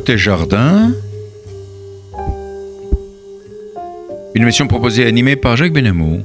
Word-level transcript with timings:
Côté 0.00 0.16
jardin, 0.16 0.94
une 4.34 4.42
émission 4.42 4.66
proposée 4.66 5.02
et 5.02 5.06
animée 5.06 5.36
par 5.36 5.58
Jacques 5.58 5.74
Benamou. 5.74 6.22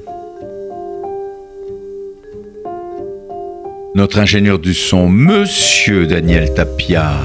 Notre 3.94 4.20
ingénieur 4.20 4.60
du 4.60 4.74
son, 4.74 5.10
Monsieur 5.10 6.08
Daniel 6.08 6.54
Tapia. 6.54 7.16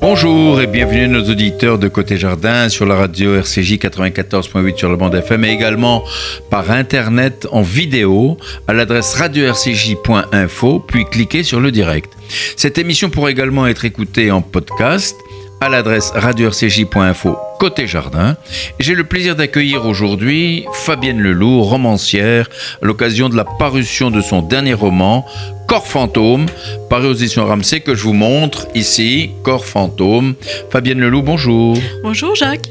Bonjour 0.00 0.62
et 0.62 0.66
bienvenue 0.66 1.06
nos 1.06 1.28
auditeurs 1.28 1.78
de 1.78 1.88
Côté 1.88 2.16
Jardin 2.16 2.70
sur 2.70 2.86
la 2.86 2.94
radio 2.94 3.34
RCJ 3.34 3.74
94.8 3.74 4.76
sur 4.78 4.88
le 4.88 4.96
bande 4.96 5.14
FM 5.14 5.44
et 5.44 5.50
également 5.50 6.02
par 6.48 6.70
internet 6.70 7.46
en 7.52 7.60
vidéo 7.60 8.38
à 8.66 8.72
l'adresse 8.72 9.14
radio-rcj.info 9.14 10.80
puis 10.88 11.04
cliquez 11.04 11.42
sur 11.42 11.60
le 11.60 11.70
direct. 11.70 12.10
Cette 12.56 12.78
émission 12.78 13.10
pourra 13.10 13.30
également 13.30 13.66
être 13.66 13.84
écoutée 13.84 14.30
en 14.30 14.42
podcast 14.42 15.16
à 15.60 15.68
l'adresse 15.68 16.10
radio-rcj.info 16.14 17.36
côté 17.62 17.86
jardin. 17.86 18.36
J'ai 18.80 18.96
le 18.96 19.04
plaisir 19.04 19.36
d'accueillir 19.36 19.86
aujourd'hui 19.86 20.64
Fabienne 20.72 21.20
Leloup, 21.20 21.62
romancière, 21.62 22.48
à 22.82 22.84
l'occasion 22.84 23.28
de 23.28 23.36
la 23.36 23.44
parution 23.44 24.10
de 24.10 24.20
son 24.20 24.42
dernier 24.42 24.74
roman, 24.74 25.24
Corps 25.68 25.86
fantôme, 25.86 26.46
paru 26.90 27.06
aux 27.06 27.14
éditions 27.14 27.46
Ramsey, 27.46 27.78
que 27.78 27.94
je 27.94 28.02
vous 28.02 28.14
montre 28.14 28.66
ici, 28.74 29.30
Corps 29.44 29.64
fantôme. 29.64 30.34
Fabienne 30.70 30.98
Leloup, 30.98 31.22
bonjour. 31.22 31.78
Bonjour 32.02 32.34
Jacques. 32.34 32.68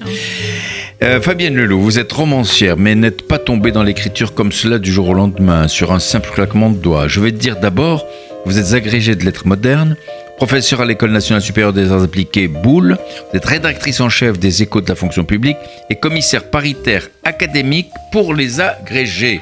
Euh, 1.02 1.22
Fabienne 1.22 1.56
Leloup, 1.56 1.80
vous 1.80 1.98
êtes 1.98 2.12
romancière, 2.12 2.76
mais 2.76 2.94
n'êtes 2.94 3.26
pas 3.26 3.40
tombée 3.40 3.72
dans 3.72 3.84
l'écriture 3.84 4.34
comme 4.34 4.52
cela 4.52 4.78
du 4.78 4.92
jour 4.92 5.08
au 5.08 5.14
lendemain, 5.14 5.70
sur 5.70 5.94
un 5.94 6.00
simple 6.00 6.32
claquement 6.32 6.70
de 6.70 6.76
doigts. 6.76 7.08
Je 7.08 7.22
vais 7.22 7.32
te 7.32 7.38
dire 7.38 7.56
d'abord, 7.62 8.06
vous 8.46 8.58
êtes 8.58 8.74
agrégée 8.74 9.16
de 9.16 9.24
lettres 9.24 9.48
modernes, 9.48 9.96
professeur 10.38 10.82
à 10.82 10.86
l'École 10.86 11.12
nationale 11.12 11.42
supérieure 11.42 11.74
des 11.74 11.92
arts 11.92 12.02
appliqués 12.02 12.48
Boulle, 12.48 12.98
vous 13.32 13.38
êtes 13.38 13.46
rédactrice 13.46 14.00
en 14.02 14.10
chef 14.10 14.40
des 14.40 14.64
échos 14.64 14.82
de 14.82 14.90
la 14.90 14.96
fonction 14.96 15.24
publique 15.24 15.58
et 15.90 15.96
commissaire 15.96 16.50
paritaire 16.50 17.10
académique 17.24 17.90
pour 18.12 18.34
les 18.34 18.60
agrégés. 18.60 19.42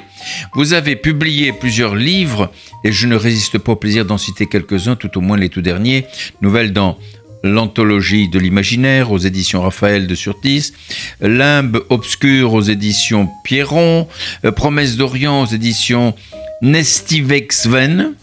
Vous 0.53 0.73
avez 0.73 0.95
publié 0.95 1.53
plusieurs 1.53 1.95
livres 1.95 2.51
et 2.83 2.91
je 2.91 3.07
ne 3.07 3.15
résiste 3.15 3.57
pas 3.57 3.71
au 3.71 3.75
plaisir 3.77 4.05
d'en 4.05 4.17
citer 4.17 4.47
quelques-uns, 4.47 4.95
tout 4.95 5.17
au 5.17 5.21
moins 5.21 5.37
les 5.37 5.49
tout 5.49 5.61
derniers. 5.61 6.05
Nouvelles 6.41 6.73
dans 6.73 6.97
l'anthologie 7.43 8.27
de 8.27 8.37
l'imaginaire 8.37 9.11
aux 9.11 9.17
éditions 9.17 9.61
Raphaël 9.61 10.07
de 10.07 10.15
Surtis, 10.15 10.73
Limbe 11.21 11.81
obscur 11.89 12.53
aux 12.53 12.61
éditions 12.61 13.29
Pierron, 13.45 14.07
euh, 14.43 14.51
Promesse 14.51 14.97
d'Orient 14.97 15.43
aux 15.43 15.45
éditions 15.45 16.13
Nestivexven, 16.61 18.15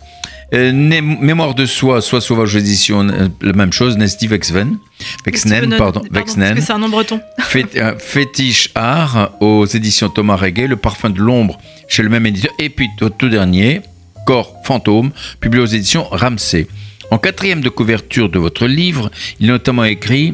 euh, 0.55 0.73
Mémoire 0.73 1.55
de 1.55 1.67
soi, 1.67 2.01
soit 2.01 2.21
sauvage 2.21 2.57
édition, 2.57 3.09
euh, 3.09 3.29
la 3.41 3.53
même 3.53 3.73
chose, 3.73 3.97
Nesty 3.97 4.27
Vexven, 4.27 4.79
Vexnen, 5.25 5.75
pardon, 5.77 6.03
Vexnen. 6.11 6.61
c'est 6.61 6.73
un 6.73 6.79
nom 6.79 6.89
breton. 6.89 7.21
Euh, 7.77 7.99
fétiche 7.99 8.71
art 8.75 9.33
aux 9.41 9.67
éditions 9.67 10.09
Thomas 10.09 10.37
Reguet, 10.37 10.67
Le 10.67 10.77
parfum 10.77 11.11
de 11.11 11.19
l'ombre 11.19 11.59
chez 11.89 12.03
le 12.03 12.09
même 12.09 12.27
éditeur, 12.27 12.53
et 12.59 12.69
puis 12.69 12.89
au 13.01 13.09
tout 13.09 13.29
dernier, 13.29 13.81
Corps 14.27 14.53
fantôme, 14.65 15.12
publié 15.41 15.62
aux 15.62 15.67
éditions 15.67 16.05
Ramsey. 16.11 16.67
En 17.11 17.19
quatrième 17.19 17.61
de 17.61 17.69
couverture 17.69 18.28
de 18.28 18.39
votre 18.39 18.67
livre, 18.67 19.11
il 19.39 19.49
est 19.49 19.53
notamment 19.53 19.84
écrit 19.84 20.33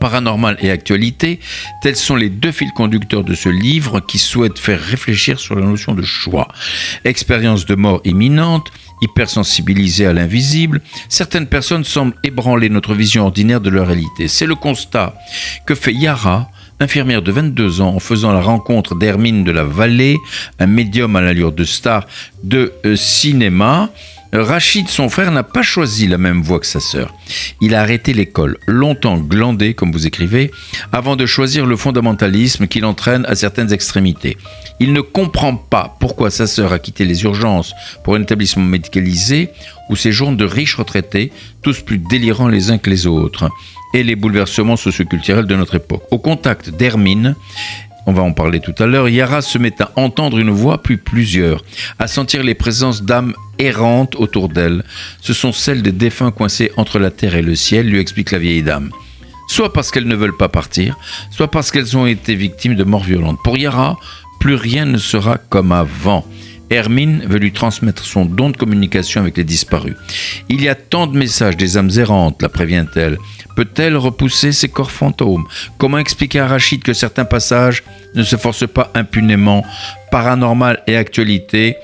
paranormal 0.00 0.56
et 0.60 0.70
actualité, 0.70 1.40
tels 1.82 1.96
sont 1.96 2.16
les 2.16 2.30
deux 2.30 2.52
fils 2.52 2.70
conducteurs 2.72 3.22
de 3.22 3.34
ce 3.34 3.48
livre 3.48 4.00
qui 4.00 4.18
souhaitent 4.18 4.58
faire 4.58 4.80
réfléchir 4.80 5.38
sur 5.38 5.54
la 5.54 5.64
notion 5.64 5.94
de 5.94 6.02
choix. 6.02 6.48
Expérience 7.04 7.66
de 7.66 7.74
mort 7.74 8.00
imminente, 8.04 8.72
hypersensibilisés 9.02 10.06
à 10.06 10.12
l'invisible, 10.12 10.80
certaines 11.08 11.46
personnes 11.46 11.84
semblent 11.84 12.16
ébranler 12.22 12.68
notre 12.68 12.94
vision 12.94 13.24
ordinaire 13.24 13.60
de 13.60 13.70
leur 13.70 13.86
réalité. 13.86 14.28
C'est 14.28 14.46
le 14.46 14.54
constat 14.54 15.14
que 15.66 15.74
fait 15.74 15.92
Yara, 15.92 16.50
infirmière 16.80 17.22
de 17.22 17.30
22 17.30 17.80
ans, 17.80 17.94
en 17.94 18.00
faisant 18.00 18.32
la 18.32 18.40
rencontre 18.40 18.94
d'Hermine 18.94 19.44
de 19.44 19.52
la 19.52 19.64
Vallée, 19.64 20.18
un 20.58 20.66
médium 20.66 21.14
à 21.16 21.20
l'allure 21.20 21.52
de 21.52 21.64
star 21.64 22.06
de 22.42 22.72
euh, 22.86 22.96
cinéma, 22.96 23.90
Rachid, 24.32 24.88
son 24.88 25.08
frère, 25.08 25.32
n'a 25.32 25.42
pas 25.42 25.62
choisi 25.62 26.06
la 26.06 26.18
même 26.18 26.40
voie 26.40 26.60
que 26.60 26.66
sa 26.66 26.78
sœur. 26.78 27.14
Il 27.60 27.74
a 27.74 27.80
arrêté 27.80 28.12
l'école, 28.12 28.58
longtemps 28.66 29.18
glandé, 29.18 29.74
comme 29.74 29.90
vous 29.90 30.06
écrivez, 30.06 30.52
avant 30.92 31.16
de 31.16 31.26
choisir 31.26 31.66
le 31.66 31.76
fondamentalisme 31.76 32.68
qui 32.68 32.80
l'entraîne 32.80 33.24
à 33.26 33.34
certaines 33.34 33.72
extrémités. 33.72 34.36
Il 34.78 34.92
ne 34.92 35.00
comprend 35.00 35.56
pas 35.56 35.96
pourquoi 35.98 36.30
sa 36.30 36.46
sœur 36.46 36.72
a 36.72 36.78
quitté 36.78 37.04
les 37.04 37.24
urgences 37.24 37.74
pour 38.04 38.14
un 38.14 38.22
établissement 38.22 38.64
médicalisé 38.64 39.48
où 39.88 39.96
séjournent 39.96 40.36
de 40.36 40.44
riches 40.44 40.76
retraités, 40.76 41.32
tous 41.62 41.80
plus 41.80 41.98
délirants 41.98 42.48
les 42.48 42.70
uns 42.70 42.78
que 42.78 42.90
les 42.90 43.08
autres, 43.08 43.50
et 43.92 44.04
les 44.04 44.14
bouleversements 44.14 44.76
socioculturels 44.76 45.46
de 45.46 45.56
notre 45.56 45.74
époque. 45.74 46.04
Au 46.12 46.18
contact 46.18 46.70
d'Hermine, 46.70 47.34
on 48.10 48.12
va 48.12 48.22
en 48.22 48.32
parler 48.32 48.58
tout 48.58 48.74
à 48.80 48.86
l'heure, 48.86 49.08
Yara 49.08 49.40
se 49.40 49.56
met 49.56 49.80
à 49.80 49.92
entendre 49.94 50.38
une 50.38 50.50
voix, 50.50 50.82
puis 50.82 50.96
plusieurs, 50.96 51.62
à 52.00 52.08
sentir 52.08 52.42
les 52.42 52.56
présences 52.56 53.04
d'âmes 53.04 53.34
errantes 53.60 54.16
autour 54.16 54.48
d'elle. 54.48 54.82
Ce 55.20 55.32
sont 55.32 55.52
celles 55.52 55.80
des 55.80 55.92
défunts 55.92 56.32
coincés 56.32 56.72
entre 56.76 56.98
la 56.98 57.12
terre 57.12 57.36
et 57.36 57.42
le 57.42 57.54
ciel, 57.54 57.88
lui 57.88 58.00
explique 58.00 58.32
la 58.32 58.38
vieille 58.38 58.64
dame. 58.64 58.90
Soit 59.46 59.72
parce 59.72 59.92
qu'elles 59.92 60.08
ne 60.08 60.16
veulent 60.16 60.36
pas 60.36 60.48
partir, 60.48 60.98
soit 61.30 61.52
parce 61.52 61.70
qu'elles 61.70 61.96
ont 61.96 62.06
été 62.06 62.34
victimes 62.34 62.74
de 62.74 62.82
morts 62.82 63.04
violentes. 63.04 63.38
Pour 63.44 63.56
Yara, 63.56 63.96
plus 64.40 64.56
rien 64.56 64.86
ne 64.86 64.98
sera 64.98 65.38
comme 65.38 65.70
avant. 65.70 66.26
Hermine 66.70 67.24
veut 67.26 67.38
lui 67.38 67.52
transmettre 67.52 68.04
son 68.04 68.24
don 68.24 68.50
de 68.50 68.56
communication 68.56 69.20
avec 69.20 69.36
les 69.36 69.44
disparus. 69.44 69.96
Il 70.48 70.62
y 70.62 70.68
a 70.68 70.74
tant 70.74 71.06
de 71.06 71.18
messages 71.18 71.56
des 71.56 71.76
âmes 71.76 71.90
errantes, 71.96 72.40
la 72.42 72.48
prévient-elle. 72.48 73.18
Peut-elle 73.56 73.96
repousser 73.96 74.52
ces 74.52 74.68
corps 74.68 74.92
fantômes? 74.92 75.46
Comment 75.78 75.98
expliquer 75.98 76.40
à 76.40 76.46
Rachid 76.46 76.82
que 76.82 76.92
certains 76.92 77.24
passages 77.24 77.82
ne 78.14 78.22
se 78.22 78.36
forcent 78.36 78.68
pas 78.68 78.90
impunément? 78.94 79.64
Paranormal 80.10 80.82
et 80.86 80.96
actualité, 80.96 81.76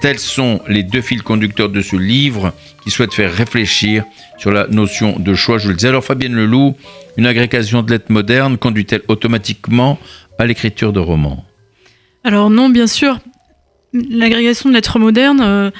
tels 0.00 0.18
sont 0.18 0.60
les 0.66 0.82
deux 0.82 1.00
fils 1.00 1.22
conducteurs 1.22 1.68
de 1.68 1.80
ce 1.80 1.96
livre 1.96 2.52
qui 2.82 2.90
souhaitent 2.90 3.14
faire 3.14 3.32
réfléchir 3.32 4.04
sur 4.38 4.50
la 4.50 4.66
notion 4.66 5.18
de 5.18 5.34
choix. 5.34 5.58
Je 5.58 5.68
le 5.68 5.74
disais. 5.74 5.88
Alors 5.88 6.04
Fabienne 6.04 6.34
Leloup, 6.34 6.76
une 7.16 7.26
agrégation 7.26 7.82
de 7.82 7.92
lettres 7.92 8.10
modernes 8.10 8.58
conduit-elle 8.58 9.02
automatiquement 9.06 9.98
à 10.38 10.46
l'écriture 10.46 10.92
de 10.92 11.00
romans? 11.00 11.44
Alors 12.24 12.50
non, 12.50 12.68
bien 12.68 12.88
sûr. 12.88 13.20
L'agrégation 13.94 14.70
de 14.70 14.74
lettres 14.74 14.98
modernes 14.98 15.42
euh, 15.42 15.70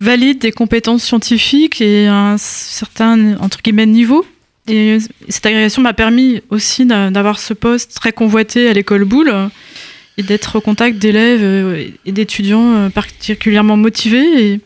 valide 0.00 0.38
des 0.38 0.52
compétences 0.52 1.04
scientifiques 1.04 1.80
et 1.80 2.06
un 2.06 2.38
certain, 2.38 3.36
entre 3.38 3.60
guillemets, 3.60 3.86
niveau. 3.86 4.24
Et 4.66 4.98
cette 5.28 5.44
agrégation 5.44 5.82
m'a 5.82 5.92
permis 5.92 6.42
aussi 6.50 6.86
d'avoir 6.86 7.38
ce 7.38 7.54
poste 7.54 7.94
très 7.94 8.12
convoité 8.12 8.68
à 8.68 8.72
l'école 8.72 9.04
Boulle 9.04 9.32
et 10.16 10.22
d'être 10.22 10.56
au 10.56 10.60
contact 10.60 10.98
d'élèves 10.98 11.42
euh, 11.42 11.88
et 12.04 12.12
d'étudiants 12.12 12.74
euh, 12.74 12.88
particulièrement 12.88 13.76
motivés. 13.76 14.60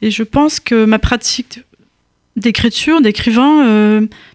Et, 0.00 0.10
je 0.10 0.22
pense 0.22 0.60
que 0.60 0.84
ma 0.84 0.98
pratique 0.98 1.60
d'écriture, 2.36 3.00
d'écrivain, 3.00 3.64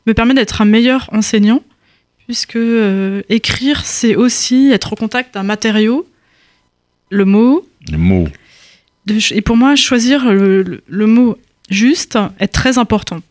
me 0.07 0.13
permet 0.15 0.33
d'être 0.33 0.61
un 0.61 0.65
meilleur 0.65 1.09
enseignant, 1.11 1.61
puisque 2.25 2.57
écrire, 3.29 3.85
c'est 3.85 4.15
aussi 4.15 4.71
être 4.71 4.93
au 4.93 4.95
contact 4.95 5.35
d'un 5.35 5.43
matériau, 5.43 6.07
le 7.09 7.25
mot. 7.25 7.67
Le 7.91 7.97
mot. 7.97 8.27
et 9.31 9.41
pour 9.41 9.57
moi, 9.57 9.75
choisir 9.75 10.31
le, 10.31 10.81
le 10.87 11.07
mot 11.07 11.37
juste 11.69 12.17
est 12.39 12.47
très 12.47 12.77
important. 12.77 13.21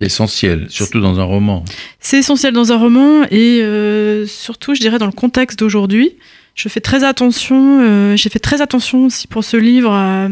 C'est 0.00 0.06
essentiel, 0.06 0.66
surtout 0.68 1.00
dans 1.00 1.18
un 1.20 1.24
roman. 1.24 1.64
C'est 2.00 2.18
essentiel 2.18 2.52
dans 2.52 2.70
un 2.72 2.76
roman 2.76 3.24
et 3.30 3.60
euh, 3.62 4.26
surtout, 4.26 4.74
je 4.74 4.80
dirais, 4.80 4.98
dans 4.98 5.06
le 5.06 5.12
contexte 5.12 5.58
d'aujourd'hui, 5.58 6.12
je 6.54 6.68
fais 6.68 6.80
très 6.80 7.02
attention. 7.02 7.80
euh, 7.82 8.16
J'ai 8.16 8.28
fait 8.28 8.38
très 8.38 8.60
attention 8.60 9.06
aussi 9.06 9.26
pour 9.26 9.42
ce 9.42 9.56
livre 9.56 9.92
à- 9.92 10.28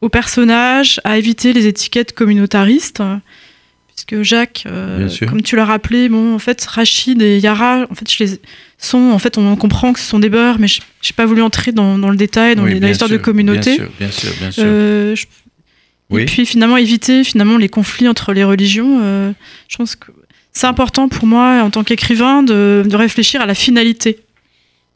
aux 0.00 0.08
personnages, 0.08 1.00
à 1.04 1.18
éviter 1.18 1.52
les 1.52 1.66
étiquettes 1.66 2.14
communautaristes. 2.14 3.02
Puisque 3.88 4.22
Jacques, 4.22 4.62
euh, 4.66 5.08
comme 5.28 5.42
tu 5.42 5.56
l'as 5.56 5.64
rappelé, 5.64 6.08
bon, 6.08 6.34
en 6.34 6.38
fait, 6.38 6.64
Rachid 6.64 7.20
et 7.20 7.38
Yara, 7.40 7.86
en 7.90 7.94
fait, 7.94 8.10
je 8.10 8.22
les 8.24 8.40
sont, 8.78 9.10
en 9.10 9.18
fait, 9.18 9.38
on 9.38 9.56
comprend 9.56 9.92
que 9.92 9.98
ce 10.00 10.06
sont 10.06 10.18
des 10.20 10.28
beurs, 10.28 10.58
mais 10.58 10.68
je 10.68 10.80
n'ai 10.80 11.14
pas 11.16 11.26
voulu 11.26 11.42
entrer 11.42 11.72
dans, 11.72 11.98
dans 11.98 12.10
le 12.10 12.16
détail, 12.16 12.54
dans 12.56 12.64
Oui, 12.64 12.78
l'histoire 12.80 13.10
de 13.10 13.16
communauté. 13.16 13.76
Bien 13.76 13.84
sûr, 13.86 13.90
bien 13.98 14.10
sûr, 14.10 14.30
bien 14.40 14.50
sûr. 14.50 14.62
Euh, 14.66 15.14
je- 15.16 15.26
Oui. 16.10 16.22
Et 16.22 16.24
puis 16.24 16.46
finalement 16.46 16.78
éviter 16.78 17.22
finalement 17.22 17.58
les 17.58 17.68
conflits 17.68 18.08
entre 18.08 18.32
les 18.32 18.42
religions. 18.44 19.00
euh, 19.02 19.32
je 19.68 19.76
pense 19.76 19.94
que 19.94 20.10
c'est 20.52 20.66
important 20.66 21.08
pour 21.08 21.26
moi 21.26 21.60
en 21.62 21.70
tant 21.70 21.84
qu'écrivain 21.84 22.42
de, 22.42 22.82
de 22.88 22.96
réfléchir 22.96 23.40
à 23.42 23.46
la 23.46 23.54
finalité. 23.54 24.18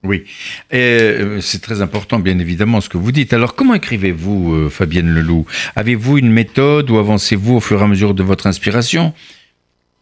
Oui, 0.05 0.25
Et, 0.73 0.79
euh, 0.79 1.40
c'est 1.40 1.61
très 1.61 1.81
important, 1.82 2.19
bien 2.19 2.37
évidemment, 2.40 2.81
ce 2.81 2.88
que 2.88 2.96
vous 2.99 3.12
dites. 3.12 3.32
Alors, 3.34 3.55
comment 3.55 3.75
écrivez-vous, 3.75 4.52
euh, 4.55 4.69
Fabienne 4.70 5.11
Leloup? 5.14 5.46
Avez-vous 5.76 6.19
une 6.19 6.32
méthode 6.32 6.90
ou 6.90 6.96
avancez-vous 6.99 7.56
au 7.56 7.61
fur 7.61 7.81
et 7.81 7.84
à 7.84 7.87
mesure 7.87 8.12
de 8.14 8.23
votre 8.25 8.46
inspiration? 8.49 9.12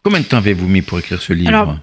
Combien 0.01 0.21
de 0.21 0.25
temps 0.25 0.37
avez-vous 0.37 0.67
mis 0.67 0.81
pour 0.81 0.97
écrire 0.97 1.21
ce 1.21 1.33
livre? 1.33 1.49
Alors, 1.49 1.77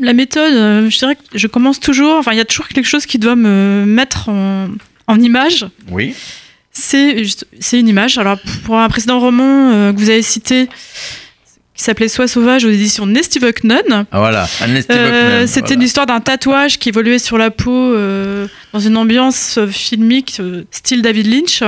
La 0.00 0.12
méthode, 0.14 0.52
euh, 0.54 0.90
je 0.90 0.98
dirais 0.98 1.14
que 1.14 1.20
je 1.38 1.46
commence 1.46 1.78
toujours. 1.78 2.16
Enfin, 2.16 2.32
il 2.32 2.38
y 2.38 2.40
a 2.40 2.44
toujours 2.44 2.68
quelque 2.68 2.88
chose 2.88 3.06
qui 3.06 3.18
doit 3.18 3.36
me 3.36 3.84
mettre 3.86 4.28
en, 4.28 4.68
en 5.06 5.20
image. 5.20 5.66
Oui. 5.90 6.14
C'est 6.72 7.22
une 7.72 7.88
image. 7.88 8.16
Alors 8.18 8.38
pour 8.64 8.78
un 8.78 8.88
précédent 8.88 9.20
roman 9.20 9.70
euh, 9.72 9.92
que 9.92 9.98
vous 9.98 10.08
avez 10.08 10.22
cité, 10.22 10.68
qui 11.74 11.82
s'appelait 11.84 12.08
Sois 12.08 12.28
sauvage 12.28 12.64
aux 12.64 12.70
éditions 12.70 13.06
Nesty 13.06 13.38
Bucknun. 13.40 14.06
Ah 14.12 14.18
voilà, 14.18 14.48
Euh, 14.62 15.46
C'était 15.46 15.60
voilà. 15.60 15.80
l'histoire 15.82 16.06
d'un 16.06 16.20
tatouage 16.20 16.78
qui 16.78 16.88
évoluait 16.90 17.18
sur 17.18 17.38
la 17.38 17.50
peau 17.50 17.72
euh, 17.74 18.46
dans 18.72 18.80
une 18.80 18.96
ambiance 18.96 19.58
filmique 19.70 20.40
style 20.70 21.02
David 21.02 21.26
Lynch. 21.26 21.62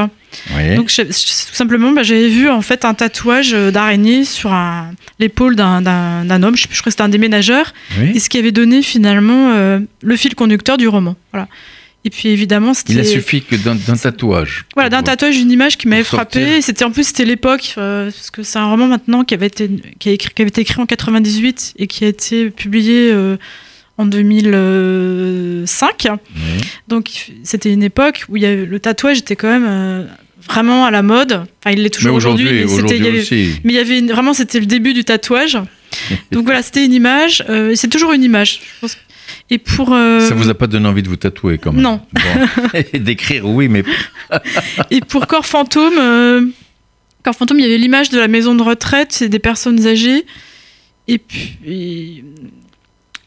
Oui. 0.57 0.77
Donc 0.77 0.89
je- 0.91 1.03
je- 1.03 1.09
tout 1.09 1.55
simplement, 1.55 1.93
bah, 1.93 2.03
j'avais 2.03 2.29
vu 2.29 2.49
en 2.49 2.63
fait 2.63 2.85
un 2.85 2.95
tatouage 2.95 3.53
euh, 3.55 3.71
d'araignée 3.71 4.25
sur 4.25 4.55
l'épaule 5.19 5.57
d'un- 5.57 5.83
homme. 6.43 6.57
Je, 6.57 6.67
crois 6.67 6.77
que 6.85 6.91
c'était 6.91 7.03
un 7.03 7.09
déménageur. 7.09 7.73
Oui. 7.99 8.13
Et 8.15 8.21
ce 8.21 8.29
qui 8.29 8.39
avait 8.39 8.53
donné 8.53 8.83
finalement 8.83 9.53
euh, 9.53 9.79
le 10.03 10.17
fil 10.17 10.35
conducteur 10.35 10.77
du 10.77 10.89
roman. 10.89 11.17
Voilà. 11.33 11.49
Et 12.05 12.11
puis 12.11 12.31
évidemment, 12.31 12.75
c'était 12.75 12.95
Il 12.95 13.01
a 13.01 13.05
suffi 13.05 13.43
que 13.43 13.55
d'un 13.55 13.77
tatouage. 13.77 14.65
voilà, 14.75 14.89
d'un 14.89 15.05
tatouage, 15.05 15.37
une 15.39 15.53
image 15.53 15.79
qui 15.79 15.87
m'avait 15.87 16.03
frappé. 16.03 16.61
C'était 16.61 16.85
en 16.85 16.91
plus 16.91 17.05
c'était 17.07 17.25
l'époque 17.25 17.75
euh, 17.79 18.11
parce 18.11 18.31
que 18.33 18.43
c'est 18.43 18.59
un 18.59 18.67
roman 18.67 18.89
maintenant 18.89 19.23
qui 19.23 19.35
avait 19.35 19.47
été 19.47 19.71
qui, 20.01 20.09
a 20.09 20.13
écrit- 20.13 20.35
qui 20.35 20.43
avait 20.43 20.49
été 20.49 20.63
écrit 20.63 20.81
en 20.83 20.87
98 20.87 21.75
et 21.79 21.87
qui 21.87 22.05
a 22.05 22.09
été 22.09 22.51
publié 22.51 23.13
euh, 23.13 23.37
en 23.99 24.07
2005. 24.07 26.07
Oui. 26.11 26.61
Donc 26.89 27.11
c'était 27.45 27.73
une 27.73 27.83
époque 27.83 28.25
où 28.29 28.37
il 28.37 28.43
y 28.43 28.47
avait, 28.47 28.65
le 28.67 28.81
tatouage 28.81 29.19
était 29.19 29.37
quand 29.37 29.49
même 29.49 29.67
euh, 29.69 30.05
vraiment 30.47 30.85
à 30.85 30.91
la 30.91 31.03
mode. 31.03 31.33
Enfin, 31.65 31.75
il 31.77 31.83
l'est 31.83 31.91
toujours 31.91 32.15
aujourd'hui. 32.15 32.45
mais 32.45 32.67
c'était- 32.69 32.97
il 32.99 33.05
y 33.05 33.09
avait- 33.09 33.21
aussi. 33.21 33.51
mais 33.65 33.73
il 33.73 33.77
y 33.77 33.79
avait 33.81 33.99
une- 33.99 34.11
vraiment 34.13 34.35
c'était 34.35 34.61
le 34.61 34.67
début 34.67 34.93
du 34.95 35.05
tatouage. 35.05 35.59
Donc 36.31 36.45
voilà, 36.45 36.63
c'était 36.63 36.85
une 36.85 36.93
image. 36.93 37.45
euh, 37.49 37.73
c'est 37.75 37.89
toujours 37.89 38.13
une 38.13 38.23
image. 38.25 38.61
je 38.63 38.81
pense. 38.81 38.97
Et 39.51 39.59
pour 39.59 39.93
euh, 39.93 40.21
Ça 40.27 40.35
vous 40.35 40.49
a 40.49 40.55
pas 40.55 40.67
donné 40.67 40.87
envie 40.89 41.03
de 41.03 41.09
vous 41.09 41.17
tatouer 41.17 41.59
quand 41.59 41.73
même? 41.73 41.83
Non. 41.83 42.01
Bon. 42.13 42.83
D'écrire, 42.99 43.47
oui, 43.47 43.69
mais 43.69 43.83
Et 44.91 45.01
pour 45.01 45.27
Corps 45.27 45.47
Fantôme, 45.47 45.95
euh, 45.99 46.47
Corps 47.23 47.35
Fantôme, 47.35 47.59
il 47.59 47.63
y 47.63 47.69
avait 47.69 47.79
l'image 47.79 48.11
de 48.11 48.19
la 48.19 48.29
maison 48.29 48.55
de 48.55 48.63
retraite, 48.63 49.09
c'est 49.13 49.29
des 49.29 49.39
personnes 49.39 49.87
âgées. 49.87 50.25
Et 51.09 51.19
puis, 51.19 52.25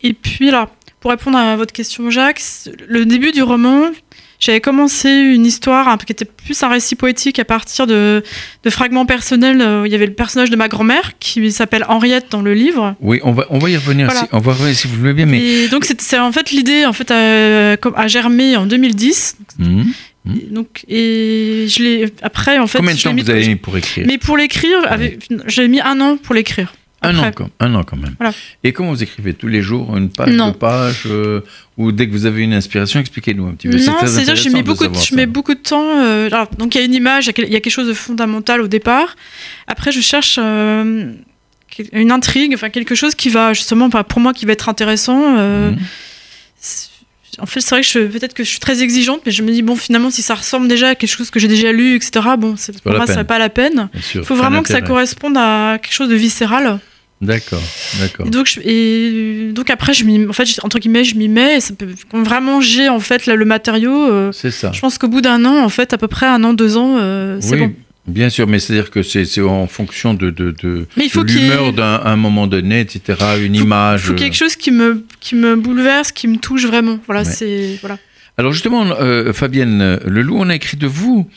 et 0.04 0.14
puis 0.14 0.52
là, 0.52 0.70
pour 1.00 1.12
répondre 1.12 1.38
à 1.38 1.56
votre 1.56 1.74
question, 1.74 2.10
Jacques, 2.10 2.42
le 2.88 3.06
début 3.06 3.32
du 3.32 3.44
roman, 3.44 3.90
j'avais 4.40 4.62
commencé 4.62 5.10
une 5.10 5.46
histoire 5.46 5.98
qui 6.06 6.12
était 6.12 6.26
plus 6.26 6.62
un 6.64 6.70
récit 6.70 6.96
poétique 6.96 7.40
à 7.40 7.46
partir 7.46 7.88
de, 7.88 8.24
de 8.64 8.70
fragments 8.70 9.06
personnels. 9.06 9.62
euh, 9.62 9.84
Il 9.86 9.92
y 9.92 9.96
avait 9.96 10.06
le 10.06 10.14
personnage 10.14 10.50
de 10.50 10.56
ma 10.56 10.68
grand-mère 10.68 11.14
qui 11.20 11.52
s'appelle 11.52 11.86
Henriette 11.88 12.28
dans 12.32 12.42
le 12.42 12.54
livre. 12.54 12.96
oui, 13.02 13.20
on 13.24 13.32
va, 13.32 13.46
on 13.50 13.60
va 13.60 13.70
y 13.70 13.78
revenir. 13.78 14.06
Voilà. 14.08 14.22
Si, 14.22 14.28
on 14.32 14.40
va 14.40 14.54
revenir 14.54 14.76
si 14.76 14.88
vous 14.88 14.96
le 14.96 15.00
voulez 15.00 15.14
bien, 15.14 15.26
mais 15.26 15.42
Et 15.42 15.68
donc 15.70 15.86
c'est 15.86 16.20
en 16.20 16.32
fait 16.32 16.52
l'idée 16.52 16.86
en 16.86 16.94
fait 16.94 17.12
a, 17.12 18.08
germé 18.08 18.56
en 18.58 18.66
2010. 18.66 19.38
Mhm. 19.60 19.86
Et 20.36 20.48
donc 20.52 20.84
et 20.90 21.68
je 21.70 21.84
l'ai 21.84 22.06
après 22.24 22.58
en 22.58 22.66
fait. 22.68 22.80
combien 22.80 22.96
de 22.96 23.00
temps 23.00 23.14
mis 23.14 23.22
vous 23.22 23.30
avez 23.30 23.48
mis 23.48 23.56
pour 23.56 23.78
écrire? 23.78 24.06
Mais 24.08 24.18
pour 24.18 24.38
l'écrire, 24.38 24.80
avec- 24.90 25.28
j'ai 25.48 25.68
mis 25.68 25.80
un 25.82 26.02
an 26.02 26.18
pour 26.18 26.34
l'écrire. 26.36 26.74
Un 27.10 27.18
an, 27.20 27.32
quand, 27.36 27.50
un 27.60 27.76
an 27.76 27.84
quand 27.84 27.98
même. 27.98 28.16
Voilà. 28.20 28.34
Et 28.64 28.74
comment 28.74 28.92
vous 28.92 29.04
écrivez 29.04 29.34
Tous 29.34 29.48
les 29.48 29.62
jours 29.62 29.96
Une 29.96 30.10
page, 30.10 30.30
Non. 30.34 30.48
deux 30.52 30.58
pages 30.58 31.04
euh, 31.06 31.42
Ou 31.78 31.92
dès 31.92 32.08
que 32.08 32.12
vous 32.12 32.26
avez 32.26 32.44
une 32.44 32.54
inspiration, 32.54 33.00
expliquez-nous 33.00 33.46
un 33.48 33.54
petit 33.54 33.68
peu. 33.68 33.78
Non, 33.78 33.96
c'est-à-dire 34.06 34.34
que 34.34 34.40
je 34.40 34.50
mets 34.50 34.62
de 34.62 34.68
beaucoup, 34.68 34.88
de, 34.88 34.96
je 34.96 35.00
ça. 35.00 35.16
mets 35.16 35.26
beaucoup 35.26 35.54
de 35.54 35.60
temps. 35.60 36.02
euh, 36.04 36.28
alors, 36.28 36.48
donc 36.58 36.76
il 36.76 36.80
y 36.80 36.82
a 36.82 36.86
une 36.86 36.94
image, 36.94 37.28
il 37.28 37.44
y 37.44 37.56
a 37.56 37.58
y 37.58 37.62
quelque 37.62 37.70
chose 37.70 37.88
de 37.88 37.94
fondamental 37.94 38.62
au 38.62 38.68
départ. 38.68 39.16
Après, 39.68 39.92
je 39.92 40.02
cherche 40.02 40.40
euh, 40.42 41.12
une 41.94 42.12
intrigue, 42.12 42.54
enfin 42.54 42.70
quelque 42.70 42.96
chose 42.96 43.16
qui 43.16 43.30
va 43.30 43.54
justement, 43.54 43.90
pour 43.90 44.20
moi, 44.20 44.34
qui 44.34 44.46
va 44.46 44.54
être 44.54 44.70
intéressant. 44.70 45.38
Mhm. 45.38 45.78
En 47.40 47.46
fait, 47.46 47.60
c'est 47.60 47.76
vrai 47.76 47.82
que 47.82 48.08
peut-être 48.08 48.34
que 48.34 48.44
je 48.44 48.50
suis 48.50 48.60
très 48.60 48.82
exigeante, 48.82 49.22
mais 49.26 49.32
je 49.32 49.44
me 49.44 49.52
dis 49.52 49.62
bon, 49.62 49.76
finalement, 49.76 50.10
si 50.10 50.22
ça 50.22 50.36
ressemble 50.36 50.68
déjà 50.68 50.90
à 50.90 50.96
quelque 50.96 51.10
chose 51.10 51.30
que 51.30 51.40
j'ai 51.40 51.48
déjà 51.48 51.72
lu, 51.72 51.96
etc. 51.96 52.22
Bon, 52.38 52.56
pour 52.84 52.94
moi, 52.94 53.08
ça 53.08 53.24
pas 53.24 53.40
la 53.40 53.50
peine. 53.50 53.90
Il 54.14 54.24
faut 54.24 54.36
vraiment 54.36 54.64
que 54.64 54.70
ça 54.70 54.82
corresponde 54.82 55.36
à 55.38 55.78
quelque 55.82 55.94
chose 55.94 56.10
de 56.10 56.16
viscéral. 56.16 56.80
D'accord, 57.22 57.62
d'accord. 58.02 58.28
Et 58.28 58.30
donc, 58.30 58.46
je- 58.48 58.60
et 58.60 59.52
donc 59.54 59.70
après, 59.70 59.94
je 59.94 60.04
m'y- 60.04 60.28
en 60.28 60.34
fait, 60.34 60.46
entre 60.64 60.80
guillemets, 60.80 61.06
je 61.06 61.16
m'y 61.16 61.30
mets. 61.30 61.58
Et 61.58 61.62
ça 61.62 61.74
peut, 61.74 61.88
quand 62.12 62.22
vraiment 62.24 62.60
j'ai 62.62 62.90
en 62.90 63.00
fait 63.00 63.26
là, 63.26 63.36
le 63.36 63.46
matériau. 63.46 64.12
euh, 64.12 64.32
C'est 64.34 64.52
ça. 64.52 64.72
je 64.74 64.82
pense 64.82 64.98
qu'au 64.98 65.08
bout 65.08 65.22
d'un 65.22 65.44
an, 65.46 65.64
en 65.64 65.70
fait, 65.70 65.94
à 65.94 65.98
peu 65.98 66.08
près 66.10 66.26
un 66.26 66.44
an, 66.44 66.54
deux 66.54 66.76
ans, 66.78 66.98
euh, 67.00 67.38
c'est 67.40 67.54
oui, 67.56 67.60
bon. 67.68 67.74
bien 68.08 68.30
sûr, 68.30 68.48
mais 68.48 68.60
c'est-à-dire 68.60 68.92
que 68.92 69.02
c'est 69.02 69.24
c'est 69.24 69.42
en 69.42 69.66
fonction 69.68 70.14
de, 70.14 70.30
de, 70.30 70.54
de, 70.62 70.88
Mais 70.98 71.06
il 71.06 71.10
faut 71.10 71.24
de 71.24 71.32
qu'il 71.32 71.42
y 71.42 71.46
ait- 71.46 71.50
l'humeur 71.52 71.72
d'un 71.74 72.02
un 72.04 72.16
moment 72.18 72.48
donné, 72.48 72.82
etc. 72.82 73.18
Une 73.42 73.56
image. 73.56 74.02
Il 74.04 74.08
faut 74.08 74.14
quelque 74.16 74.36
chose 74.36 74.58
qui 74.58 74.72
me, 74.72 75.06
qui 75.22 75.36
me 75.36 75.56
bouleverse, 75.56 76.12
qui 76.12 76.28
me 76.28 76.36
touche 76.38 76.66
vraiment. 76.66 77.00
Voilà, 77.06 77.22
Ouais. 77.22 77.32
c'est 77.34 77.78
voilà. 77.82 77.98
Alors 78.38 78.52
justement, 78.52 78.86
euh, 79.00 79.32
Fabienne 79.32 80.00
Leloup, 80.06 80.36
on 80.38 80.50
a 80.50 80.56
écrit 80.56 80.76
de 80.76 80.88
vous. 80.88 81.28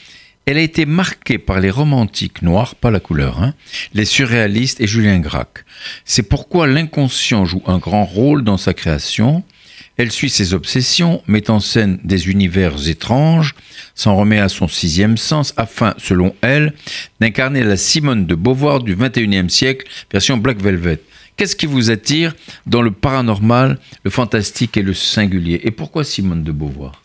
Elle 0.51 0.57
a 0.57 0.63
été 0.63 0.87
marquée 0.87 1.37
par 1.37 1.61
les 1.61 1.69
romantiques 1.69 2.41
noirs, 2.41 2.75
pas 2.75 2.91
la 2.91 3.01
couleur, 3.01 3.43
hein, 3.43 3.53
les 3.93 4.07
surréalistes 4.07 4.81
et 4.81 4.87
Julien 4.87 5.19
Gracq. 5.19 5.63
C'est 6.07 6.23
pourquoi 6.23 6.67
l'inconscient 6.67 7.45
joue 7.45 7.61
un 7.67 7.77
grand 7.77 8.07
rôle 8.07 8.45
dans 8.45 8.57
sa 8.57 8.73
création. 8.73 9.45
Elle 9.99 10.11
suit 10.11 10.31
ses 10.31 10.55
obsessions, 10.55 11.23
met 11.27 11.51
en 11.51 11.61
scène 11.61 11.99
des 12.03 12.31
univers 12.31 12.89
étranges, 12.89 13.55
s'en 13.95 14.17
remet 14.17 14.39
à 14.39 14.49
son 14.49 14.69
sixième 14.69 15.19
sens 15.19 15.53
afin, 15.59 15.93
selon 15.99 16.35
elle, 16.41 16.73
d'incarner 17.21 17.63
la 17.63 17.77
Simone 17.77 18.25
de 18.25 18.35
Beauvoir 18.35 18.81
du 18.81 18.97
XXIe 18.97 19.51
siècle, 19.51 19.87
version 20.11 20.39
Black 20.39 20.63
Velvet. 20.63 21.03
Qu'est-ce 21.37 21.57
qui 21.57 21.67
vous 21.67 21.91
attire 21.91 22.35
dans 22.65 22.81
le 22.81 22.91
paranormal, 22.91 23.79
le 24.03 24.11
fantastique 24.11 24.79
et 24.79 24.83
le 24.83 24.95
singulier? 24.95 25.61
Et 25.65 25.73
pourquoi 25.73 26.05
Simone 26.05 26.43
de 26.43 26.53
Beauvoir? 26.53 27.03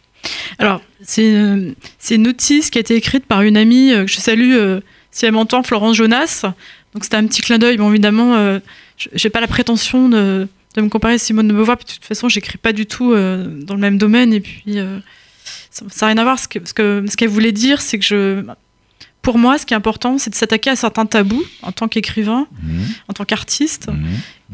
Alors, 0.60 0.82
c'est 1.04 1.36
euh, 1.36 1.72
une 2.12 2.24
notice 2.24 2.70
qui 2.70 2.78
a 2.78 2.82
été 2.82 2.96
écrite 2.96 3.26
par 3.26 3.42
une 3.42 3.58
amie 3.58 3.92
euh, 3.92 4.06
que 4.06 4.12
je 4.12 4.18
salue 4.18 4.54
euh, 4.54 4.80
si 5.12 5.26
elle 5.26 5.34
m'entend, 5.34 5.64
Florence 5.64 5.96
Jonas. 5.98 6.44
Donc 6.94 7.04
c'était 7.04 7.18
un 7.18 7.26
petit 7.28 7.42
clin 7.42 7.58
d'œil. 7.58 7.78
Bon, 7.78 7.90
évidemment, 7.90 8.36
euh, 8.36 8.60
je- 8.98 9.10
j'ai 9.14 9.30
pas 9.30 9.42
la 9.42 9.48
prétention 9.48 10.10
de, 10.10 10.48
de 10.76 10.82
me 10.82 10.90
comparer 10.90 11.16
à 11.16 11.18
Simone 11.18 11.48
de 11.48 11.54
Beauvoir. 11.54 11.78
Puis, 11.78 11.86
de 11.88 11.92
toute 11.94 12.06
façon, 12.06 12.30
j'écris 12.30 12.58
pas 12.58 12.72
du 12.74 12.86
tout 12.86 13.12
dans 13.14 13.74
le 13.74 13.80
même 13.80 13.98
domaine. 13.98 14.32
Et 14.34 14.40
puis, 14.40 14.78
ça 15.72 15.86
n'a 16.02 16.08
rien 16.08 16.18
à 16.18 16.24
voir. 16.24 16.40
Ce 16.40 16.48
que- 16.48 16.60
ce 16.66 16.74
que- 16.74 17.04
ce 17.10 17.18
qu'elle 17.18 17.30
voulait 17.30 17.52
dire, 17.52 17.82
c'est 17.82 17.98
que 18.00 18.06
je. 18.06 18.44
Pour 19.22 19.38
moi, 19.38 19.58
ce 19.58 19.66
qui 19.66 19.74
est 19.74 19.78
important, 19.78 20.18
c'est 20.18 20.30
de 20.30 20.36
s'attaquer 20.36 20.70
à 20.70 20.76
certains 20.76 21.06
tabous 21.06 21.44
en 21.62 21.72
tant 21.72 21.88
qu'écrivain, 21.88 22.46
Mhm, 22.62 22.86
en 23.08 23.14
tant 23.14 23.24
qu'artiste. 23.24 23.88
mhm, 23.88 23.96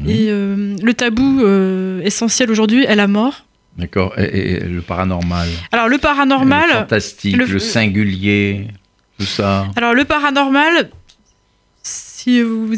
mhm. 0.04 0.08
Et 0.08 0.26
euh, 0.30 0.76
le 0.80 0.94
tabou 0.94 1.40
euh, 1.42 2.00
essentiel 2.02 2.50
aujourd'hui 2.52 2.84
est 2.84 2.94
la 2.94 3.08
mort. 3.08 3.44
D'accord. 3.80 4.12
Et, 4.18 4.24
et- 4.24 4.52
et 4.56 4.60
le 4.60 4.80
paranormal 4.82 5.48
Alors, 5.72 5.88
le 5.88 5.94
Le 5.94 5.98
paranormal. 6.00 6.68
fantastique, 6.70 7.36
le- 7.36 7.46
le, 7.46 7.58
singulier, 7.58 8.66
tout 9.18 9.26
ça. 9.26 9.66
Alors 9.76 9.94
le 9.94 10.04
paranormal, 10.04 10.90
si 11.82 12.42
vous, 12.42 12.68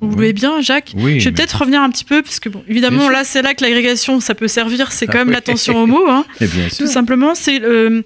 voulez 0.00 0.32
bien, 0.32 0.60
Jacques, 0.60 0.92
Oui. 0.96 1.18
je 1.20 1.24
vais 1.26 1.30
mais- 1.30 1.36
peut-être 1.36 1.58
revenir 1.58 1.80
un 1.80 1.90
petit 1.90 2.04
peu, 2.04 2.22
parce 2.22 2.40
que 2.40 2.48
bon, 2.48 2.62
évidemment 2.68 3.08
là 3.08 3.24
c'est 3.24 3.42
là 3.42 3.54
que 3.54 3.64
l'agrégation 3.64 4.20
ça 4.20 4.34
peut 4.34 4.48
servir, 4.48 4.92
c'est 4.92 5.06
quand 5.06 5.14
Ah 5.14 5.18
même 5.18 5.28
oui. 5.28 5.34
l'attention 5.34 5.76
au 5.82 5.86
mot, 5.86 6.04
hein, 6.08 6.24
mais 6.40 6.46
bien 6.46 6.68
sûr. 6.68 6.86
tout 6.86 6.92
simplement. 6.92 7.34
C'est 7.34 7.62
euh, 7.62 8.02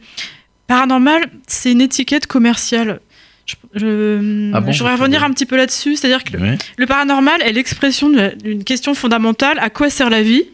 paranormal, 0.66 1.22
c'est 1.46 1.72
une 1.72 1.80
étiquette 1.80 2.26
commerciale. 2.26 3.00
Je, 3.46 3.54
je, 3.74 4.50
Ah 4.54 4.60
bon, 4.60 4.72
je 4.72 4.78
voudrais 4.78 4.94
revenir 4.96 5.24
un 5.24 5.30
petit 5.30 5.46
peu 5.46 5.56
là-dessus, 5.56 5.96
c'est-à-dire 5.96 6.22
que 6.22 6.36
le, 6.36 6.42
Oui. 6.42 6.58
le 6.76 6.86
paranormal 6.86 7.40
est 7.42 7.52
l'expression 7.52 8.10
d'une 8.10 8.62
question 8.62 8.94
fondamentale 8.94 9.58
à 9.60 9.70
quoi 9.70 9.88
sert 9.90 10.10
la 10.10 10.22
vie? 10.22 10.44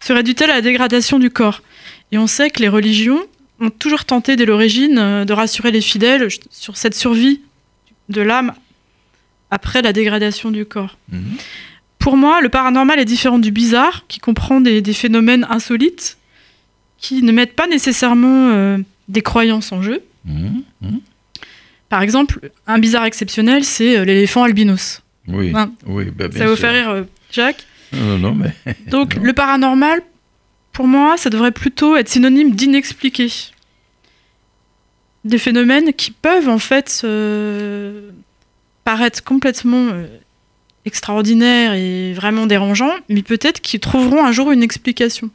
Se 0.00 0.12
réduit-elle 0.12 0.50
à 0.50 0.56
la 0.56 0.62
dégradation 0.62 1.18
du 1.18 1.30
corps? 1.30 1.62
Et 2.12 2.18
on 2.18 2.26
sait 2.26 2.50
que 2.50 2.60
les 2.60 2.68
religions 2.68 3.20
ont 3.60 3.70
toujours 3.70 4.04
tenté 4.04 4.36
dès 4.36 4.46
l'origine 4.46 4.98
euh, 4.98 5.24
de 5.24 5.32
rassurer 5.32 5.70
les 5.70 5.80
fidèles 5.80 6.28
sur 6.50 6.76
cette 6.76 6.94
survie 6.94 7.40
de 8.08 8.22
l'âme 8.22 8.54
après 9.50 9.82
la 9.82 9.92
dégradation 9.92 10.50
du 10.50 10.64
corps. 10.64 10.96
Mhm. 11.12 11.36
Pour 11.98 12.16
moi, 12.16 12.40
le 12.40 12.48
paranormal 12.48 12.98
est 12.98 13.04
différent 13.04 13.38
du 13.38 13.50
bizarre, 13.50 14.04
qui 14.08 14.20
comprend 14.20 14.60
des, 14.60 14.80
des 14.80 14.94
phénomènes 14.94 15.46
insolites, 15.50 16.16
qui 16.96 17.22
ne 17.22 17.32
mettent 17.32 17.54
pas 17.54 17.66
nécessairement 17.66 18.50
euh, 18.50 18.78
des 19.08 19.20
croyances 19.22 19.72
en 19.72 19.82
jeu. 19.82 20.02
Mhm, 20.24 20.62
mhm. 20.80 21.00
Par 21.90 22.02
exemple, 22.02 22.50
un 22.66 22.78
bizarre 22.78 23.04
exceptionnel, 23.04 23.64
c'est 23.64 23.98
euh, 23.98 24.04
l'éléphant 24.04 24.44
albinos. 24.44 25.02
Oui, 25.28 25.52
oui 25.86 26.04
bah, 26.10 26.28
bien 26.28 26.38
ça 26.38 26.46
vous 26.46 26.56
fait 26.56 26.70
rire, 26.70 27.04
Jacques? 27.30 27.66
Non, 27.92 28.18
non, 28.18 28.34
mais 28.34 28.52
Donc, 28.88 29.16
Non. 29.16 29.22
le 29.24 29.32
paranormal, 29.32 30.00
pour 30.72 30.86
moi, 30.86 31.16
ça 31.16 31.30
devrait 31.30 31.50
plutôt 31.52 31.96
être 31.96 32.08
synonyme 32.08 32.52
d'inexpliqué. 32.54 33.28
Des 35.24 35.38
phénomènes 35.38 35.92
qui 35.92 36.12
peuvent, 36.12 36.48
en 36.48 36.58
fait, 36.58 37.02
euh, 37.04 38.10
paraître 38.84 39.22
complètement 39.22 39.88
euh, 39.92 40.06
extraordinaires 40.86 41.74
et 41.74 42.14
vraiment 42.14 42.46
dérangeants, 42.46 42.94
mais 43.10 43.22
peut-être 43.22 43.60
qu'ils 43.60 43.80
trouveront 43.80 44.24
un 44.24 44.32
jour 44.32 44.50
une 44.50 44.62
explication. 44.62 45.28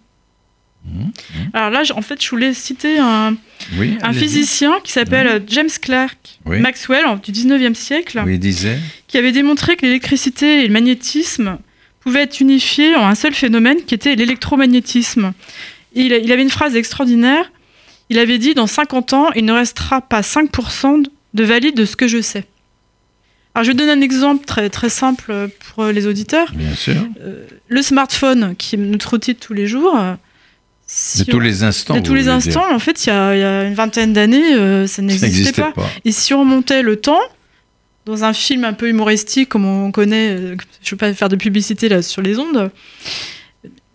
Mhm, 0.86 1.12
Alors 1.54 1.70
là, 1.72 1.84
en 1.96 2.02
fait, 2.02 2.24
je 2.24 2.30
voulais 2.30 2.54
citer 2.54 2.98
un, 3.00 3.36
oui, 3.78 3.98
un 4.02 4.14
physicien 4.14 4.74
qui 4.84 4.92
s'appelle 4.92 5.28
euh, 5.28 5.40
James 5.48 5.70
Clerk 5.82 6.40
Oui. 6.46 6.60
Maxwell 6.60 7.06
du 7.24 7.32
19e 7.32 7.74
siècle, 7.76 8.22
Oui, 8.26 8.34
il 8.36 8.40
disait. 8.40 8.80
qui 9.08 9.18
avait 9.20 9.32
démontré 9.32 9.76
que 9.78 9.86
l'électricité 9.86 10.64
et 10.64 10.68
le 10.68 10.74
magnétisme 10.74 11.58
pouvaient 12.06 12.22
être 12.22 12.40
unifiés 12.40 12.96
en 12.96 13.08
un 13.08 13.16
seul 13.16 13.34
phénomène 13.34 13.80
qui 13.86 13.96
était 13.96 14.16
l'électromagnétisme. 14.16 15.34
Et 15.96 16.02
il, 16.04 16.32
avait 16.32 16.44
une 16.44 16.50
phrase 16.50 16.76
extraordinaire. 16.76 17.52
Il 18.10 18.20
avait 18.20 18.38
dit 18.38 18.54
Dans 18.54 18.68
50 18.68 19.14
ans, 19.14 19.32
il 19.36 19.44
ne 19.44 19.52
restera 19.52 20.02
pas 20.02 20.22
5% 20.22 21.04
de 21.34 21.44
valide 21.44 21.76
de 21.76 21.84
ce 21.86 21.96
que 21.96 22.08
je 22.08 22.22
sais. 22.22 22.46
Alors, 23.56 23.64
je 23.64 23.72
vais 23.72 23.78
donner 23.78 23.92
un 23.92 24.02
exemple 24.02 24.46
très, 24.46 24.70
très 24.70 24.90
simple 24.90 25.50
pour 25.60 25.86
les 25.86 26.06
auditeurs. 26.06 26.52
Bien 26.54 26.76
sûr. 26.76 26.96
Euh, 27.22 27.48
le 27.68 27.82
smartphone, 27.82 28.56
qui 28.56 28.76
est 28.76 28.78
notre 28.78 29.16
outil 29.16 29.34
de 29.34 29.40
tous 29.40 29.54
les 29.54 29.66
jours, 29.66 29.98
euh, 29.98 30.14
si 30.86 31.24
De 31.24 31.32
tous 31.32 31.40
les 31.40 31.64
instants. 31.64 31.96
de 31.96 32.02
tous 32.02 32.14
les 32.14 32.28
instants, 32.28 32.72
en 32.72 32.80
fait, 32.80 33.06
il 33.06 33.10
y, 33.10 33.12
a 33.12 33.36
il 33.36 33.40
y 33.40 33.44
a 33.44 33.64
une 33.64 33.74
vingtaine 33.74 34.14
d'années, 34.14 34.54
euh, 34.54 34.86
ça 34.86 35.02
n'existait 35.02 35.60
pas. 35.60 35.72
pas. 35.72 35.90
Et 36.04 36.12
si 36.12 36.34
on 36.36 36.42
remontait 36.42 36.84
le 36.84 36.98
temps, 36.98 37.22
dans 38.06 38.24
un 38.24 38.34
film 38.34 38.64
un 38.66 38.74
peu 38.74 38.88
humoristique, 38.90 39.50
comme 39.50 39.66
on 39.66 39.92
connaît, 39.92 40.30
euh, 40.30 40.56
je 40.82 40.88
ne 40.88 40.92
veux 40.92 40.98
pas 40.98 41.14
faire 41.14 41.30
de 41.30 41.36
publicité 41.36 41.90
là 41.90 42.02
sur 42.02 42.22
les 42.22 42.38
ondes, 42.38 42.72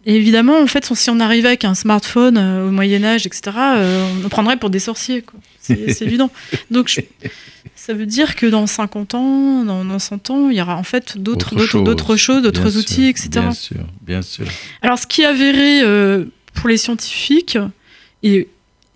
et 0.06 0.16
évidemment, 0.16 0.58
en 0.58 0.66
fait, 0.66 0.84
si 0.94 1.10
on 1.10 1.20
arrivait 1.20 1.48
avec 1.48 1.64
un 1.64 1.74
smartphone 1.74 2.38
euh, 2.38 2.68
au 2.68 2.70
Moyen-Âge, 2.70 3.26
etc., 3.26 3.42
euh, 3.56 4.10
on 4.12 4.14
nous 4.22 4.28
prendrait 4.30 4.56
pour 4.56 4.70
des 4.70 4.78
sorciers. 4.78 5.24
C'est 5.60 6.00
évident. 6.02 6.30
Donc, 6.70 6.88
je- 6.88 7.00
ça 7.76 7.92
veut 7.92 8.06
dire 8.06 8.34
que 8.34 8.46
dans 8.46 8.66
50 8.66 9.14
ans, 9.14 9.62
dans, 9.64 9.84
dans 9.84 9.98
100 9.98 10.30
ans, 10.30 10.48
il 10.50 10.56
y 10.56 10.62
aura 10.62 10.76
en 10.76 10.82
fait 10.82 11.18
d'autres 11.18 11.48
Autre 11.48 11.56
d'autres- 11.56 11.66
chose, 11.66 11.84
d'autres 11.84 12.16
choses, 12.16 12.42
d'autres 12.42 12.76
outils, 12.78 12.94
sûr, 12.94 13.08
etc. 13.10 13.28
Bien 13.40 13.52
sûr, 13.52 13.76
bien 14.02 14.22
sûr. 14.22 14.46
Alors, 14.80 14.98
ce 14.98 15.06
qui 15.06 15.20
est 15.22 15.26
avéré 15.26 15.82
euh, 15.82 16.24
pour 16.54 16.68
les 16.70 16.78
scientifiques, 16.78 17.58
et 18.22 18.48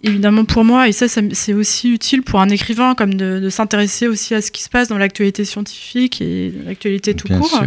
évidemment 0.04 0.44
pour 0.44 0.64
moi, 0.64 0.88
et 0.88 0.92
ça, 0.92 1.06
c'est 1.08 1.52
aussi 1.52 1.90
utile 1.90 2.22
pour 2.22 2.40
un 2.40 2.48
écrivain, 2.48 2.94
comme 2.94 3.14
de, 3.14 3.40
de 3.40 3.48
s'intéresser 3.50 4.06
aussi 4.06 4.34
à 4.34 4.40
ce 4.40 4.50
qui 4.50 4.62
se 4.62 4.68
passe 4.68 4.88
dans 4.88 4.98
l'actualité 4.98 5.44
scientifique 5.44 6.20
et 6.20 6.52
l'actualité 6.66 7.14
tout 7.14 7.26
bien 7.28 7.38
court, 7.40 7.62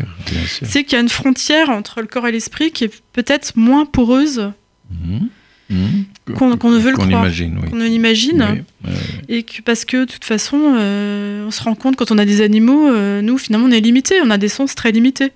c'est 0.64 0.84
qu'il 0.84 0.94
y 0.94 0.96
a 1.00 1.02
une 1.02 1.10
frontière 1.10 1.70
entre 1.70 2.02
le 2.02 2.08
corps 2.08 2.28
et 2.28 2.32
l'esprit 2.32 2.72
qui 2.72 2.86
est 2.86 3.02
peut-être 3.14 3.54
moins 3.56 3.86
poreuse 3.86 4.52
Mhm, 4.90 5.28
mhm. 5.70 6.06
qu'on 6.38 6.72
ne 6.72 6.78
veut 6.78 6.92
le 6.92 6.96
Qu'on 6.96 7.08
croire, 7.08 7.24
imagine, 7.24 7.60
oui. 7.62 7.70
qu'on 7.70 7.76
ne 7.76 7.86
l'imagine. 7.86 8.42
Oui, 8.54 8.62
oui, 8.86 8.92
oui. 8.94 9.36
Et 9.36 9.44
que 9.44 9.62
parce 9.62 9.84
que 9.84 10.06
de 10.06 10.12
toute 10.12 10.24
façon, 10.24 10.58
euh, 10.78 11.46
on 11.46 11.52
se 11.52 11.62
rend 11.62 11.76
compte 11.76 11.98
quand 11.98 12.10
on 12.12 12.18
a 12.18 12.24
des 12.26 12.40
animaux, 12.40 12.88
euh, 12.88 13.22
nous 13.22 13.38
finalement 13.38 13.68
on 13.68 13.72
est 13.72 13.82
limité, 13.82 14.16
on 14.24 14.30
a 14.30 14.38
des 14.38 14.48
sens 14.48 14.76
très 14.76 14.92
limités. 14.94 15.32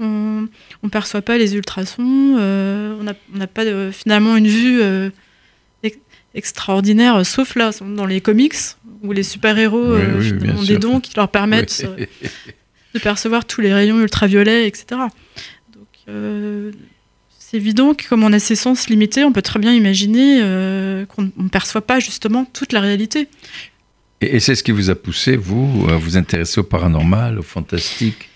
On 0.00 0.46
ne 0.84 0.88
perçoit 0.88 1.22
pas 1.22 1.36
les 1.38 1.54
ultrasons, 1.56 2.36
euh, 2.38 2.96
on 3.00 3.02
n'a 3.02 3.14
on 3.34 3.46
pas 3.48 3.64
de- 3.64 3.90
finalement 3.92 4.36
une 4.36 4.46
vue 4.46 4.80
euh, 6.34 6.38
ex- 6.38 6.48
extraordinaire, 6.48 7.16
euh, 7.16 7.24
sauf 7.24 7.54
là, 7.56 7.70
dans 7.80 8.06
les 8.06 8.20
comics, 8.20 8.54
où 9.02 9.12
les 9.12 9.22
super-héros 9.22 9.94
Oui, 9.94 10.00
euh, 10.02 10.20
oui, 10.40 10.50
ont 10.50 10.56
sûr. 10.62 10.66
des 10.66 10.78
dons 10.78 11.00
qui 11.00 11.12
leur 11.16 11.28
permettent 11.28 11.86
Oui. 11.98 12.04
euh, 12.24 12.28
de 12.94 12.98
percevoir 13.00 13.44
tous 13.44 13.60
les 13.60 13.72
rayons 13.74 14.00
ultraviolets, 14.00 14.66
etc. 14.66 14.86
Donc 15.74 15.86
euh, 16.08 16.72
c'est 17.38 17.56
évident 17.56 17.94
que 17.94 18.08
comme 18.08 18.24
on 18.24 18.32
a 18.32 18.38
ces 18.38 18.56
sens 18.56 18.88
limités, 18.88 19.24
on 19.24 19.32
peut 19.32 19.42
très 19.42 19.58
bien 19.60 19.72
imaginer 19.74 20.40
euh, 20.42 21.04
qu'on 21.06 21.22
ne 21.36 21.48
perçoit 21.48 21.82
pas 21.86 22.00
justement 22.00 22.44
toute 22.46 22.72
la 22.72 22.80
réalité. 22.80 23.28
Et, 24.20 24.36
et 24.36 24.40
c'est 24.40 24.54
ce 24.54 24.62
qui 24.64 24.72
vous 24.72 24.90
a 24.90 24.94
poussé, 24.94 25.36
vous, 25.36 25.86
à 25.88 25.96
vous 25.96 26.16
intéresser 26.16 26.60
au 26.60 26.64
paranormal, 26.64 27.38
au 27.38 27.42
fantastique? 27.42 28.27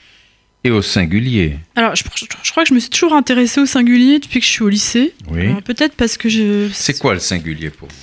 Et 0.65 0.71
au 0.71 0.83
singulier. 0.83 1.59
Alors, 1.77 1.95
je, 1.97 2.05
je- 2.15 2.25
je 2.43 2.51
crois 2.51 2.63
que 2.65 2.69
je 2.69 2.75
me 2.75 2.81
suis 2.81 2.91
toujours 2.91 3.15
intéressée 3.15 3.61
au 3.61 3.67
singulier 3.67 4.19
depuis 4.21 4.41
que 4.41 4.47
je 4.47 4.51
suis 4.51 4.63
au 4.63 4.69
lycée. 4.69 5.15
Oui. 5.31 5.49
Peut-être 5.65 5.95
parce 5.97 6.17
que 6.17 6.29
je. 6.29 6.69
C'est 6.73 6.99
quoi 6.99 7.15
le 7.15 7.21
singulier 7.21 7.71
pour 7.71 7.89
vous? 7.89 7.95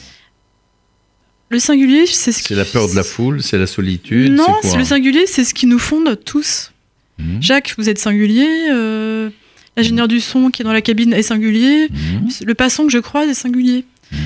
Le 1.51 1.59
singulier, 1.59 2.05
c'est 2.05 2.31
ce 2.31 2.39
qui. 2.43 2.49
C'est 2.49 2.55
la 2.55 2.65
peur 2.65 2.89
de 2.89 2.95
la 2.95 3.03
foule, 3.03 3.41
c'est 3.41 3.57
la 3.57 3.65
solitude 3.67 4.31
Non, 4.33 4.45
quoi 4.61 4.77
le 4.77 4.83
singulier, 4.83 5.25
c'est 5.25 5.43
ce 5.43 5.53
qui 5.53 5.65
nous 5.65 5.79
fonde 5.79 6.19
tous. 6.23 6.71
Mhm, 7.17 7.41
Jacques, 7.41 7.73
vous 7.77 7.89
êtes 7.89 7.97
singulier. 7.99 8.47
euh, 8.71 9.29
L'ingénieur 9.77 10.07
du 10.09 10.19
son 10.19 10.49
qui 10.49 10.61
est 10.61 10.65
dans 10.65 10.73
la 10.73 10.81
cabine 10.81 11.13
est 11.13 11.21
singulier. 11.23 11.87
mhm, 11.89 12.29
Le 12.45 12.53
passant 12.53 12.85
que 12.85 12.91
je 12.91 12.97
croise 12.99 13.29
est 13.29 13.33
singulier. 13.33 13.85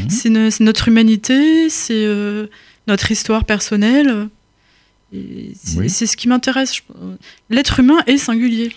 c'est 0.09 0.29
notre 0.59 0.87
humanité, 0.87 1.69
c'est 1.69 1.93
euh, 1.93 2.47
notre 2.87 3.11
histoire 3.11 3.45
personnelle. 3.45 4.27
C'est 5.13 5.77
Oui. 5.77 5.89
ce 5.89 6.17
qui 6.17 6.27
m'intéresse. 6.27 6.81
L'être 7.49 7.79
humain 7.79 7.99
est 8.07 8.17
singulier. 8.17 8.71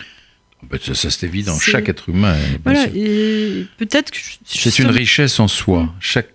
Ben, 0.69 0.79
ça, 0.83 0.93
ça, 0.95 1.09
c'est 1.09 1.25
évident. 1.25 1.57
Chaque 1.59 1.89
être 1.89 2.09
humain. 2.09 2.35
Voilà. 2.63 2.85
Et 2.95 3.65
peut-être 3.77 4.11
que. 4.11 4.17
C'est 4.45 4.79
une 4.79 4.87
richesse 4.89 5.39
en 5.39 5.47
soi. 5.47 5.93
Chaque, 5.99 6.29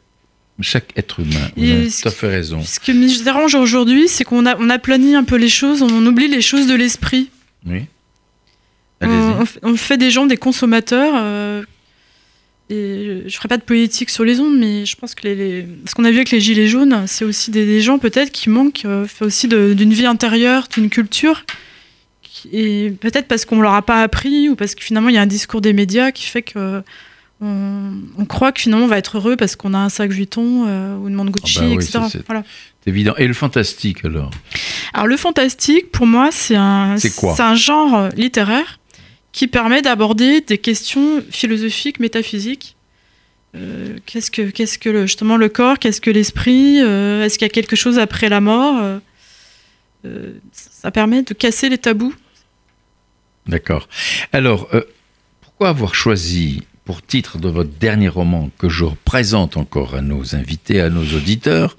chaque 0.61 0.92
être 0.97 1.21
humain. 1.21 1.50
Vous 1.56 1.64
Et 1.64 1.73
avez 1.73 1.90
ce 1.90 2.02
tout 2.02 2.09
à 2.09 2.11
fait 2.12 2.28
raison. 2.28 2.62
Ce 2.64 2.78
qui 2.80 2.92
me 2.94 3.23
dérange 3.25 3.54
aujourd'hui, 3.54 4.09
c'est 4.09 4.25
qu'on 4.25 4.47
a, 4.47 4.56
on 4.59 4.71
aplanit 4.71 5.14
un 5.14 5.25
peu 5.25 5.37
les 5.37 5.49
choses, 5.49 5.82
on 5.82 6.06
oublie 6.06 6.28
les 6.28 6.42
choses 6.42 6.66
de 6.66 6.75
l'esprit. 6.75 7.30
Oui. 7.66 7.82
On, 9.04 9.44
on 9.62 9.76
fait 9.76 9.99
des 9.99 10.11
gens 10.12 10.26
des 10.26 10.37
consommateurs. 10.37 11.14
euh, 11.16 11.62
et 12.72 13.22
je 13.26 13.36
ferai 13.36 13.48
pas 13.48 13.56
de 13.58 13.62
politique 13.62 14.08
sur 14.10 14.24
les 14.24 14.40
ondes, 14.40 14.56
mais 14.58 14.86
je 14.86 14.96
pense 14.96 15.14
que 15.14 15.22
les, 15.26 15.34
les- 15.34 15.66
ce 15.86 15.94
qu'on 15.94 16.04
a 16.04 16.10
vu 16.10 16.16
avec 16.16 16.30
les 16.30 16.40
gilets 16.40 16.68
jaunes, 16.68 17.04
c'est 17.06 17.24
aussi 17.24 17.50
des, 17.50 17.66
des 17.66 17.80
gens 17.80 17.98
peut-être 17.98 18.30
qui 18.32 18.48
manquent 18.50 18.84
euh, 18.84 19.06
aussi 19.20 19.46
d'une 19.48 19.92
vie 19.92 20.06
intérieure, 20.06 20.68
d'une 20.74 20.88
culture. 20.90 21.44
qui- 22.22 22.48
Et 22.52 22.90
peut-être 22.90 23.28
parce 23.28 23.44
qu'on 23.44 23.60
leur 23.60 23.74
a 23.74 23.82
pas 23.82 24.02
appris 24.02 24.48
ou 24.48 24.56
parce 24.56 24.74
que 24.74 24.82
finalement 24.82 25.08
il 25.10 25.14
y 25.14 25.18
a 25.18 25.22
un 25.22 25.26
discours 25.26 25.60
des 25.60 25.72
médias 25.72 26.10
qui 26.12 26.24
fait 26.26 26.42
que 26.42 26.82
on, 27.40 27.92
on 28.18 28.24
croit 28.24 28.52
que 28.52 28.60
finalement 28.60 28.84
on 28.84 28.88
va 28.88 28.98
être 28.98 29.16
heureux 29.16 29.36
parce 29.36 29.56
qu'on 29.56 29.74
a 29.74 29.78
un 29.78 29.88
sac 29.88 30.10
Vuitton 30.12 30.64
euh, 30.68 30.96
ou 30.96 31.08
une 31.08 31.14
montre 31.14 31.32
Gucci, 31.32 31.58
Ah 31.58 31.62
bah 31.62 31.66
oui, 31.70 31.74
etc. 31.74 31.98
c'est- 32.10 32.26
Voilà. 32.26 32.44
Évident. 32.86 33.14
Et 33.16 33.26
le 33.28 33.34
fantastique, 33.34 34.04
alors? 34.04 34.30
Alors 34.92 35.06
le 35.06 35.16
fantastique, 35.16 35.92
pour 35.92 36.04
moi, 36.06 36.30
c'est 36.32 36.56
un, 36.56 36.96
C'est 36.98 37.14
quoi? 37.14 37.40
un 37.40 37.54
genre 37.54 37.94
euh, 37.96 38.08
littéraire 38.16 38.80
qui 39.32 39.48
permet 39.48 39.82
d'aborder 39.82 40.42
des 40.42 40.58
questions 40.58 41.22
philosophiques, 41.30 41.98
métaphysiques. 42.00 42.76
Euh, 43.54 43.98
qu'est-ce 44.06 44.30
que, 44.30 44.88
le, 44.88 45.06
justement 45.06 45.36
le 45.36 45.48
corps 45.48 45.78
Qu'est-ce 45.78 46.00
que 46.00 46.10
l'esprit 46.10 46.80
euh, 46.80 47.24
Est-ce 47.24 47.38
qu'il 47.38 47.46
y 47.46 47.50
a 47.50 47.52
quelque 47.52 47.76
chose 47.76 47.98
après 47.98 48.28
la 48.28 48.40
mort 48.40 49.00
Euh, 50.04 50.32
Ça 50.52 50.90
permet 50.90 51.22
de 51.22 51.34
casser 51.34 51.68
les 51.68 51.78
tabous. 51.78 52.14
D'accord. 53.46 53.88
Alors, 54.32 54.68
pourquoi 55.40 55.70
avoir 55.70 55.94
choisi 55.94 56.62
pour 56.84 57.02
titre 57.02 57.38
de 57.38 57.48
votre 57.48 57.70
dernier 57.70 58.08
roman 58.08 58.50
que 58.58 58.68
je 58.68 58.84
présente 59.04 59.56
encore 59.56 59.94
à 59.94 60.00
nos 60.00 60.34
invités, 60.34 60.80
à 60.80 60.90
nos 60.90 61.04
auditeurs, 61.16 61.76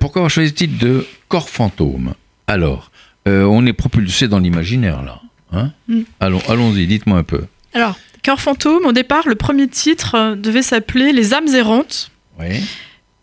pourquoi 0.00 0.20
avoir 0.20 0.30
choisi 0.30 0.50
le 0.50 0.54
titre 0.54 0.78
de 0.78 1.06
Corps 1.28 1.48
fantôme? 1.48 2.14
Alors, 2.46 2.90
on 3.26 3.66
est 3.66 3.72
propulsé 3.72 4.26
dans 4.26 4.38
l'imaginaire 4.40 5.02
là. 5.02 5.20
Hein 5.52 5.70
Mm. 5.88 6.00
Allons, 6.20 6.42
allons-y, 6.48 6.86
dites-moi 6.86 7.18
un 7.18 7.24
peu. 7.24 7.42
Alors, 7.74 7.98
Cœur 8.22 8.40
fantôme, 8.40 8.84
au 8.84 8.92
départ, 8.92 9.26
le 9.26 9.34
premier 9.34 9.66
titre 9.66 10.14
euh, 10.14 10.34
devait 10.36 10.62
s'appeler 10.62 11.12
Les 11.12 11.32
âmes 11.34 11.48
errantes. 11.54 12.10
Oui. 12.38 12.60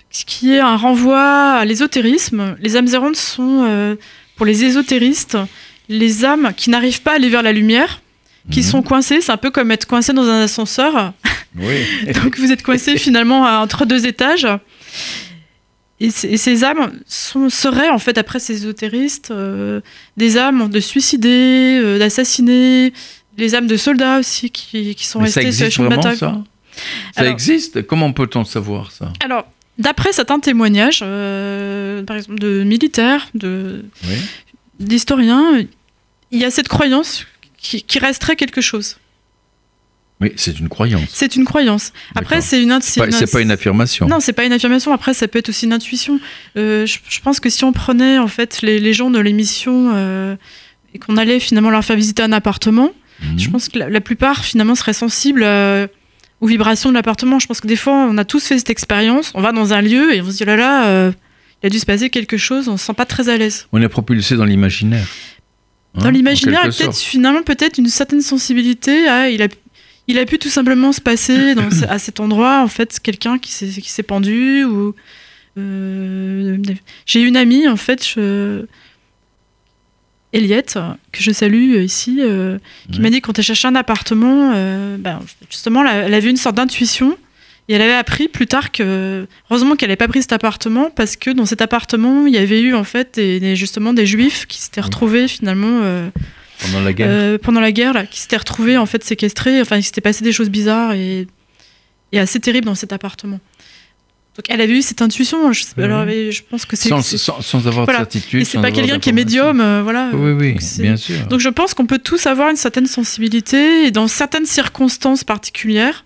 ce 0.10 0.26
qui 0.26 0.54
est 0.54 0.60
un 0.60 0.76
renvoi 0.78 1.20
à 1.22 1.66
l'ésotérisme. 1.66 2.56
Les 2.62 2.76
âmes 2.76 2.88
errantes 2.92 3.16
sont, 3.16 3.66
euh, 3.68 3.96
pour 4.36 4.46
les 4.48 4.64
ésotéristes, 4.64 5.38
les 5.90 6.26
âmes 6.26 6.52
qui 6.58 6.70
n'arrivent 6.72 7.02
pas 7.04 7.12
à 7.12 7.16
aller 7.16 7.30
vers 7.30 7.44
la 7.44 7.52
lumière, 7.52 8.02
qui 8.50 8.62
Mhm. 8.62 8.66
sont 8.66 8.82
coincées. 8.82 9.22
C'est 9.22 9.32
un 9.32 9.38
peu 9.38 9.52
comme 9.52 9.70
être 9.72 9.86
coincé 9.86 10.14
dans 10.14 10.28
un 10.28 10.42
ascenseur. 10.44 11.14
Oui. 11.56 11.76
Donc 12.24 12.38
vous 12.40 12.52
êtes 12.52 12.64
coincé 12.64 12.98
finalement 12.98 13.42
entre 13.62 13.86
deux 13.86 14.08
étages. 14.08 14.48
Et, 16.00 16.12
ces 16.12 16.64
âmes 16.64 17.00
sont, 17.08 17.50
seraient, 17.50 17.90
en 17.90 17.98
fait, 17.98 18.18
après 18.20 18.40
ces 18.40 18.54
ésotéristes, 18.54 19.32
euh, 19.32 19.82
des 20.16 20.38
âmes 20.38 20.70
de 20.70 20.80
suicidés, 20.80 21.80
euh, 21.84 21.98
d'assassinés, 21.98 22.94
les 23.38 23.56
âmes 23.56 23.66
de 23.68 23.78
soldats 23.78 24.20
aussi 24.20 24.52
qui, 24.52 24.94
qui 24.94 25.06
sont 25.08 25.20
restés 25.20 25.52
sur 25.52 25.66
les 25.66 25.72
champs 25.72 25.84
de 25.86 25.90
bataille. 25.90 26.18
ça? 26.18 26.44
Ça 27.16 27.22
Alors- 27.22 27.34
existe? 27.34 27.82
Comment 27.88 28.14
peut-on 28.14 28.44
savoir 28.46 28.92
ça? 28.92 29.12
Alors, 29.24 29.48
d'après 29.80 30.14
certains 30.14 30.40
témoignages, 30.40 31.00
euh, 31.04 32.04
par 32.04 32.16
exemple 32.18 32.38
de 32.40 32.64
militaires, 32.64 33.28
de, 33.34 33.84
Oui. 34.08 34.16
d'historiens, 34.80 35.66
il 36.32 36.40
y 36.40 36.46
a 36.46 36.52
cette 36.52 36.68
croyance 36.68 37.26
qui, 37.58 37.82
qui 37.82 37.98
resterait 37.98 38.36
quelque 38.36 38.62
chose. 38.62 38.98
Oui, 40.20 40.32
c'est 40.36 40.60
une 40.60 40.68
croyance. 40.68 41.04
C'est 41.14 41.36
une 41.36 41.46
croyance. 41.46 41.94
Après, 42.16 42.42
c'est 42.42 42.62
une, 42.64 42.76
C'est 42.82 43.00
pas, 43.02 43.06
une- 43.06 43.12
c'est 43.12 43.32
pas 43.32 43.42
une 43.42 43.52
affirmation. 43.52 44.08
Non, 44.08 44.20
c'est 44.20 44.34
pas 44.34 44.46
une 44.46 44.54
affirmation. 44.54 44.92
Après, 44.92 45.14
ça 45.14 45.28
peut 45.28 45.38
être 45.40 45.50
aussi 45.50 45.66
une 45.66 45.74
intuition. 45.74 46.20
Euh, 46.58 46.86
je, 46.88 46.98
je 47.08 47.20
pense 47.20 47.40
que 47.40 47.50
si 47.52 47.64
on 47.64 47.72
prenait 47.72 48.18
en 48.18 48.28
fait 48.28 48.62
les, 48.64 48.80
les 48.80 48.94
gens 48.94 49.12
de 49.12 49.20
l'émission 49.20 49.92
euh, 49.94 50.36
et 50.96 50.98
qu'on 51.00 51.18
allait 51.18 51.40
finalement 51.40 51.70
leur 51.70 51.86
faire 51.86 51.96
visiter 51.96 52.24
un 52.24 52.32
appartement, 52.32 52.92
Mhm. 53.20 53.40
je 53.40 53.50
pense 53.50 53.68
que 53.70 53.80
la, 53.80 53.90
la 53.90 54.00
plupart 54.02 54.46
finalement 54.46 54.76
seraient 54.76 54.94
sensibles 54.94 55.42
euh, 55.44 55.88
aux 56.40 56.46
vibrations 56.48 56.90
de 56.90 56.94
l'appartement. 56.96 57.40
Je 57.40 57.48
pense 57.48 57.60
que 57.62 57.68
des 57.68 57.76
fois, 57.76 57.94
on 58.10 58.18
a 58.20 58.26
tous 58.26 58.46
fait 58.46 58.58
cette 58.60 58.70
expérience. 58.70 59.32
On 59.36 59.42
va 59.42 59.52
dans 59.52 59.74
un 59.74 59.82
lieu 59.82 60.14
et 60.16 60.22
on 60.22 60.30
se 60.30 60.38
dit 60.38 60.44
oh 60.44 60.46
là 60.46 60.56
là, 60.56 61.12
il 61.64 61.66
a 61.68 61.70
dû 61.72 61.80
se 61.80 61.86
passer 61.88 62.12
quelque 62.12 62.38
chose. 62.38 62.68
On 62.70 62.78
se 62.78 62.86
sent 62.86 62.94
pas 62.94 63.06
très 63.06 63.28
à 63.30 63.38
l'aise. 63.38 63.68
On 63.72 63.82
est 63.82 63.90
propulsé 63.90 64.36
dans 64.36 64.46
l'imaginaire. 64.46 65.08
Hein, 65.96 66.02
Dans 66.04 66.10
l'imaginaire, 66.12 66.60
et 66.60 66.64
quelque 66.70 66.78
peut-être 66.78 66.98
finalement 66.98 67.42
peut-être 67.42 67.80
une 67.80 67.88
certaine 67.88 68.22
sensibilité. 68.22 69.08
à- 69.08 69.30
il 69.32 69.42
a 69.42 69.48
il 70.08 70.18
a 70.18 70.26
pu 70.26 70.40
tout 70.40 70.50
simplement 70.50 70.92
se 70.94 71.02
passer 71.02 71.54
dans 71.56 71.70
à 71.90 72.00
cet 72.00 72.20
endroit 72.20 72.62
en 72.64 72.68
fait 72.68 73.00
quelqu'un 73.00 73.38
qui 73.40 73.52
s'est 73.52 74.04
pendu 74.04 74.64
ou 74.64 74.96
euh, 75.58 76.58
j'ai 77.06 77.22
une 77.22 77.36
amie 77.38 77.68
en 77.68 77.78
fait 77.78 78.06
je- 78.08 78.66
Eliette 80.34 80.78
que 81.14 81.24
je 81.24 81.32
salue 81.32 81.78
ici 81.82 82.18
euh, 82.20 82.60
qui 82.92 82.98
Ouais. 82.98 83.04
m'a 83.04 83.10
dit 83.10 83.22
quand 83.22 83.38
elle 83.40 83.46
cherchait 83.46 83.68
un 83.68 83.76
appartement 83.76 84.52
euh, 84.56 84.98
ben, 84.98 85.20
justement 85.50 85.86
elle, 85.86 86.14
avait 86.14 86.30
une 86.30 86.38
sorte 86.38 86.56
d'intuition 86.58 87.18
et 87.70 87.74
elle 87.74 87.82
avait 87.82 87.94
appris 87.94 88.28
plus 88.28 88.46
tard 88.46 88.72
que 88.74 89.26
heureusement 89.50 89.76
qu'elle 89.76 89.88
n'avait 89.88 89.96
pas 89.96 90.10
pris 90.10 90.22
cet 90.22 90.34
appartement 90.34 90.90
parce 90.90 91.16
que 91.16 91.32
dans 91.32 91.46
cet 91.46 91.62
appartement 91.62 92.28
il 92.28 92.34
y 92.34 92.38
avait 92.38 92.62
eu 92.62 92.76
en 92.76 92.84
fait 92.84 93.16
des, 93.16 93.40
des- 93.40 93.56
justement 93.56 93.94
des 93.94 94.06
juifs 94.06 94.46
qui 94.48 94.60
s'étaient 94.62 94.82
retrouvés 94.82 95.28
finalement 95.30 95.80
Pendant 96.62 96.82
la 96.82 96.94
guerre. 96.94 97.08
euh, 97.10 97.38
pendant 97.38 97.62
la 97.62 97.72
guerre, 97.72 97.94
là, 97.94 98.06
qui 98.06 98.20
s'étaient 98.20 98.38
retrouvés 98.38 98.78
en 98.78 98.86
fait 98.86 99.04
séquestrés. 99.04 99.62
Enfin, 99.62 99.78
il 99.78 99.84
s'était 99.84 100.02
passé 100.02 100.24
des 100.24 100.32
choses 100.32 100.50
bizarres 100.50 100.94
et, 100.94 101.28
et 102.12 102.20
assez 102.20 102.40
terribles 102.40 102.66
dans 102.66 102.76
cet 102.76 102.94
appartement. 102.94 103.40
Donc, 104.36 104.46
elle 104.50 104.62
avait 104.62 104.78
eu 104.78 104.82
cette 104.84 105.02
intuition. 105.02 105.52
Je, 105.52 105.64
sais- 105.64 105.74
Oui, 105.78 105.84
alors, 105.84 106.06
je 106.08 106.42
pense 106.48 106.66
que 106.66 106.76
c'est. 106.76 106.90
sans, 106.90 107.02
sans, 107.02 107.42
sans 107.42 107.68
avoir 107.68 107.86
Voilà. 107.86 108.06
de 108.06 108.12
certitude. 108.12 108.42
et 108.42 108.46
c'est 108.46 108.62
pas 108.62 108.72
quelqu'un 108.72 109.00
qui 109.00 109.10
est 109.10 109.14
médium, 109.14 109.60
euh, 109.60 109.82
voilà. 109.84 110.12
Oui, 110.14 110.32
oui, 110.32 110.54
Donc, 110.54 110.62
bien 110.80 110.96
sûr. 110.96 111.26
Donc, 111.28 111.40
je 111.40 111.50
pense 111.50 111.74
qu'on 111.74 111.88
peut 111.88 111.98
tous 112.00 112.26
avoir 112.28 112.50
une 112.50 112.56
certaine 112.56 112.86
sensibilité 112.86 113.86
et 113.88 113.92
dans 113.92 114.08
certaines 114.08 114.46
circonstances 114.46 115.24
particulières, 115.24 116.06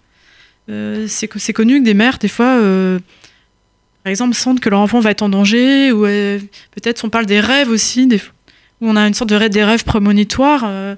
euh, 0.70 1.06
c'est 1.10 1.28
que 1.28 1.40
c'est 1.40 1.52
connu 1.54 1.80
que 1.80 1.86
des 1.86 1.94
mères, 1.94 2.18
des 2.20 2.30
fois. 2.30 2.58
euh, 2.62 3.00
par 4.04 4.10
exemple, 4.10 4.34
sentent 4.34 4.60
que 4.62 4.70
leur 4.70 4.80
enfant 4.80 5.00
va 5.02 5.12
être 5.12 5.22
en 5.22 5.30
danger, 5.30 5.92
ou 5.92 6.04
peut-être 6.04 7.04
on 7.06 7.10
parle 7.10 7.26
des 7.28 7.40
rêves 7.40 7.70
aussi, 7.70 8.08
des, 8.08 8.20
où 8.82 8.90
on 8.90 8.96
a 8.96 9.08
une 9.08 9.14
sorte 9.14 9.30
de 9.30 9.36
rêve, 9.36 9.52
des 9.52 9.64
rêves 9.64 9.84
prémonitoires, 9.84 10.64
euh, 10.66 10.96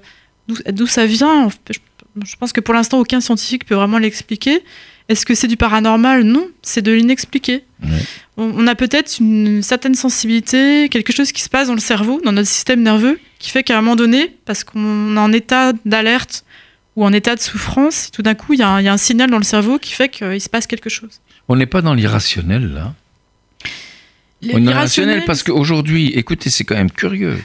d'où- 0.48 0.86
ça 0.86 1.06
vient? 1.06 1.48
Je, 1.70 1.78
je 2.24 2.36
pense 2.36 2.52
que 2.52 2.60
pour 2.60 2.74
l'instant, 2.74 2.98
aucun 2.98 3.20
scientifique 3.20 3.66
peut 3.66 3.74
vraiment 3.74 3.98
l'expliquer. 3.98 4.62
Est-ce 5.10 5.26
que 5.26 5.34
c'est 5.34 5.48
du 5.48 5.58
paranormal? 5.58 6.22
Non, 6.22 6.48
c'est 6.62 6.80
de 6.80 6.90
l'inexpliqué. 6.90 7.64
Ouais. 7.82 7.90
On, 8.38 8.44
on 8.56 8.66
a 8.66 8.74
peut-être 8.74 9.18
une 9.20 9.62
certaine 9.62 9.94
sensibilité, 9.94 10.88
quelque 10.88 11.12
chose 11.12 11.30
qui 11.30 11.42
se 11.42 11.50
passe 11.50 11.68
dans 11.68 11.74
le 11.74 11.80
cerveau, 11.80 12.22
dans 12.24 12.32
notre 12.32 12.48
système 12.48 12.82
nerveux, 12.82 13.20
qui 13.38 13.50
fait 13.50 13.62
qu'à 13.62 13.76
un 13.76 13.82
moment 13.82 13.96
donné, 13.96 14.34
parce 14.46 14.64
qu'on 14.64 15.14
est 15.14 15.18
en 15.20 15.30
état 15.30 15.74
d'alerte 15.84 16.46
ou 16.96 17.04
en 17.04 17.12
état 17.12 17.34
de 17.34 17.40
souffrance, 17.40 18.10
tout 18.12 18.22
d'un 18.22 18.34
coup, 18.34 18.54
il 18.54 18.60
y, 18.60 18.62
a 18.62 18.68
un- 18.68 18.80
il 18.80 18.84
y 18.84 18.88
a 18.88 18.92
un 18.94 18.96
signal 18.96 19.28
dans 19.30 19.36
le 19.36 19.44
cerveau 19.44 19.78
qui 19.78 19.92
fait 19.92 20.08
qu'il 20.08 20.40
se 20.40 20.48
passe 20.48 20.66
quelque 20.66 20.88
chose. 20.88 21.20
On 21.48 21.56
n'est 21.56 21.66
pas 21.66 21.82
dans 21.82 21.92
l'irrationnel, 21.92 22.72
là? 22.72 22.94
On 24.42 24.46
est 24.48 24.52
dans 24.52 24.58
l'irrationnel 24.58 25.22
parce 25.26 25.42
qu'aujourd'hui, 25.42 26.08
écoutez, 26.14 26.48
c'est 26.50 26.64
quand 26.64 26.74
même 26.76 26.90
curieux. 26.90 27.36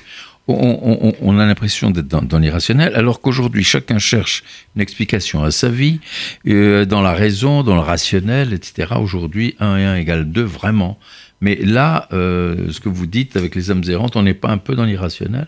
On, 0.52 1.38
a 1.38 1.46
l'impression 1.46 1.92
d'être 1.92 2.08
dans, 2.08 2.40
l'irrationnel, 2.40 2.96
alors 2.96 3.22
qu'aujourd'hui, 3.22 3.64
chacun 3.64 4.00
cherche 4.00 4.44
une 4.76 4.82
explication 4.82 5.44
à 5.44 5.52
sa 5.52 5.70
vie, 5.70 6.00
euh, 6.48 6.86
dans 6.86 7.02
la 7.02 7.14
raison, 7.14 7.62
dans 7.64 7.76
le 7.76 7.82
rationnel, 7.82 8.54
etc. 8.54 8.94
Aujourd'hui, 9.00 9.56
1 9.60 9.78
et 9.78 9.86
1 9.86 9.96
égale 9.96 10.32
2, 10.32 10.42
vraiment. 10.42 10.98
Mais 11.42 11.56
là, 11.56 12.08
euh, 12.14 12.72
ce 12.72 12.80
que 12.80 12.90
vous 12.90 13.06
dites 13.06 13.38
avec 13.38 13.56
les 13.56 13.70
âmes 13.70 13.84
errantes, 13.88 14.16
on 14.16 14.24
n'est 14.24 14.34
pas 14.34 14.50
un 14.50 14.58
peu 14.58 14.76
dans 14.76 14.86
l'irrationnel? 14.86 15.48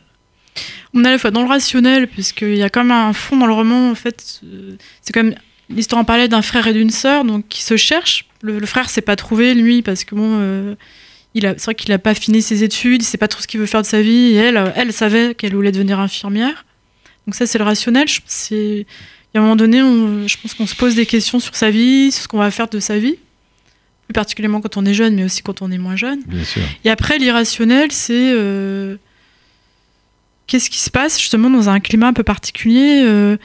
On 0.93 1.03
est 1.03 1.07
à 1.07 1.11
la 1.11 1.17
fois 1.17 1.31
dans 1.31 1.41
le 1.41 1.49
rationnel, 1.49 2.07
puisqu'il 2.07 2.57
y 2.57 2.63
a 2.63 2.69
quand 2.69 2.83
même 2.83 2.91
un 2.91 3.13
fond 3.13 3.37
dans 3.37 3.47
le 3.47 3.53
roman, 3.53 3.89
en 3.89 3.95
fait. 3.95 4.41
euh, 4.43 4.75
C'est 5.01 5.13
comme 5.13 5.33
l'histoire 5.69 6.01
en 6.01 6.05
parlait 6.05 6.27
d'un 6.27 6.41
frère 6.41 6.67
et 6.67 6.73
d'une 6.73 6.91
sœur, 6.91 7.25
donc 7.25 7.47
qui 7.49 7.63
se 7.63 7.75
cherchent. 7.75 8.25
Le, 8.41 8.59
le 8.59 8.65
frère 8.67 8.89
s'est 8.89 9.01
pas 9.01 9.15
trouvé, 9.15 9.55
lui, 9.55 9.81
parce 9.81 10.03
que 10.03 10.15
bon. 10.15 10.75
Il 11.33 11.45
a- 11.45 11.53
c'est 11.57 11.65
vrai 11.65 11.75
qu'il 11.75 11.89
n'a 11.91 11.99
pas 11.99 12.13
fini 12.13 12.41
ses 12.41 12.63
études, 12.63 13.01
il 13.03 13.05
sait 13.05 13.17
pas 13.17 13.27
trop 13.27 13.41
ce 13.41 13.47
qu'il 13.47 13.59
veut 13.59 13.65
faire 13.65 13.81
de 13.81 13.87
sa 13.87 14.01
vie, 14.01 14.33
et 14.33 14.35
elle, 14.35 14.57
euh, 14.57 14.69
elle 14.75 14.91
savait 14.93 15.33
qu'elle 15.35 15.55
voulait 15.55 15.71
devenir 15.71 15.99
infirmière. 15.99 16.65
Donc 17.27 17.35
ça, 17.35 17.45
c'est 17.45 17.57
le 17.57 17.63
rationnel. 17.63 18.07
C'est, 18.25 18.55
il 18.79 19.35
y 19.35 19.37
a 19.37 19.39
un 19.39 19.43
moment 19.43 19.55
donné, 19.55 19.81
on- 19.81 20.27
je 20.27 20.37
pense 20.41 20.53
qu'on 20.53 20.67
se 20.67 20.75
pose 20.75 20.95
des 20.95 21.05
questions 21.05 21.39
sur 21.39 21.55
sa 21.55 21.69
vie, 21.71 22.11
sur 22.11 22.23
ce 22.23 22.27
qu'on 22.27 22.37
va 22.39 22.51
faire 22.51 22.67
de 22.67 22.79
sa 22.79 22.97
vie, 22.97 23.15
plus 24.07 24.13
particulièrement 24.13 24.59
quand 24.61 24.75
on 24.77 24.85
est 24.85 24.93
jeune, 24.93 25.15
mais 25.15 25.23
aussi 25.23 25.41
quand 25.41 25.61
on 25.61 25.71
est 25.71 25.77
moins 25.77 25.95
jeune. 25.95 26.21
Bien 26.27 26.43
sûr. 26.43 26.61
Et 26.83 26.89
après, 26.89 27.17
l'irrationnel, 27.17 27.91
c'est 27.91 28.33
euh, 28.33 28.97
qu'est-ce 30.47 30.69
qui 30.69 30.79
se 30.79 30.89
passe 30.89 31.17
justement 31.19 31.49
dans 31.49 31.69
un 31.69 31.79
climat 31.79 32.07
un 32.07 32.13
peu 32.13 32.23
particulier. 32.23 33.03
euh, 33.05 33.37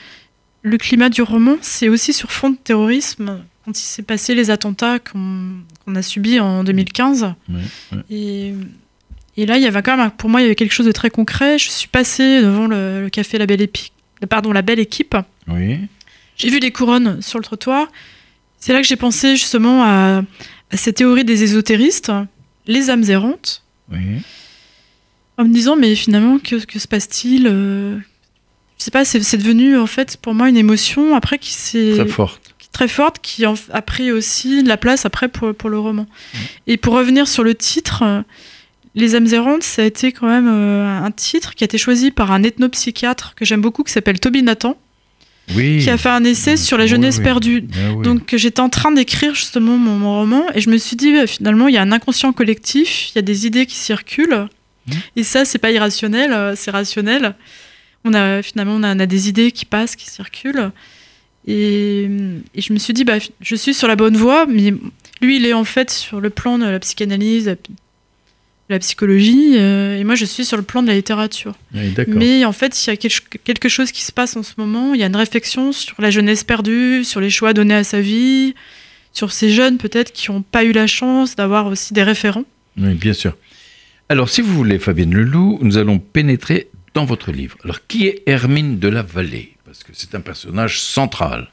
le 0.62 0.78
climat 0.78 1.08
du 1.10 1.22
roman, 1.22 1.56
c'est 1.60 1.88
aussi 1.88 2.12
sur 2.12 2.32
fond 2.32 2.50
de 2.50 2.56
terrorisme. 2.56 3.44
Quand 3.66 3.78
il 3.78 3.82
s'est 3.82 4.02
passé 4.02 4.34
les 4.34 4.50
attentats 4.50 4.98
qu'on 5.00 5.94
a 5.94 6.00
subis 6.02 6.40
en 6.40 6.62
2015. 6.64 7.34
Ouais, 7.48 7.54
ouais. 7.92 7.98
Et, 8.08 8.54
et 9.36 9.44
là, 9.44 9.58
il 9.58 9.62
y 9.62 9.66
avait 9.66 9.82
quand 9.82 9.96
même, 9.96 10.10
pour 10.12 10.30
moi, 10.30 10.40
il 10.40 10.44
y 10.44 10.46
avait 10.46 10.54
quelque 10.54 10.72
chose 10.72 10.86
de 10.86 10.92
très 10.92 11.10
concret. 11.10 11.58
Je 11.58 11.68
suis 11.68 11.88
passée 11.88 12.40
devant 12.42 12.66
le, 12.68 13.02
le 13.02 13.10
café 13.10 13.36
La 13.38 13.46
Belle, 13.46 13.60
Épi- 13.60 13.90
pardon, 14.30 14.52
la 14.52 14.62
Belle 14.62 14.78
Équipe. 14.78 15.16
Oui. 15.48 15.80
J'ai 16.36 16.48
vu 16.48 16.60
les 16.60 16.70
couronnes 16.70 17.20
sur 17.20 17.38
le 17.40 17.44
trottoir. 17.44 17.88
C'est 18.58 18.72
là 18.72 18.80
que 18.80 18.86
j'ai 18.86 18.96
pensé 18.96 19.36
justement 19.36 19.82
à, 19.84 20.22
à 20.70 20.76
ces 20.76 20.92
théories 20.92 21.24
des 21.24 21.42
ésotéristes, 21.42 22.12
les 22.66 22.88
âmes 22.90 23.04
errantes 23.08 23.62
Oui. 23.92 24.22
en 25.38 25.44
me 25.44 25.52
disant 25.52 25.76
mais 25.76 25.94
finalement 25.94 26.38
que, 26.38 26.64
que 26.64 26.78
se 26.78 26.88
passe-t-il 26.88 27.46
euh, 27.46 27.98
je 28.78 28.84
sais 28.84 28.90
pas 28.90 29.04
c'est 29.04 29.22
c'est 29.22 29.36
devenu 29.38 29.76
en 29.78 29.86
fait 29.86 30.16
pour 30.16 30.34
moi 30.34 30.48
une 30.48 30.56
émotion 30.56 31.14
après 31.14 31.38
qui 31.38 31.52
s'est 31.52 31.92
Très 31.96 32.08
forte. 32.08 32.45
Très 32.76 32.88
forte 32.88 33.16
qui 33.22 33.44
a 33.46 33.82
pris 33.82 34.12
aussi 34.12 34.62
de 34.62 34.68
la 34.68 34.76
place 34.76 35.06
après 35.06 35.28
pour, 35.28 35.54
pour 35.54 35.70
le 35.70 35.78
roman 35.78 36.06
et 36.66 36.76
pour 36.76 36.92
revenir 36.94 37.26
sur 37.26 37.42
le 37.42 37.54
titre 37.54 38.02
euh, 38.02 38.22
les 38.94 39.14
âmes 39.14 39.28
errantes 39.32 39.62
ça 39.62 39.80
a 39.82 39.84
été 39.86 40.12
quand 40.12 40.26
même 40.26 40.48
euh, 40.48 41.06
un 41.08 41.10
titre 41.10 41.54
qui 41.54 41.64
a 41.64 41.66
été 41.70 41.78
choisi 41.78 42.10
par 42.10 42.32
un 42.32 42.42
ethnopsychiatre 42.42 43.34
que 43.34 43.44
j'aime 43.46 43.62
beaucoup 43.62 43.82
qui 43.82 43.92
s'appelle 43.92 44.20
Toby 44.20 44.42
Nathan 44.42 44.76
Oui. 45.56 45.78
qui 45.82 45.88
a 45.88 45.96
fait 45.96 46.10
un 46.10 46.24
essai 46.24 46.56
sur 46.58 46.76
la 46.76 46.86
jeunesse 46.86 47.16
oui. 47.18 47.24
perdue 47.24 47.64
Ah 47.74 48.02
donc 48.02 48.34
j'étais 48.36 48.60
en 48.60 48.68
train 48.68 48.92
d'écrire 48.92 49.34
justement 49.34 49.76
mon, 49.78 49.96
mon 49.98 50.18
roman 50.20 50.44
et 50.54 50.60
je 50.60 50.68
me 50.68 50.76
suis 50.76 50.96
dit 50.96 51.14
finalement 51.26 51.68
il 51.68 51.74
y 51.74 51.78
a 51.78 51.82
un 51.82 51.92
inconscient 51.92 52.32
collectif, 52.34 53.08
il 53.10 53.16
y 53.16 53.18
a 53.20 53.22
des 53.22 53.46
idées 53.46 53.64
qui 53.66 53.76
circulent 53.76 54.48
Mhm. 54.88 54.94
et 55.16 55.24
ça 55.24 55.44
c'est 55.44 55.58
pas 55.58 55.72
irrationnel, 55.72 56.30
euh, 56.32 56.54
c'est 56.54 56.70
rationnel. 56.70 57.34
On 58.04 58.12
a 58.14 58.40
finalement 58.40 58.74
on 58.80 58.84
a, 58.84 58.94
on 58.94 59.00
a 59.00 59.06
des 59.06 59.28
idées 59.28 59.50
qui 59.50 59.64
passent, 59.64 59.96
qui 59.96 60.08
circulent 60.08 60.70
et, 61.46 62.08
et 62.54 62.60
je 62.60 62.72
me 62.72 62.78
suis 62.78 62.92
dit 62.92 63.04
bah 63.04 63.18
je 63.40 63.56
suis 63.56 63.74
sur 63.74 63.88
la 63.88 63.96
bonne 63.96 64.16
voie 64.16 64.46
mais 64.46 64.72
lui 65.20 65.36
il 65.36 65.46
est 65.46 65.52
en 65.52 65.64
fait 65.64 65.90
sur 65.90 66.20
le 66.20 66.30
plan 66.30 66.58
de 66.58 66.64
la 66.64 66.78
psychanalyse, 66.80 67.44
de 67.46 67.56
la 68.68 68.78
psychologie 68.78 69.54
euh, 69.56 69.98
et 69.98 70.04
moi 70.04 70.14
je 70.14 70.24
suis 70.24 70.44
sur 70.44 70.56
le 70.56 70.62
plan 70.62 70.82
de 70.82 70.88
la 70.88 70.94
littérature. 70.94 71.54
Oui. 71.74 71.94
Mais 72.08 72.44
en 72.44 72.52
fait, 72.52 72.84
il 72.84 72.90
y 72.90 72.92
a 72.92 72.96
quelque 72.96 73.68
chose 73.68 73.92
qui 73.92 74.02
se 74.02 74.12
passe 74.12 74.36
en 74.36 74.42
ce 74.42 74.54
moment. 74.58 74.94
Il 74.94 75.00
y 75.00 75.04
a 75.04 75.06
une 75.06 75.16
réflexion 75.16 75.72
sur 75.72 76.00
la 76.00 76.10
jeunesse 76.10 76.42
perdue, 76.42 77.04
sur 77.04 77.20
les 77.20 77.30
choix 77.30 77.52
donnés 77.52 77.74
à 77.74 77.84
sa 77.84 78.00
vie, 78.00 78.54
sur 79.12 79.32
ces 79.32 79.50
jeunes 79.50 79.78
peut-être 79.78 80.12
qui 80.12 80.30
n'ont 80.30 80.42
pas 80.42 80.64
eu 80.64 80.72
la 80.72 80.86
chance 80.86 81.36
d'avoir 81.36 81.66
aussi 81.66 81.94
des 81.94 82.02
référents. 82.02 82.44
Oui, 82.76 82.94
bien 82.94 83.12
sûr. 83.12 83.36
Alors, 84.08 84.28
si 84.28 84.40
vous 84.40 84.54
voulez, 84.54 84.78
Fabienne 84.78 85.14
Leloup, 85.14 85.58
nous 85.62 85.78
allons 85.78 85.98
pénétrer 85.98 86.68
dans 86.94 87.04
votre 87.04 87.32
livre. 87.32 87.56
Alors, 87.64 87.86
qui 87.86 88.06
est 88.06 88.22
Hermine 88.26 88.78
de 88.78 88.88
la 88.88 89.02
Vallée? 89.02 89.55
Parce 89.78 89.84
que 89.84 89.92
c'est 89.94 90.14
un 90.14 90.20
personnage 90.20 90.80
central. 90.80 91.48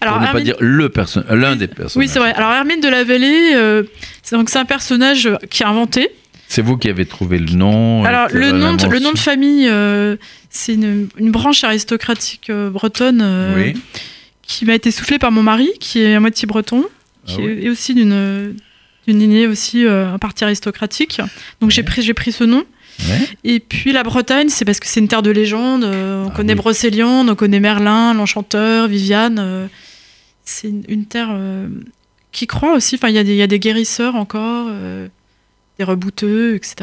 Alors, 0.00 0.14
pour 0.18 0.26
ne 0.28 0.32
pas 0.32 0.40
dire 0.40 0.56
le 0.60 0.88
perso- 0.88 1.20
l'un 1.30 1.56
des 1.56 1.66
personnages. 1.68 1.96
Oui, 1.96 2.08
c'est 2.08 2.18
vrai. 2.18 2.32
Alors, 2.32 2.52
Hermine 2.52 2.80
de 2.80 2.88
la 2.88 3.04
Vallée, 3.04 3.52
euh, 3.54 3.82
c'est 4.22 4.36
donc 4.36 4.48
c'est 4.48 4.58
un 4.58 4.64
personnage 4.64 5.28
qui 5.50 5.62
est 5.62 5.66
inventé. 5.66 6.08
C'est 6.48 6.62
vous 6.62 6.78
qui 6.78 6.88
avez 6.88 7.04
trouvé 7.04 7.38
le 7.38 7.52
nom. 7.52 8.04
Alors, 8.04 8.28
euh, 8.32 8.38
le 8.38 8.52
nom, 8.52 8.74
de, 8.74 8.86
le 8.86 9.00
nom 9.00 9.12
de 9.12 9.18
famille, 9.18 9.68
euh, 9.68 10.16
c'est 10.48 10.74
une, 10.74 11.08
une 11.18 11.30
branche 11.30 11.62
aristocratique 11.64 12.48
euh, 12.48 12.70
bretonne 12.70 13.20
euh, 13.22 13.54
Oui. 13.54 13.74
qui 14.42 14.64
m'a 14.64 14.74
été 14.74 14.90
soufflée 14.90 15.18
par 15.18 15.30
mon 15.30 15.42
mari, 15.42 15.68
qui 15.78 16.00
est 16.00 16.14
à 16.14 16.20
moitié 16.20 16.46
breton, 16.46 16.84
qui 17.26 17.34
Ah 17.38 17.40
oui. 17.42 17.46
est, 17.52 17.64
est 17.64 17.68
aussi 17.68 17.92
d'une 17.94 18.54
d'une 19.06 19.18
lignée 19.20 19.46
aussi 19.46 19.84
euh, 19.86 20.12
un 20.12 20.18
parti 20.18 20.44
aristocratique. 20.44 21.20
Donc 21.60 21.70
j'ai 21.70 21.82
pris 21.82 22.00
j'ai 22.02 22.14
pris 22.14 22.32
ce 22.32 22.44
nom. 22.44 22.64
Ouais. 23.00 23.28
Et 23.44 23.60
puis 23.60 23.92
la 23.92 24.02
Bretagne, 24.02 24.48
c'est 24.48 24.64
parce 24.64 24.80
que 24.80 24.86
c'est 24.88 25.00
une 25.00 25.08
terre 25.08 25.22
de 25.22 25.30
légende. 25.30 25.84
euh, 25.84 26.24
on 26.24 26.28
Ah 26.30 26.34
connaît 26.34 26.54
oui. 26.54 26.58
Brocéliande, 26.58 27.30
on 27.30 27.34
connaît 27.36 27.60
Merlin, 27.60 28.12
l'Enchanteur, 28.14 28.88
Viviane. 28.88 29.38
euh, 29.38 29.66
c'est 30.44 30.68
une, 30.68 30.82
une 30.88 31.04
terre 31.06 31.28
euh, 31.30 31.68
qui 32.32 32.46
croit 32.46 32.74
aussi. 32.74 32.96
Enfin, 32.96 33.08
il 33.08 33.14
y, 33.14 33.18
a 33.18 33.24
des- 33.24 33.32
il 33.32 33.36
y 33.36 33.42
a 33.42 33.46
des 33.46 33.58
guérisseurs 33.60 34.16
encore, 34.16 34.68
des 35.78 35.84
rebouteux, 35.84 36.54
etc. 36.56 36.74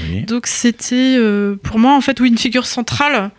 Oui. 0.00 0.22
Donc 0.22 0.46
c'était 0.46 1.18
pour 1.62 1.78
moi 1.78 1.94
en 1.94 2.00
fait 2.00 2.18
oui 2.20 2.28
une 2.28 2.38
figure 2.38 2.66
centrale 2.66 3.30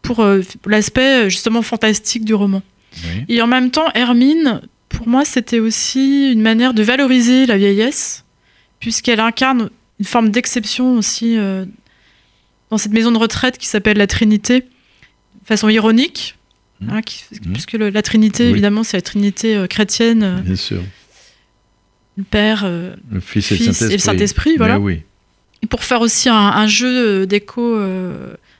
pour 0.00 0.24
l'aspect 0.66 1.28
justement 1.30 1.62
fantastique 1.62 2.24
du 2.24 2.34
roman. 2.34 2.62
Oui. 3.04 3.24
Et 3.28 3.42
en 3.42 3.46
même 3.46 3.70
temps, 3.70 3.86
Hermine, 3.94 4.62
pour 4.88 5.06
moi, 5.08 5.24
c'était 5.24 5.60
aussi 5.60 6.32
une 6.32 6.40
manière 6.42 6.74
de 6.74 6.82
valoriser 6.82 7.46
la 7.46 7.56
vieillesse, 7.56 8.24
puisqu'elle 8.80 9.20
incarne 9.20 9.70
une 9.98 10.04
forme 10.06 10.30
d'exception 10.30 10.96
aussi 10.96 11.36
euh, 11.38 11.64
dans 12.70 12.78
cette 12.78 12.92
maison 12.92 13.12
de 13.12 13.18
retraite 13.18 13.58
qui 13.58 13.66
s'appelle 13.66 13.98
la 13.98 14.06
Trinité, 14.06 14.60
de 14.60 15.46
façon 15.46 15.68
ironique, 15.68 16.36
Mhm. 16.80 16.90
hein, 16.90 17.02
qui- 17.02 17.24
Mhm. 17.44 17.52
puisque 17.52 17.72
le- 17.74 17.90
la 17.90 18.02
Trinité, 18.02 18.44
Oui. 18.44 18.50
évidemment, 18.50 18.82
c'est 18.82 18.96
la 18.96 19.02
Trinité 19.02 19.56
euh, 19.56 19.66
chrétienne, 19.66 20.22
euh, 20.22 20.40
Bien 20.40 20.56
sûr. 20.56 20.82
le 22.16 22.24
Père, 22.24 22.64
Le 22.68 23.20
Fils 23.20 23.52
et 23.52 23.58
le 23.58 23.64
Saint-Esprit. 23.72 23.92
le 23.92 23.98
Saint-Esprit, 23.98 24.56
voilà. 24.56 24.78
Mais 24.78 24.84
oui. 24.84 25.02
et 25.62 25.66
pour 25.66 25.84
faire 25.84 26.00
aussi 26.00 26.28
un, 26.28 26.34
un 26.36 26.66
jeu 26.66 27.26
d'écho 27.26 27.62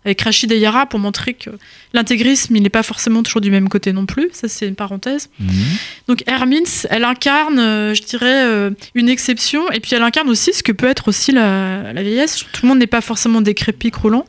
avec 0.05 0.21
Rachid 0.21 0.51
et 0.51 0.59
Yara 0.59 0.87
pour 0.87 0.99
montrer 0.99 1.35
que 1.35 1.51
l'intégrisme, 1.93 2.57
il 2.57 2.62
n'est 2.62 2.71
pas 2.71 2.83
forcément 2.83 3.23
toujours 3.23 3.41
du 3.41 3.51
même 3.51 3.69
côté 3.69 3.93
non 3.93 4.07
plus. 4.07 4.29
Ça, 4.33 4.49
c'est 4.49 4.67
une 4.67 4.75
parenthèse. 4.75 5.31
Mhm. 5.38 5.51
Donc 6.09 6.25
Hermine, 6.27 6.65
elle 6.91 7.05
incarne, 7.05 7.59
euh, 7.59 7.95
je 7.95 8.03
dirais, 8.03 8.45
euh, 8.45 8.71
une 8.95 9.09
exception, 9.09 9.71
et 9.71 9.81
puis 9.81 9.95
elle 9.95 10.03
incarne 10.03 10.29
aussi 10.29 10.53
ce 10.53 10.62
que 10.62 10.73
peut 10.73 10.88
être 10.88 11.09
aussi 11.09 11.33
la, 11.33 11.93
la 11.93 12.03
vieillesse. 12.03 12.45
Tout 12.53 12.62
le 12.65 12.69
monde 12.69 12.79
n'est 12.79 12.87
pas 12.87 13.01
forcément 13.01 13.41
décrépit, 13.41 13.91
croulant. 13.91 14.25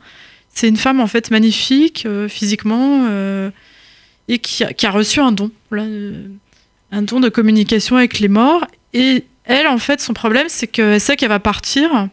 C'est 0.54 0.68
une 0.68 0.76
femme 0.76 1.00
en 1.00 1.08
fait 1.08 1.32
magnifique 1.32 2.04
euh, 2.06 2.28
physiquement 2.28 3.06
euh, 3.10 3.50
et 4.28 4.38
qui 4.38 4.62
a, 4.62 4.72
qui 4.72 4.86
a 4.86 4.90
reçu 4.92 5.20
un 5.20 5.32
don, 5.32 5.50
voilà, 5.68 5.84
euh, 5.84 6.28
un 6.92 7.02
don 7.02 7.18
de 7.18 7.28
communication 7.28 7.96
avec 7.96 8.20
les 8.20 8.28
morts. 8.28 8.64
Et 8.92 9.24
elle, 9.44 9.66
en 9.66 9.78
fait, 9.78 10.00
son 10.00 10.14
problème, 10.14 10.46
c'est 10.48 10.68
qu'elle 10.68 11.00
sait 11.00 11.16
qu'elle 11.16 11.28
va 11.28 11.40
partir. 11.40 12.08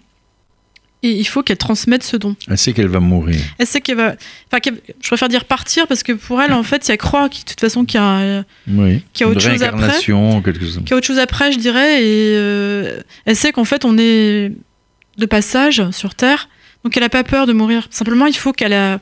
Et 1.03 1.09
il 1.11 1.25
faut 1.25 1.41
qu'elle 1.41 1.57
transmette 1.57 2.03
ce 2.03 2.15
don. 2.15 2.35
Elle 2.47 2.57
sait 2.59 2.73
qu'elle 2.73 2.87
va 2.87 2.99
mourir. 2.99 3.39
Elle 3.57 3.65
sait 3.65 3.81
qu'elle 3.81 3.97
va. 3.97 4.15
Enfin, 4.51 4.61
je 5.01 5.07
préfère 5.07 5.29
dire 5.29 5.45
partir 5.45 5.87
parce 5.87 6.03
que 6.03 6.11
pour 6.11 6.39
elle, 6.41 6.53
en 6.53 6.61
fait, 6.61 6.87
il 6.87 6.91
y 6.91 6.93
a 6.93 6.97
croire 6.97 7.27
qu'il- 7.29 7.43
de 7.43 7.49
toute 7.49 7.59
façon 7.59 7.85
qu'il 7.85 7.99
y 7.99 8.03
a 8.03 8.43
Oui. 8.67 9.03
Qu'il 9.13 9.25
y 9.25 9.27
a 9.27 9.31
autre 9.31 9.39
chose 9.41 9.63
après. 9.63 9.79
réincarnation, 9.79 10.41
quelque 10.43 10.59
chose. 10.63 10.77
qu'il 10.77 10.91
y 10.91 10.93
a 10.93 10.97
autre 10.97 11.07
chose 11.07 11.17
après, 11.17 11.51
je 11.51 11.57
dirais, 11.57 12.03
et 12.03 12.35
euh, 12.35 12.99
elle 13.25 13.35
sait 13.35 13.51
qu'en 13.51 13.65
fait, 13.65 13.83
on 13.83 13.97
est 13.97 14.51
de 15.17 15.25
passage 15.25 15.89
sur 15.91 16.13
Terre, 16.13 16.49
donc 16.83 16.95
elle 16.95 17.03
n'a 17.03 17.09
pas 17.09 17.23
peur 17.23 17.47
de 17.47 17.53
mourir. 17.53 17.87
Simplement, 17.89 18.27
il 18.27 18.35
faut 18.37 18.53
qu'elle 18.53 18.73
a, 18.73 18.99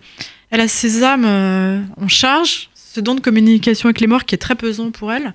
elle 0.52 0.62
a 0.62 0.68
ses 0.70 1.04
âmes 1.04 1.26
euh, 1.26 1.82
en 2.02 2.08
charge, 2.08 2.69
ce 3.00 3.04
don 3.04 3.16
de 3.16 3.22
communication 3.22 3.88
avec 3.88 4.00
les 4.02 4.08
morts 4.08 4.26
qui 4.26 4.36
est 4.36 4.40
très 4.40 4.56
pesant 4.56 4.92
pour 4.92 5.12
elle. 5.14 5.34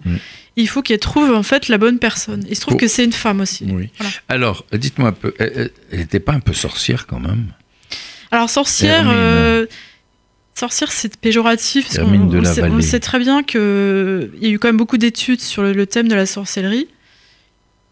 Il 0.56 0.68
faut 0.68 0.82
qu'elle 0.82 0.98
trouve 1.00 1.32
en 1.34 1.42
fait 1.42 1.68
la 1.68 1.78
bonne 1.78 1.98
personne. 1.98 2.44
Il 2.48 2.54
se 2.54 2.60
trouve 2.60 2.74
Oh. 2.74 2.78
que 2.78 2.86
c'est 2.88 3.04
une 3.04 3.12
femme 3.12 3.40
aussi. 3.40 3.64
Oui. 3.68 3.88
Voilà. 3.98 4.12
Alors, 4.28 4.64
dites-moi 4.72 5.08
un 5.08 5.12
peu, 5.12 5.34
elle 5.38 5.70
n'était 5.92 6.20
pas 6.20 6.32
un 6.32 6.40
peu 6.40 6.52
sorcière 6.52 7.06
quand 7.06 7.18
même? 7.20 7.46
Alors 8.30 8.50
sorcière, 8.50 9.06
euh, 9.08 9.66
sorcière 10.54 10.92
c'est 10.92 11.16
péjoratif. 11.16 11.86
parce 11.86 11.98
on, 11.98 12.44
sait, 12.44 12.62
on 12.62 12.68
Vallée. 12.70 12.82
sait 12.82 13.00
très 13.00 13.18
bien 13.18 13.42
que 13.42 14.30
il 14.36 14.42
y 14.46 14.50
a 14.50 14.54
eu 14.54 14.58
quand 14.58 14.68
même 14.68 14.76
beaucoup 14.76 14.98
d'études 14.98 15.40
sur 15.40 15.62
le, 15.62 15.72
le 15.72 15.86
thème 15.86 16.08
de 16.08 16.14
la 16.14 16.26
sorcellerie. 16.26 16.88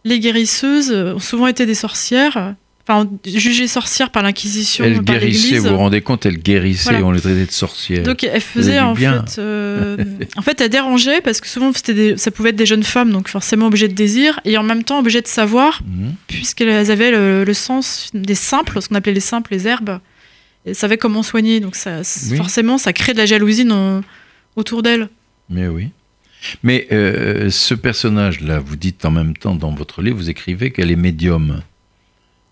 Les 0.04 0.18
guérisseuses 0.20 0.90
ont 0.92 1.20
souvent 1.20 1.46
été 1.46 1.64
des 1.64 1.76
sorcières, 1.76 2.54
enfin 2.92 3.11
jugées 3.26 3.66
sorcières 3.66 4.11
par 4.11 4.22
l'Inquisition, 4.22 4.85
Elle 4.85 5.02
par 5.02 5.16
guérissait, 5.18 5.59
vous 5.59 5.68
vous 5.70 5.76
rendez 5.76 6.00
compte, 6.00 6.26
elle 6.26 6.38
guérissait, 6.38 6.90
Voilà. 6.90 7.07
on 7.07 7.11
les 7.12 7.20
traitait 7.20 7.46
de 7.46 7.50
sorcières. 7.50 8.02
Donc 8.05 8.24
elle 8.24 8.40
faisait 8.40 8.78
en 8.81 8.94
bien. 8.94 9.24
fait, 9.26 9.40
euh, 9.40 9.96
en 10.37 10.42
fait 10.42 10.61
elle 10.61 10.68
dérangeait 10.70 11.20
parce 11.20 11.40
que 11.40 11.48
souvent 11.48 11.72
des- 11.88 12.16
ça 12.16 12.31
pouvait 12.31 12.50
être 12.50 12.57
des 12.57 12.66
jeunes 12.66 12.83
femmes 12.83 13.11
donc 13.12 13.28
forcément 13.28 13.66
obligées 13.66 13.88
de 13.88 13.94
désir 13.94 14.40
et 14.44 14.57
en 14.59 14.62
même 14.62 14.85
temps 14.85 14.98
obligées 15.00 15.22
de 15.22 15.28
savoir 15.28 15.83
Mhm. 15.85 16.14
puisqu'elles 16.28 16.90
avaient 16.90 17.11
le, 17.11 17.44
le 17.44 17.55
sens 17.55 18.11
des 18.14 18.35
simples, 18.35 18.81
ce 18.83 18.88
qu'on 18.88 18.94
appelait 18.94 19.12
les 19.14 19.20
simples, 19.20 19.52
les 19.52 19.66
herbes, 19.66 19.98
elles 20.64 20.74
savaient 20.74 20.98
comment 20.98 21.22
soigner. 21.22 21.61
Donc 21.61 21.74
ça, 21.76 22.02
Oui. 22.31 22.37
forcément, 22.37 22.78
ça 22.78 22.92
crée 22.92 23.12
de 23.14 23.18
la 23.18 23.26
jalousie 23.26 23.66
autour 24.57 24.83
d'elles. 24.83 25.09
Mais 25.50 25.66
oui. 25.66 25.88
Mais 26.62 26.88
euh, 26.92 27.50
ce 27.50 27.74
personnage-là, 27.74 28.59
vous 28.59 28.76
dites 28.76 29.05
en 29.05 29.11
même 29.12 29.37
temps 29.37 29.55
dans 29.55 29.70
votre 29.72 30.02
livre, 30.02 30.16
vous 30.16 30.31
écrivez 30.31 30.70
qu'elle 30.72 30.90
est 30.90 30.96
médium. 30.96 31.62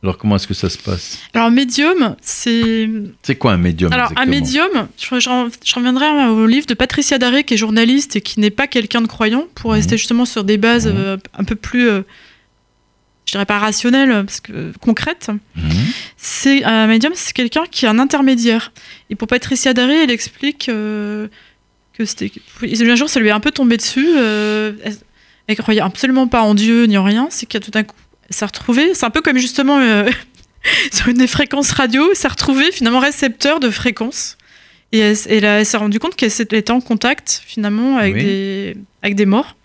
Alors 0.03 0.17
comment 0.17 0.37
est-ce 0.37 0.47
que 0.47 0.55
ça 0.55 0.71
se 0.71 0.79
passe 0.79 1.19
Alors 1.35 1.51
médium, 1.51 2.17
c'est 2.23 2.89
C'est 3.23 3.37
quoi 3.37 3.53
un 3.53 3.59
médium 3.59 3.93
alors 3.93 4.13
un 4.17 4.25
médium. 4.25 4.89
Je, 4.99 5.75
reviendrai 5.75 6.07
au 6.29 6.47
livre 6.47 6.67
de 6.67 6.73
Patricia 6.75 7.19
Daré 7.19 7.45
qui 7.45 7.55
est 7.55 7.57
journaliste 7.59 8.17
et 8.17 8.23
qui 8.23 8.41
n'est 8.41 8.51
pas 8.51 8.67
quelqu'un 8.67 9.03
de 9.03 9.07
croyant 9.07 9.45
pour 9.55 9.71
Mhm. 9.73 9.77
rester 9.77 9.99
justement 9.99 10.25
sur 10.25 10.45
des 10.45 10.57
bases 10.57 10.87
Mhm. 10.87 10.95
euh, 10.97 11.17
un 11.37 11.45
peu 11.45 11.55
plus, 11.55 11.87
euh, 11.91 12.01
je 13.27 13.33
dirais 13.33 13.45
pas 13.45 13.59
rationnelles 13.59 14.25
parce 14.25 14.41
que 14.41 14.73
concrètes. 14.81 15.29
Mhm. 15.55 15.71
C'est 16.17 16.65
un 16.65 16.87
médium, 16.87 17.13
c'est 17.15 17.35
quelqu'un 17.35 17.65
qui 17.71 17.85
est 17.85 17.89
un 17.89 17.99
intermédiaire. 17.99 18.73
Et 19.11 19.17
pour 19.17 19.29
Patricia 19.29 19.75
Daré, 19.75 20.05
elle 20.05 20.11
explique 20.11 20.71
euh, 20.71 21.29
que 21.93 22.07
c'était 22.07 22.33
un 22.63 22.95
jour 22.97 23.11
ça 23.11 23.21
lui 23.21 23.29
est 23.29 23.33
un 23.33 23.41
peu 23.41 23.51
tombé 23.51 23.77
dessus. 23.77 24.09
Euh, 24.17 24.73
elle, 24.83 24.97
elle 25.47 25.57
croyait 25.57 25.83
absolument 25.83 26.27
pas 26.27 26.41
en 26.41 26.55
Dieu 26.55 26.85
ni 26.87 26.97
en 26.97 27.05
rien. 27.05 27.29
C'est 27.31 27.45
qu'à 27.45 27.61
tout 27.61 27.71
d'un 27.71 27.83
coup, 27.83 27.95
s'est 28.35 28.45
retrouvée. 28.47 28.95
C'est 28.95 29.05
un 29.07 29.11
peu 29.11 29.21
comme 29.23 29.39
justement 29.39 29.79
euh, 29.79 30.09
sur 30.93 31.09
une 31.09 31.19
des 31.19 31.27
fréquences 31.27 31.71
radio, 31.73 32.09
elle 32.11 32.17
s'est 32.17 32.29
retrouvée 32.29 32.71
finalement 32.73 33.01
récepteur 33.01 33.61
de 33.61 33.71
fréquences. 33.71 34.37
Et 34.93 34.99
elle, 34.99 35.17
elle 35.45 35.65
s'est 35.67 35.77
rendue 35.77 35.99
compte 36.01 36.17
qu'elle 36.17 36.33
était 36.33 36.71
en 36.73 36.81
contact 36.81 37.43
finalement 37.47 37.97
avec, 37.99 38.15
Oui. 38.15 38.23
des, 38.25 38.77
avec 39.03 39.15
des 39.15 39.27
morts. 39.27 39.57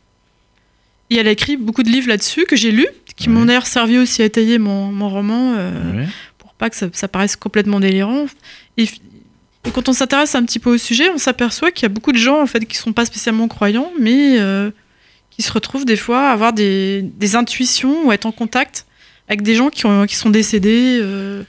Et 1.09 1.17
elle 1.17 1.27
a 1.27 1.31
écrit 1.31 1.57
beaucoup 1.57 1.83
de 1.83 1.89
livres 1.89 2.07
là-dessus 2.09 2.45
que 2.45 2.55
j'ai 2.55 2.71
lus, 2.71 2.87
qui 3.15 3.29
m'ont 3.29 3.45
d'ailleurs 3.45 3.67
servi 3.67 3.97
aussi 3.97 4.21
à 4.21 4.25
étayer 4.25 4.57
mon, 4.59 4.91
mon 4.91 5.09
roman. 5.09 5.53
euh, 5.57 5.97
Ouais. 6.01 6.07
pour 6.37 6.53
pas 6.53 6.69
que 6.69 6.75
ça, 6.75 6.87
ça 6.93 7.07
paraisse 7.07 7.35
complètement 7.35 7.79
délirant. 7.79 8.25
Et, 8.77 8.83
et 9.65 9.71
quand 9.71 9.89
on 9.89 9.93
s'intéresse 9.93 10.35
un 10.35 10.43
petit 10.43 10.59
peu 10.59 10.69
au 10.71 10.77
sujet, 10.77 11.09
on 11.09 11.17
s'aperçoit 11.17 11.71
qu'il 11.71 11.83
y 11.83 11.85
a 11.87 11.89
beaucoup 11.89 12.11
de 12.11 12.17
gens 12.17 12.39
en 12.41 12.45
fait 12.47 12.65
qui 12.65 12.77
sont 12.77 12.93
pas 12.93 13.05
spécialement 13.05 13.47
croyants, 13.47 13.91
mais 13.99 14.39
euh, 14.39 14.69
qui 15.35 15.41
se 15.41 15.51
retrouvent 15.51 15.85
des 15.85 15.97
fois 15.97 16.29
à 16.29 16.31
avoir 16.31 16.53
des, 16.53 17.01
des 17.01 17.35
intuitions 17.35 18.07
ou 18.07 18.11
être 18.11 18.25
en 18.25 18.31
contact 18.31 18.85
avec 19.27 19.41
des 19.41 19.55
gens 19.55 19.69
qui, 19.69 19.85
ont, 19.85 20.05
qui 20.05 20.15
sont 20.15 20.29
décédés. 20.29 20.99
euh, 21.01 21.43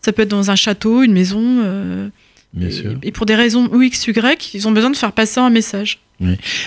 ça 0.00 0.12
peut 0.12 0.22
être 0.22 0.28
dans 0.28 0.50
un 0.50 0.56
château, 0.56 1.02
une 1.02 1.12
maison. 1.12 1.42
euh, 1.64 2.08
Bien 2.52 2.68
et, 2.68 2.72
sûr. 2.72 2.98
et 3.02 3.12
pour 3.12 3.26
des 3.26 3.34
raisons 3.34 3.68
ou 3.72 3.82
X, 3.82 4.06
Y, 4.06 4.54
ils 4.54 4.66
ont 4.66 4.72
besoin 4.72 4.90
de 4.90 4.96
faire 4.96 5.12
passer 5.12 5.40
un 5.40 5.50
message. 5.50 5.98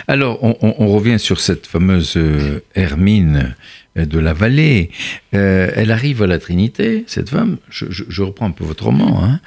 Alors, 0.08 0.44
on, 0.44 0.56
on- 0.62 0.76
on 0.78 0.88
revient 0.90 1.18
sur 1.18 1.40
cette 1.40 1.66
fameuse 1.66 2.14
euh, 2.18 2.60
Hermine 2.76 3.56
de 3.96 4.20
la 4.20 4.34
vallée. 4.34 4.92
Euh, 5.34 5.72
elle 5.76 5.92
arrive 5.92 6.22
à 6.22 6.28
la 6.28 6.38
Trinité, 6.38 7.04
cette 7.08 7.30
femme. 7.30 7.58
Je, 7.70 7.86
je- 7.90 8.04
je 8.08 8.22
reprends 8.22 8.46
un 8.46 8.52
peu 8.52 8.64
votre 8.64 8.84
roman. 8.86 9.24
hein. 9.24 9.40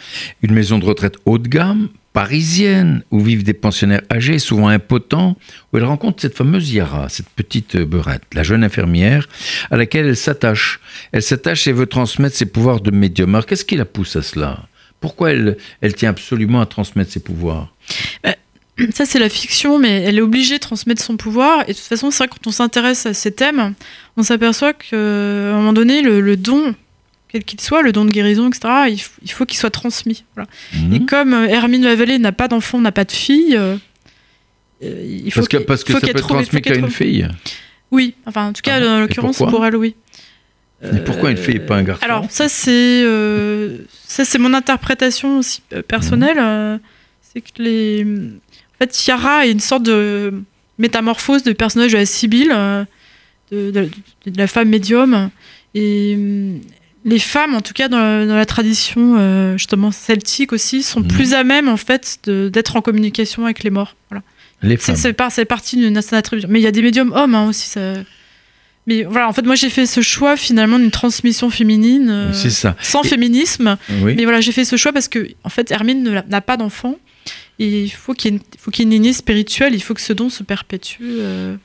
Une 0.42 0.52
maison 0.52 0.78
de 0.80 0.84
retraite 0.84 1.14
haut 1.24 1.38
de 1.38 1.46
gamme, 1.48 1.88
parisienne, 2.12 3.02
où 3.10 3.20
vivent 3.20 3.42
des 3.42 3.54
pensionnaires 3.54 4.02
âgés, 4.10 4.38
souvent 4.38 4.68
impotents, 4.68 5.36
où 5.72 5.78
elle 5.78 5.84
rencontre 5.84 6.20
cette 6.22 6.36
fameuse 6.36 6.72
Yara, 6.72 7.08
cette 7.08 7.28
petite 7.28 7.76
beurette, 7.76 8.22
la 8.34 8.42
jeune 8.42 8.64
infirmière, 8.64 9.28
à 9.70 9.76
laquelle 9.76 10.06
elle 10.06 10.16
s'attache. 10.16 10.80
Elle 11.12 11.22
s'attache 11.22 11.66
et 11.66 11.72
veut 11.72 11.86
transmettre 11.86 12.36
ses 12.36 12.46
pouvoirs 12.46 12.80
de 12.80 12.90
médium. 12.90 13.34
Alors, 13.34 13.46
qu'est-ce 13.46 13.64
qui 13.64 13.76
la 13.76 13.84
pousse 13.84 14.16
à 14.16 14.22
cela? 14.22 14.60
Pourquoi 15.00 15.32
elle, 15.32 15.56
elle 15.80 15.94
tient 15.94 16.10
absolument 16.10 16.60
à 16.60 16.66
transmettre 16.66 17.10
ses 17.10 17.20
pouvoirs? 17.20 17.72
Ça, 18.92 19.04
c'est 19.04 19.18
la 19.18 19.28
fiction, 19.28 19.78
mais 19.78 20.02
elle 20.02 20.18
est 20.18 20.22
obligée 20.22 20.56
de 20.56 20.60
transmettre 20.60 21.02
son 21.02 21.16
pouvoir. 21.16 21.62
Et 21.62 21.72
de 21.72 21.78
toute 21.78 21.86
façon, 21.86 22.10
c'est 22.10 22.24
vrai 22.24 22.28
quand 22.28 22.46
on 22.46 22.52
s'intéresse 22.52 23.06
à 23.06 23.14
ces 23.14 23.32
thèmes, 23.32 23.74
on 24.16 24.22
s'aperçoit 24.22 24.72
qu'à 24.72 24.96
un 24.96 25.56
moment 25.56 25.72
donné, 25.72 26.02
le 26.02 26.36
don, 26.36 26.74
quel 27.32 27.44
qu'il 27.44 27.60
soit, 27.60 27.82
le 27.82 27.92
don 27.92 28.04
de 28.04 28.10
guérison, 28.10 28.48
etc., 28.48 28.60
il, 28.90 29.00
il 29.22 29.30
faut 29.32 29.46
qu'il 29.46 29.58
soit 29.58 29.70
transmis. 29.70 30.24
Voilà. 30.36 30.48
Mhm. 30.74 30.92
Et 30.94 31.06
comme 31.06 31.32
euh, 31.34 31.46
Hermine 31.48 31.82
Lavallée 31.82 32.18
n'a 32.18 32.32
pas 32.32 32.46
d'enfant, 32.48 32.78
n'a 32.80 32.92
pas 32.92 33.04
de 33.04 33.12
fille, 33.12 33.56
euh, 33.56 33.76
euh, 34.84 35.04
il 35.24 35.30
faut 35.32 35.40
Parce 35.40 35.48
que, 35.48 35.56
qu'il- 35.56 35.66
parce 35.66 35.84
que 35.84 35.92
faut 35.92 35.98
ça 36.00 36.06
qu'elle 36.06 36.12
peut 36.14 36.18
être 36.20 36.28
trouve- 36.28 36.40
il 36.40 36.44
faut 36.44 36.50
transmis 36.50 36.62
qu'à 36.62 36.74
une 36.78 36.90
fille. 36.90 37.28
Oui, 37.90 38.14
enfin, 38.26 38.48
en 38.48 38.52
tout 38.52 38.62
cas, 38.62 38.78
Ah 38.80 38.86
en 38.94 38.98
Et 38.98 39.00
l'occurrence, 39.00 39.38
pour 39.38 39.64
elle, 39.66 39.76
oui. 39.76 39.94
Et 40.84 40.98
pourquoi 41.04 41.30
une 41.30 41.36
fille 41.36 41.56
et 41.56 41.60
pas 41.60 41.76
un 41.76 41.84
garçon? 41.84 42.04
Alors 42.04 42.26
ça 42.28 42.48
c'est 42.48 43.02
euh, 43.04 43.78
ça 44.04 44.24
c'est 44.24 44.38
mon 44.38 44.52
interprétation 44.52 45.38
aussi 45.38 45.62
personnelle. 45.86 46.38
Mhm. 46.38 46.80
c'est 47.22 47.40
que 47.40 47.62
les 47.62 48.04
en 48.04 48.78
fait 48.80 49.06
Yara 49.06 49.46
est 49.46 49.52
une 49.52 49.60
sorte 49.60 49.84
de 49.84 50.34
métamorphose 50.78 51.44
de 51.44 51.52
personnage 51.52 51.92
de 51.92 51.98
la 51.98 52.04
Sibylle, 52.06 52.48
de, 53.52 53.70
de- 53.70 53.90
de 54.26 54.36
la 54.38 54.48
femme 54.48 54.70
médium 54.70 55.30
et 55.76 56.18
les 57.04 57.18
femmes 57.18 57.54
en 57.54 57.60
tout 57.60 57.72
cas 57.72 57.88
dans 57.88 57.98
la, 57.98 58.26
dans 58.26 58.36
la 58.36 58.46
tradition 58.46 59.16
euh, 59.18 59.56
justement 59.56 59.90
celtique 59.90 60.52
aussi 60.52 60.82
sont 60.82 61.00
Mhm. 61.00 61.08
plus 61.08 61.34
à 61.34 61.42
même 61.44 61.68
en 61.68 61.76
fait 61.76 62.18
d'être 62.26 62.76
en 62.76 62.80
communication 62.82 63.44
avec 63.44 63.62
les 63.64 63.70
morts. 63.70 63.96
Voilà. 64.10 64.22
Les 64.62 64.76
C'est 64.76 64.82
femmes. 64.92 64.96
c'est 64.96 65.12
par- 65.12 65.32
c'est 65.32 65.44
partie 65.44 65.76
d'une 65.76 65.96
attribution. 65.96 66.48
Mais 66.50 66.60
il 66.60 66.62
y 66.62 66.66
a 66.68 66.70
des 66.72 66.82
médiums 66.82 67.12
hommes 67.12 67.34
hein, 67.34 67.48
aussi. 67.48 67.68
Ça... 67.68 67.94
Mais 68.86 69.04
voilà, 69.04 69.28
en 69.28 69.32
fait, 69.32 69.42
moi 69.42 69.54
j'ai 69.54 69.70
fait 69.70 69.86
ce 69.86 70.00
choix 70.00 70.36
finalement 70.36 70.78
d'une 70.78 70.90
transmission 70.90 71.50
féminine 71.50 72.08
euh, 72.10 72.32
C'est 72.32 72.50
ça. 72.50 72.76
sans 72.80 73.02
Et- 73.04 73.08
féminisme. 73.08 73.76
Oui. 74.02 74.14
Mais 74.16 74.24
voilà, 74.24 74.40
j'ai 74.40 74.52
fait 74.52 74.64
ce 74.64 74.76
choix 74.76 74.92
parce 74.92 75.08
que 75.08 75.28
en 75.44 75.48
fait, 75.48 75.70
Hermine 75.70 76.22
n'a 76.28 76.40
pas 76.40 76.56
d'enfant. 76.56 76.96
Et 77.58 77.82
il 77.84 77.90
faut 77.90 78.14
qu'il 78.14 78.32
y, 78.32 78.34
ait 78.34 78.38
une- 78.38 78.42
faut 78.58 78.70
qu'il 78.70 78.82
y 78.82 78.82
ait 78.84 78.96
une 78.96 79.02
lignée 79.02 79.12
spirituelle, 79.12 79.74
il 79.74 79.82
faut 79.82 79.94
que 79.94 80.00
ce 80.00 80.12
don 80.12 80.30
se 80.30 80.42
perpétue. 80.42 80.98
euh. 81.02 81.56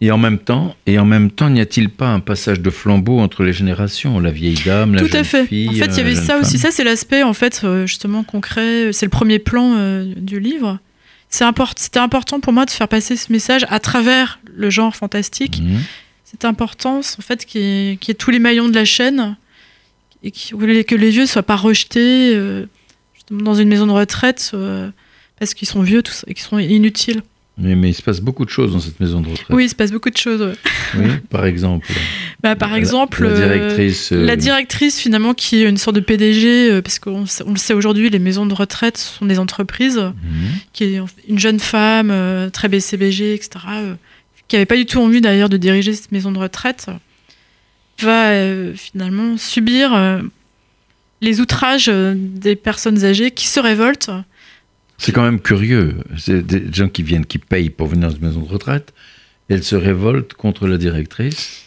Et 0.00 0.12
en 0.12 0.18
même 0.18 0.38
temps, 0.38 0.76
et 0.86 0.98
en 1.00 1.04
même 1.04 1.30
temps, 1.30 1.50
n'y 1.50 1.60
a-t-il 1.60 1.88
pas 1.90 2.06
un 2.08 2.20
passage 2.20 2.60
de 2.60 2.70
flambeau 2.70 3.18
entre 3.18 3.42
les 3.42 3.52
générations, 3.52 4.20
la 4.20 4.30
vieille 4.30 4.58
dame, 4.64 4.94
la 4.94 5.00
Tout 5.00 5.08
jeune 5.08 5.16
à 5.20 5.24
fait. 5.24 5.46
fille, 5.46 5.68
en 5.68 5.72
fait, 5.72 5.86
il 5.86 5.96
y 5.96 5.98
euh, 5.98 6.00
avait 6.02 6.14
ça 6.14 6.38
aussi. 6.38 6.56
Ça, 6.58 6.70
c'est 6.70 6.84
l'aspect 6.84 7.24
en 7.24 7.32
fait 7.32 7.62
euh, 7.64 7.84
justement 7.86 8.22
concret. 8.22 8.92
C'est 8.92 9.06
le 9.06 9.10
premier 9.10 9.40
plan 9.40 9.74
euh, 9.76 10.12
du 10.16 10.38
livre. 10.38 10.78
c'est 11.30 11.44
import- 11.44 11.74
c'était 11.76 11.98
important 11.98 12.38
pour 12.38 12.52
moi 12.52 12.64
de 12.64 12.70
faire 12.70 12.86
passer 12.86 13.16
ce 13.16 13.32
message 13.32 13.66
à 13.70 13.80
travers 13.80 14.38
le 14.54 14.70
genre 14.70 14.94
fantastique. 14.94 15.60
Mhm. 15.60 15.80
C'est 16.24 16.44
important, 16.44 16.98
en 17.00 17.22
fait, 17.22 17.44
qu'il 17.44 17.60
y, 17.60 17.64
ait- 17.92 17.96
qu'il 17.96 18.10
y 18.10 18.12
ait 18.12 18.14
tous 18.14 18.30
les 18.30 18.38
maillons 18.38 18.68
de 18.68 18.74
la 18.74 18.84
chaîne 18.84 19.36
et 20.22 20.30
qu'il- 20.30 20.84
que 20.84 20.94
les 20.94 21.10
vieux 21.10 21.26
soient 21.26 21.42
pas 21.42 21.56
rejetés 21.56 22.34
euh, 22.36 22.66
justement 23.14 23.42
dans 23.42 23.54
une 23.54 23.68
maison 23.68 23.86
de 23.86 23.92
retraite 23.92 24.52
euh, 24.54 24.90
parce 25.40 25.54
qu'ils 25.54 25.66
sont 25.68 25.82
vieux 25.82 26.02
tout 26.02 26.12
ça, 26.12 26.24
et 26.28 26.34
qu'ils 26.34 26.44
sont 26.44 26.58
inutiles. 26.58 27.22
Mais, 27.60 27.74
mais 27.74 27.90
il 27.90 27.94
se 27.94 28.02
passe 28.02 28.20
beaucoup 28.20 28.44
de 28.44 28.50
choses 28.50 28.72
dans 28.72 28.78
cette 28.80 29.00
maison 29.00 29.20
de 29.20 29.28
retraite. 29.30 29.46
Oui, 29.50 29.64
il 29.64 29.68
se 29.68 29.74
passe 29.74 29.90
beaucoup 29.90 30.10
de 30.10 30.16
choses. 30.16 30.40
ouais. 30.40 30.54
Oui, 30.96 31.10
par 31.30 31.44
exemple. 31.44 31.86
Bah, 32.40 32.54
par 32.54 32.70
La- 32.70 32.78
exemple, 32.78 33.24
la, 33.24 33.30
euh, 33.30 33.34
directrice. 33.58 34.12
euh, 34.12 34.24
La 34.24 34.36
directrice, 34.36 35.00
finalement, 35.00 35.34
qui 35.34 35.64
est 35.64 35.68
une 35.68 35.76
sorte 35.76 35.96
de 35.96 36.00
PDG, 36.00 36.70
euh, 36.70 36.82
parce 36.82 37.00
qu'on 37.00 37.24
on 37.44 37.50
le 37.50 37.56
sait 37.58 37.74
aujourd'hui, 37.74 38.10
les 38.10 38.20
maisons 38.20 38.46
de 38.46 38.54
retraite 38.54 38.96
sont 38.96 39.26
des 39.26 39.40
entreprises, 39.40 39.96
mhm. 39.98 40.12
qui 40.72 40.84
est 40.84 41.00
une 41.28 41.38
jeune 41.40 41.58
femme 41.58 42.10
euh, 42.12 42.48
très 42.48 42.68
BCBG, 42.68 43.34
etc., 43.34 43.50
qui 44.46 44.54
n'avait 44.54 44.66
pas 44.66 44.76
du 44.76 44.86
tout 44.86 45.00
envie 45.00 45.20
d'ailleurs 45.20 45.48
de 45.48 45.56
diriger 45.56 45.92
cette 45.94 46.12
maison 46.12 46.30
de 46.30 46.38
retraite, 46.38 46.86
va 48.00 48.30
finalement 48.76 49.36
subir 49.36 49.90
les 51.20 51.40
outrages 51.40 51.90
des 52.14 52.54
personnes 52.54 53.04
âgées 53.04 53.32
qui 53.32 53.48
se 53.48 53.58
révoltent. 53.58 54.10
C'est 54.98 55.12
quand 55.12 55.22
même 55.22 55.40
curieux. 55.40 55.94
C'est 56.18 56.44
des 56.44 56.64
gens 56.72 56.88
qui 56.88 57.02
viennent, 57.02 57.24
qui 57.24 57.38
payent 57.38 57.70
pour 57.70 57.86
venir 57.86 58.08
dans 58.10 58.14
une 58.16 58.26
maison 58.26 58.40
de 58.40 58.48
retraite. 58.48 58.92
Et 59.48 59.54
elles 59.54 59.62
se 59.64 59.76
révoltent 59.76 60.34
contre 60.34 60.66
la 60.66 60.76
directrice. 60.76 61.62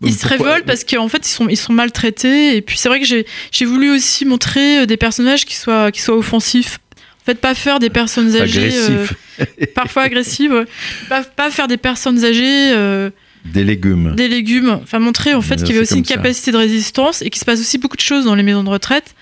Ils 0.00 0.14
se 0.14 0.26
révoltent 0.28 0.64
parce 0.64 0.84
qu'en 0.84 1.08
fait, 1.08 1.26
ils 1.26 1.30
sont, 1.30 1.48
ils 1.48 1.56
sont 1.56 1.72
maltraités. 1.72 2.56
Et 2.56 2.62
puis, 2.62 2.78
c'est 2.78 2.88
vrai 2.88 3.00
que 3.00 3.06
j'ai 3.06 3.26
j'ai 3.50 3.64
voulu 3.64 3.90
aussi 3.90 4.24
montrer 4.24 4.82
euh, 4.82 4.86
des 4.86 4.96
personnages 4.96 5.44
qui 5.44 5.56
soient, 5.56 5.90
qui 5.90 6.00
soient 6.00 6.16
offensifs. 6.16 6.78
En 7.22 7.24
fait, 7.26 7.34
pas 7.34 7.54
faire 7.54 7.80
des 7.80 7.90
personnes 7.90 8.34
âgées. 8.36 8.70
euh, 8.72 9.06
parfois 9.74 10.02
agressives. 10.04 10.52
ouais. 10.52 10.64
Pas, 11.08 11.22
pas 11.24 11.50
faire 11.50 11.66
des 11.68 11.76
personnes 11.76 12.24
âgées 12.24 12.72
euh, 12.72 13.10
Des 13.44 13.64
légumes. 13.64 14.14
des 14.14 14.28
légumes. 14.28 14.78
Enfin, 14.82 15.00
montrer 15.00 15.34
en 15.34 15.42
fait 15.42 15.56
qu'il 15.56 15.70
y 15.70 15.72
avait 15.72 15.80
aussi 15.80 15.98
une 15.98 16.04
ça. 16.04 16.14
capacité 16.14 16.52
de 16.52 16.56
résistance 16.56 17.20
et 17.22 17.28
qu'il 17.28 17.40
se 17.40 17.44
passe 17.44 17.60
aussi 17.60 17.76
beaucoup 17.76 17.96
de 17.96 18.00
choses 18.02 18.24
dans 18.24 18.36
les 18.36 18.44
maisons 18.44 18.62
de 18.64 18.70
retraite. 18.70 19.14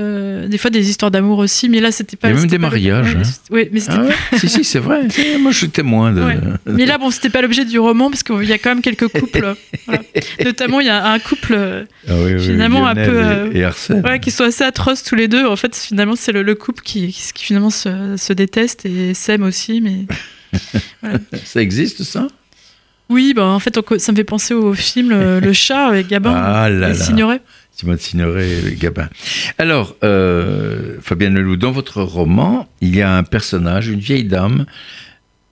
Euh, 0.00 0.48
des 0.48 0.58
fois, 0.58 0.70
des 0.70 0.90
histoires 0.90 1.12
d'amour 1.12 1.38
aussi. 1.38 1.68
Mais 1.68 1.78
là, 1.78 1.92
c'était 1.92 2.16
pas. 2.16 2.28
Il 2.28 2.34
y 2.34 2.36
a 2.36 2.40
même 2.40 2.48
des 2.48 2.56
pas 2.56 2.56
le- 2.56 2.62
mariages, 2.62 3.14
ouais, 3.14 3.20
hein. 3.20 3.52
ouais, 3.54 3.68
mais 3.72 3.78
c'était 3.78 3.94
Ah 3.96 4.02
ouais 4.02 4.14
si, 4.38 4.48
si, 4.48 4.64
c'est 4.64 4.80
vrai. 4.80 5.02
Moi, 5.38 5.52
je 5.52 5.56
suis 5.58 5.70
témoin 5.70 6.12
de. 6.12 6.20
Ouais. 6.20 6.36
Mais 6.66 6.84
là, 6.84 6.98
bon, 6.98 7.12
c'était 7.12 7.30
pas 7.30 7.42
l'objet 7.42 7.64
du 7.64 7.78
roman 7.78 8.10
parce 8.10 8.24
qu'il 8.24 8.42
y 8.42 8.52
a 8.52 8.58
quand 8.58 8.70
même 8.70 8.80
quelques 8.82 9.06
couples. 9.06 9.54
voilà. 9.86 10.02
Notamment, 10.44 10.80
il 10.80 10.86
y 10.88 10.90
a 10.90 11.06
un 11.06 11.18
couple 11.20 11.54
Ah 12.08 12.12
oui, 12.16 12.34
oui, 12.34 12.40
Finalement, 12.44 12.86
un 12.88 12.94
peu, 12.96 13.00
et- 13.02 13.06
euh, 13.06 13.50
Et, 13.52 13.62
Arsène. 13.64 14.02
ouais, 14.04 14.18
qui 14.18 14.32
sont 14.32 14.42
assez 14.42 14.64
atroces 14.64 15.04
tous 15.04 15.14
les 15.14 15.28
deux. 15.28 15.46
En 15.46 15.54
fait, 15.54 15.76
finalement, 15.76 16.16
c'est 16.16 16.32
le, 16.32 16.42
le 16.42 16.54
couple 16.56 16.82
qui, 16.82 17.12
qui, 17.12 17.32
qui 17.32 17.44
finalement 17.44 17.70
se, 17.70 18.16
se 18.16 18.32
déteste 18.32 18.86
et 18.86 19.14
s'aime 19.14 19.44
aussi. 19.44 19.80
Mais 19.80 20.06
Ça 21.44 21.60
existe, 21.62 22.02
ça? 22.02 22.26
Oui, 23.10 23.32
bah, 23.34 23.44
en 23.44 23.58
fait, 23.60 23.76
on 23.78 23.98
ça 23.98 24.12
me 24.12 24.16
fait 24.16 24.24
penser 24.24 24.54
au 24.54 24.72
film 24.72 25.10
euh, 25.12 25.38
Le 25.40 25.52
chat 25.52 25.86
avec 25.86 26.08
Gabin 26.08 26.32
Ah 26.34 26.68
là 26.70 26.88
là. 26.88 26.94
Signoret. 26.94 27.40
Simone 27.76 27.98
Signoret 27.98 28.48
et 28.70 28.74
Gabin. 28.76 29.08
Alors, 29.58 29.96
euh, 30.04 30.98
Fabienne 31.00 31.34
Leloup, 31.34 31.56
dans 31.56 31.72
votre 31.72 32.02
roman, 32.02 32.68
il 32.80 32.94
y 32.94 33.02
a 33.02 33.16
un 33.16 33.24
personnage, 33.24 33.88
une 33.88 33.98
vieille 34.00 34.24
dame, 34.24 34.66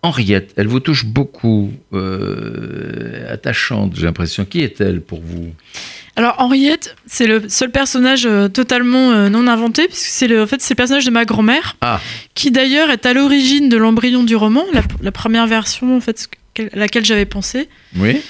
Henriette. 0.02 0.52
Elle 0.56 0.68
vous 0.68 0.80
touche 0.80 1.04
beaucoup, 1.04 1.72
euh, 1.92 3.32
attachante, 3.32 3.94
j'ai 3.96 4.04
l'impression. 4.04 4.44
Qui 4.44 4.60
est-elle 4.60 5.00
pour 5.00 5.20
vous? 5.20 5.52
Alors 6.14 6.34
Henriette, 6.38 6.94
c'est 7.06 7.26
le 7.26 7.48
seul 7.48 7.70
personnage 7.70 8.26
euh, 8.26 8.46
totalement 8.48 9.28
non 9.30 9.46
inventé, 9.46 9.86
puisque 9.88 10.06
c'est 10.06 10.28
le, 10.28 10.42
en 10.42 10.46
fait 10.46 10.60
c'est 10.60 10.74
le 10.74 10.76
personnage 10.76 11.06
de 11.06 11.10
ma 11.10 11.24
grand-mère, 11.24 11.76
Ah. 11.80 12.00
qui 12.34 12.50
d'ailleurs 12.50 12.90
est 12.90 13.06
à 13.06 13.14
l'origine 13.14 13.68
de 13.68 13.76
l'embryon 13.78 14.22
du 14.22 14.36
roman, 14.36 14.64
la, 14.74 14.82
la 15.00 15.10
première 15.12 15.46
version 15.46 15.96
en 15.96 16.00
fait 16.00 16.28
à 16.58 16.76
laquelle 16.76 17.04
j'avais 17.04 17.24
pensé, 17.26 17.68
Oui 17.96 18.20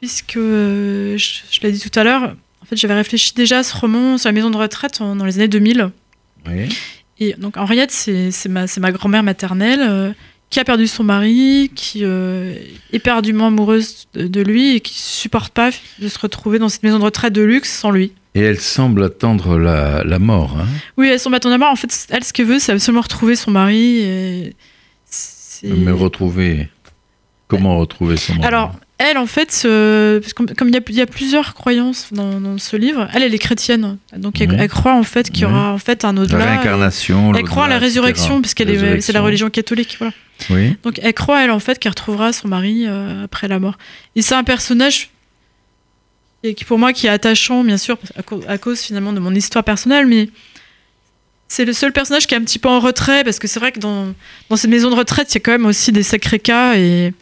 puisque 0.00 0.36
euh, 0.36 1.16
je, 1.16 1.42
je 1.48 1.60
l'ai 1.60 1.70
dit 1.70 1.78
tout 1.78 1.96
à 1.96 2.02
l'heure, 2.02 2.34
fait 2.76 2.80
j'avais 2.80 2.94
réfléchi 2.94 3.32
déjà 3.34 3.58
à 3.58 3.62
ce 3.62 3.76
roman 3.76 4.18
sur 4.18 4.28
la 4.28 4.32
maison 4.32 4.50
de 4.50 4.56
retraite 4.56 5.00
en- 5.00 5.16
dans 5.16 5.24
les 5.24 5.36
années 5.36 5.48
2000. 5.48 5.90
Oui. 6.48 6.68
Et 7.18 7.34
donc 7.34 7.56
Henriette, 7.56 7.90
c'est 7.92 8.48
ma, 8.48 8.92
grand-mère 8.92 9.22
maternelle 9.22 9.80
euh, 9.82 10.12
qui 10.50 10.58
a 10.60 10.64
perdu 10.64 10.86
son 10.86 11.04
mari, 11.04 11.70
qui 11.74 12.00
euh, 12.02 12.54
est 12.54 12.96
éperdument 12.96 13.46
amoureuse 13.48 14.06
de, 14.14 14.26
de 14.26 14.40
lui 14.42 14.76
et 14.76 14.80
qui 14.80 14.94
supporte 15.00 15.52
pas 15.52 15.70
de 15.98 16.08
se 16.08 16.18
retrouver 16.18 16.58
dans 16.58 16.68
cette 16.68 16.82
maison 16.82 16.98
de 16.98 17.04
retraite 17.04 17.32
de 17.32 17.42
luxe 17.42 17.70
sans 17.72 17.90
lui. 17.90 18.12
Et 18.34 18.40
elle 18.40 18.58
semble 18.60 19.04
attendre 19.04 19.58
la, 19.58 20.02
la 20.04 20.18
mort. 20.18 20.56
hein. 20.58 20.66
Oui, 20.96 21.08
elle 21.08 21.20
s'en 21.20 21.32
attend 21.34 21.50
d'abord. 21.50 21.68
En 21.70 21.76
fait, 21.76 22.06
elle, 22.10 22.24
ce 22.24 22.32
qu'elle 22.32 22.46
veut, 22.46 22.58
c'est 22.58 22.72
absolument 22.72 23.02
retrouver 23.02 23.36
son 23.36 23.50
mari. 23.50 23.98
Et 24.00 24.56
Mais 25.64 25.92
retrouver. 25.92 26.68
Comment 27.48 27.78
retrouver 27.78 28.16
son 28.16 28.34
mort 28.34 28.44
Alors, 28.46 28.72
elle, 29.10 29.18
en 29.18 29.26
fait, 29.26 29.62
euh, 29.64 30.20
parce 30.20 30.32
que 30.32 30.52
comme 30.54 30.68
il 30.68 30.74
y, 30.74 30.78
a, 30.78 30.80
il 30.88 30.94
y 30.94 31.00
a 31.00 31.06
plusieurs 31.06 31.54
croyances 31.54 32.08
dans, 32.12 32.40
dans 32.40 32.58
ce 32.58 32.76
livre, 32.76 33.08
elle, 33.12 33.22
elle 33.22 33.34
est 33.34 33.38
chrétienne. 33.38 33.98
Donc, 34.16 34.40
elle, 34.40 34.50
Oui. 34.50 34.56
elle 34.58 34.68
croit 34.68 34.94
en 34.94 35.02
fait 35.02 35.30
qu'il 35.30 35.42
y 35.42 35.44
aura 35.44 35.72
en 35.72 35.78
fait 35.78 36.04
un 36.04 36.12
La 36.14 36.20
au-delà. 36.22 36.44
réincarnation. 36.44 37.34
Elle 37.34 37.44
croit 37.44 37.66
à 37.66 37.68
la 37.68 37.78
résurrection, 37.78 38.38
etc. 38.38 38.40
parce 38.42 38.54
qu'elle 38.54 38.70
est, 38.70 39.00
c'est 39.00 39.12
la 39.12 39.20
religion 39.20 39.50
catholique. 39.50 39.96
Voilà. 39.98 40.12
Oui. 40.50 40.76
Donc, 40.82 40.98
elle 41.02 41.14
croit, 41.14 41.42
elle, 41.44 41.50
en 41.50 41.58
fait, 41.60 41.78
qu'elle 41.78 41.90
retrouvera 41.90 42.32
son 42.32 42.48
mari 42.48 42.84
euh, 42.86 43.24
après 43.24 43.48
la 43.48 43.58
mort. 43.58 43.76
Et 44.16 44.22
c'est 44.22 44.34
un 44.34 44.44
personnage 44.44 45.10
qui, 46.56 46.64
pour 46.64 46.78
moi, 46.78 46.92
qui 46.92 47.06
est 47.06 47.10
attachant, 47.10 47.62
bien 47.62 47.76
sûr, 47.76 47.98
à, 48.16 48.22
cause- 48.22 48.44
à 48.48 48.58
cause 48.58 48.80
finalement 48.80 49.12
de 49.12 49.20
mon 49.20 49.32
histoire 49.34 49.62
personnelle, 49.62 50.06
mais 50.06 50.28
c'est 51.46 51.64
le 51.64 51.72
seul 51.72 51.92
personnage 51.92 52.26
qui 52.26 52.34
est 52.34 52.38
un 52.38 52.42
petit 52.42 52.58
peu 52.58 52.68
en 52.68 52.80
retrait, 52.80 53.22
parce 53.24 53.38
que 53.38 53.46
c'est 53.46 53.60
vrai 53.60 53.70
que 53.72 53.78
dans, 53.78 54.12
dans 54.48 54.56
ces 54.56 54.66
maisons 54.68 54.90
de 54.90 54.96
retraite, 54.96 55.30
il 55.30 55.34
y 55.34 55.36
a 55.36 55.40
quand 55.40 55.52
même 55.52 55.66
aussi 55.66 55.92
des 55.92 56.02
sacrés 56.02 56.38
cas 56.40 56.74
et 56.76 57.12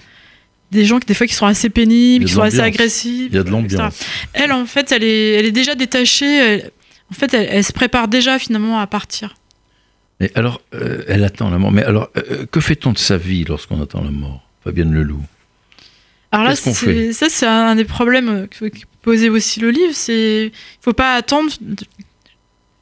des 0.70 0.84
gens 0.84 0.98
qui, 1.00 1.06
des 1.06 1.14
fois, 1.14 1.26
qui 1.26 1.34
sont 1.34 1.46
assez 1.46 1.68
pénibles, 1.70 2.24
qui 2.26 2.32
sont 2.32 2.42
assez 2.42 2.60
agressifs. 2.60 3.28
Il 3.30 3.34
y 3.34 3.38
a 3.38 3.42
de 3.42 3.50
l'ambiance. 3.50 4.00
Elle, 4.32 4.52
en 4.52 4.66
fait, 4.66 4.92
elle 4.92 5.02
est, 5.04 5.32
elle 5.34 5.46
est 5.46 5.52
déjà 5.52 5.74
détachée. 5.74 6.36
elle- 6.36 6.70
en 7.10 7.14
fait, 7.14 7.34
elle, 7.34 7.48
elle 7.50 7.64
se 7.64 7.72
prépare 7.72 8.06
déjà 8.06 8.38
finalement 8.38 8.78
à 8.78 8.86
partir. 8.86 9.34
Et 10.20 10.30
alors, 10.34 10.60
euh, 10.74 11.02
elle 11.08 11.24
attend 11.24 11.50
la 11.50 11.58
mort. 11.58 11.72
Mais 11.72 11.82
alors, 11.82 12.10
euh, 12.16 12.46
que 12.50 12.60
fait-on 12.60 12.92
de 12.92 12.98
sa 12.98 13.16
vie 13.16 13.44
lorsqu'on 13.44 13.82
attend 13.82 14.04
la 14.04 14.10
mort 14.10 14.42
Fabienne 14.62 14.92
Leloup? 14.92 15.22
Alors 16.30 16.44
là, 16.46 16.54
ça, 16.54 17.28
c'est 17.28 17.46
un 17.46 17.74
des 17.74 17.84
problèmes 17.84 18.28
euh, 18.28 18.46
que 18.46 18.66
que 18.66 18.78
posait 19.02 19.28
aussi 19.30 19.58
le 19.60 19.70
livre. 19.70 19.92
C'est, 19.94 20.52
il 20.52 20.82
faut 20.82 20.92
pas 20.92 21.14
attendre 21.14 21.50
de, 21.60 21.84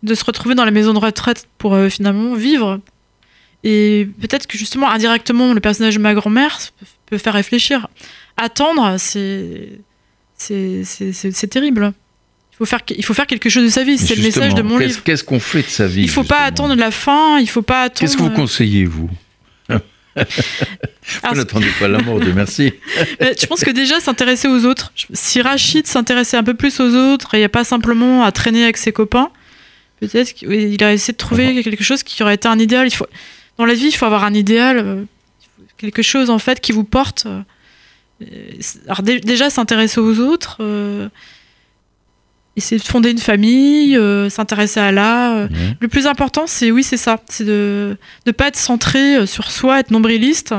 de 0.03 0.15
se 0.15 0.25
retrouver 0.25 0.55
dans 0.55 0.65
la 0.67 0.73
maison 0.73 0.93
de 0.93 0.99
retraite 0.99 1.47
pour 1.57 1.75
euh, 1.75 1.89
finalement 1.89 2.35
vivre. 2.35 2.81
Et 3.65 4.09
peut-être 4.21 4.47
que 4.47 4.59
justement, 4.59 4.91
indirectement, 4.91 5.55
le 5.55 5.61
personnage 5.61 5.95
de 5.95 6.01
ma 6.01 6.13
grand-mère 6.15 6.59
peut 7.09 7.19
faire 7.19 7.35
réfléchir. 7.35 7.89
Attendre, 8.37 8.97
c'est, 8.99 9.69
c'est, 10.37 11.51
terrible. 11.51 11.93
Il 12.53 12.57
faut 12.57 12.65
faire, 12.65 12.81
il 12.91 13.05
faut 13.05 13.15
faire 13.15 13.27
quelque 13.27 13.49
chose 13.49 13.65
de 13.65 13.69
sa 13.69 13.85
vie. 13.85 13.99
C'est 13.99 14.17
le 14.17 14.23
message 14.23 14.55
de 14.55 14.63
mon 14.63 14.79
livre. 14.79 15.03
Qu'est-ce 15.05 15.25
qu'on 15.25 15.41
fait 15.41 15.63
de 15.63 15.69
sa 15.69 15.87
vie 15.87 16.03
Il 16.03 16.11
faut 16.11 16.25
pas 16.25 16.41
attendre 16.41 16.75
la 16.75 16.91
fin. 16.91 17.39
Il 17.39 17.49
faut 17.49 17.63
pas 17.63 17.83
attendre. 17.83 18.01
Qu'est-ce 18.01 18.17
que 18.17 18.23
vous 18.23 18.29
euh, 18.29 18.35
conseillez, 18.35 18.85
vous 18.85 19.11
Vous 20.19 21.35
n'attendez 21.35 21.71
pas 21.79 21.89
la 21.89 21.99
mort, 21.99 22.21
Dieu 22.21 22.33
merci. 22.35 22.73
Je 23.21 23.47
pense 23.47 23.63
que 23.63 23.71
déjà 23.71 24.01
s'intéresser 24.01 24.49
aux 24.49 24.65
autres. 24.65 24.93
Si 25.13 25.41
Rachid 25.41 25.87
s'intéressait 25.87 26.37
un 26.37 26.43
peu 26.43 26.55
plus 26.55 26.81
aux 26.81 26.95
autres 26.95 27.35
et 27.35 27.39
il 27.39 27.41
n'y 27.41 27.47
a 27.47 27.51
pas 27.51 27.65
simplement 27.65 28.25
à 28.25 28.33
traîner 28.33 28.65
avec 28.65 28.77
ses 28.77 28.93
copains, 28.93 29.31
peut-être 30.01 30.33
qu'il 30.35 30.83
a 30.83 30.93
essayé 30.93 31.13
de 31.13 31.19
trouver 31.19 31.63
quelque 31.63 31.85
chose 31.85 32.03
qui 32.03 32.23
aurait 32.23 32.35
été 32.35 32.49
un 32.49 32.59
idéal. 32.59 32.89
Il 32.89 32.95
faut, 32.95 33.07
dans 33.59 33.65
la 33.65 33.75
vie, 33.75 33.87
il 33.87 33.93
faut 33.93 34.07
avoir 34.07 34.25
un 34.25 34.35
idéal, 34.35 34.79
euh, 34.79 35.05
quelque 35.79 36.03
chose 36.03 36.29
en 36.31 36.39
fait 36.39 36.61
qui 36.61 36.73
vous 36.73 36.85
porte. 36.85 37.27
euh, 37.27 37.43
Alors 38.87 39.03
déjà 39.03 39.49
s'intéresser 39.51 40.01
aux 40.01 40.19
autres, 40.21 40.59
euh, 40.61 41.09
essayer 42.57 42.81
de 42.81 42.85
fonder 42.87 43.11
une 43.11 43.19
famille, 43.19 43.97
euh, 43.97 44.29
s'intéresser 44.29 44.81
à 44.81 44.91
l'art. 44.93 45.49
Le 45.81 45.89
plus 45.89 46.07
important, 46.07 46.47
c'est 46.47 46.71
oui, 46.71 46.83
c'est 46.83 46.97
ça, 46.97 47.21
c'est 47.29 47.45
de 47.45 47.97
ne 48.27 48.33
pas 48.33 48.49
être 48.49 48.57
centré 48.57 49.27
sur 49.27 49.51
soi, 49.51 49.81
être 49.81 49.91
nombriliste, 49.93 50.55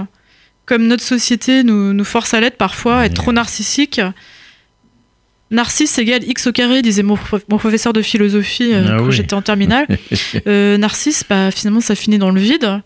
comme 0.66 0.88
notre 0.88 1.04
société 1.04 1.64
nous, 1.64 1.94
nous 1.94 2.04
force 2.06 2.34
à 2.34 2.40
l'être 2.40 2.58
parfois, 2.58 3.06
être 3.06 3.16
trop 3.16 3.32
narcissique. 3.34 4.00
Narcisse 5.52 5.98
égale 5.98 6.24
x 6.30 6.46
au 6.46 6.52
carré, 6.52 6.84
disait 6.84 7.02
mon, 7.02 7.18
mon 7.50 7.58
professeur 7.58 7.92
de 7.92 8.04
philosophie 8.04 8.72
euh, 8.72 8.86
Ah 8.88 8.98
quand 9.00 9.06
oui. 9.08 9.12
j'étais 9.12 9.34
en 9.34 9.42
terminale. 9.42 9.88
Euh, 10.48 10.78
Narcisse, 10.78 11.24
bah, 11.28 11.50
finalement, 11.50 11.82
ça 11.82 11.96
finit 11.96 12.20
dans 12.20 12.30
le 12.30 12.40
vide. 12.40 12.82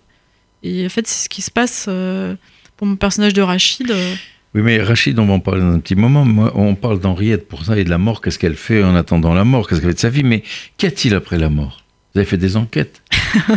Et 0.63 0.85
en 0.85 0.89
fait, 0.89 1.05
c'est 1.07 1.25
ce 1.25 1.29
qui 1.29 1.41
se 1.41 1.51
passe 1.51 1.85
euh, 1.89 2.35
pour 2.77 2.87
mon 2.87 2.95
personnage 2.95 3.33
de 3.33 3.41
Rachid. 3.41 3.91
euh. 3.91 4.15
Oui, 4.55 4.61
mais 4.61 4.81
Rachid, 4.81 5.17
on 5.19 5.25
va 5.25 5.33
en 5.33 5.39
parler 5.39 5.61
dans 5.61 5.73
un 5.73 5.79
petit 5.79 5.95
moment. 5.95 6.23
Moi, 6.25 6.51
on 6.55 6.75
parle 6.75 6.99
d'Henriette 6.99 7.47
pour 7.47 7.65
ça 7.65 7.77
et 7.77 7.83
de 7.83 7.89
la 7.89 7.97
mort. 7.97 8.21
Qu'est-ce 8.21 8.37
qu'elle 8.39 8.55
fait 8.55 8.83
en 8.83 8.95
attendant 8.95 9.33
la 9.33 9.43
mort? 9.43 9.67
Qu'est-ce 9.67 9.81
qu'elle 9.81 9.89
fait 9.89 9.95
de 9.95 9.99
sa 9.99 10.09
vie? 10.09 10.23
Mais 10.23 10.43
qu'y 10.77 10.85
a-t-il 10.85 11.15
après 11.15 11.37
la 11.37 11.49
mort? 11.49 11.83
Vous 12.13 12.19
avez 12.19 12.29
fait 12.29 12.37
des 12.37 12.55
enquêtes? 12.55 13.01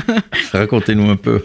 Racontez-nous 0.53 1.11
un 1.11 1.16
peu. 1.16 1.45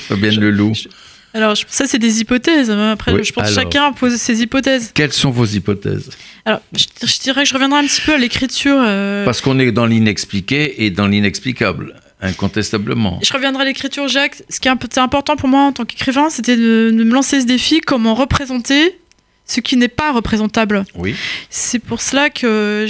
Fabienne 0.00 0.40
Leloup. 0.40 0.74
je- 0.74 0.88
Alors, 1.34 1.54
ça, 1.68 1.86
c'est 1.86 1.98
des 1.98 2.20
hypothèses. 2.20 2.70
hein. 2.70 2.92
Après, 2.92 3.12
Oui, 3.12 3.24
je 3.24 3.32
pense 3.32 3.48
que 3.48 3.54
chacun 3.54 3.92
pose 3.92 4.14
ses 4.16 4.40
hypothèses. 4.42 4.90
Quelles 4.94 5.12
sont 5.12 5.30
vos 5.30 5.44
hypothèses? 5.46 6.10
Alors, 6.44 6.60
je, 6.74 6.84
je 7.06 7.20
dirais 7.20 7.42
que 7.42 7.48
je 7.48 7.54
reviendrai 7.54 7.80
un 7.80 7.86
petit 7.86 8.00
peu 8.02 8.14
à 8.14 8.18
l'écriture. 8.18 8.76
euh, 8.78 9.24
Parce 9.24 9.40
qu'on 9.40 9.58
est 9.58 9.72
dans 9.72 9.86
l'inexpliqué 9.86 10.84
et 10.84 10.90
dans 10.90 11.06
l'inexplicable. 11.06 11.94
Incontestablement. 12.20 13.18
Je 13.22 13.32
reviendrai 13.32 13.62
à 13.62 13.66
l'écriture, 13.66 14.08
Jacques. 14.08 14.42
Ce 14.48 14.60
qui 14.60 14.68
est 14.68 14.98
important 14.98 15.36
pour 15.36 15.48
moi 15.48 15.62
en 15.62 15.72
tant 15.72 15.84
qu'écrivain, 15.84 16.30
c'était 16.30 16.56
de, 16.56 16.90
de, 16.94 17.04
me 17.04 17.12
lancer 17.12 17.40
ce 17.40 17.46
défi, 17.46 17.80
comment 17.80 18.14
représenter 18.14 18.98
ce 19.46 19.60
qui 19.60 19.76
n'est 19.76 19.88
pas 19.88 20.12
représentable. 20.12 20.84
Oui. 20.94 21.14
C'est 21.50 21.78
pour 21.78 22.00
cela 22.00 22.30
que 22.30 22.86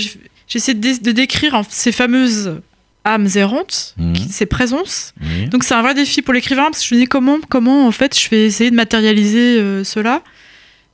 j'essaie 0.47 0.75
de, 0.75 1.03
de, 1.03 1.13
décrire 1.13 1.63
ces 1.69 1.91
fameuses 1.91 2.61
âmes 3.05 3.29
errantes, 3.35 3.95
mmh. 3.99 4.15
ces 4.31 4.47
présences. 4.47 5.13
Donc 5.51 5.65
c'est 5.65 5.75
un 5.75 5.83
vrai 5.83 5.95
défi 5.95 6.23
pour 6.23 6.33
l'écrivain 6.33 6.65
parce 6.65 6.81
que 6.81 6.87
je 6.87 6.95
me 6.95 7.01
dis 7.01 7.07
comment, 7.07 7.39
comment 7.49 7.87
en 7.87 7.91
fait 7.91 8.19
je 8.19 8.31
vais 8.31 8.47
essayer 8.47 8.71
de 8.71 8.77
matérialiser 8.77 9.59
euh, 9.59 9.85
cela, 9.85 10.23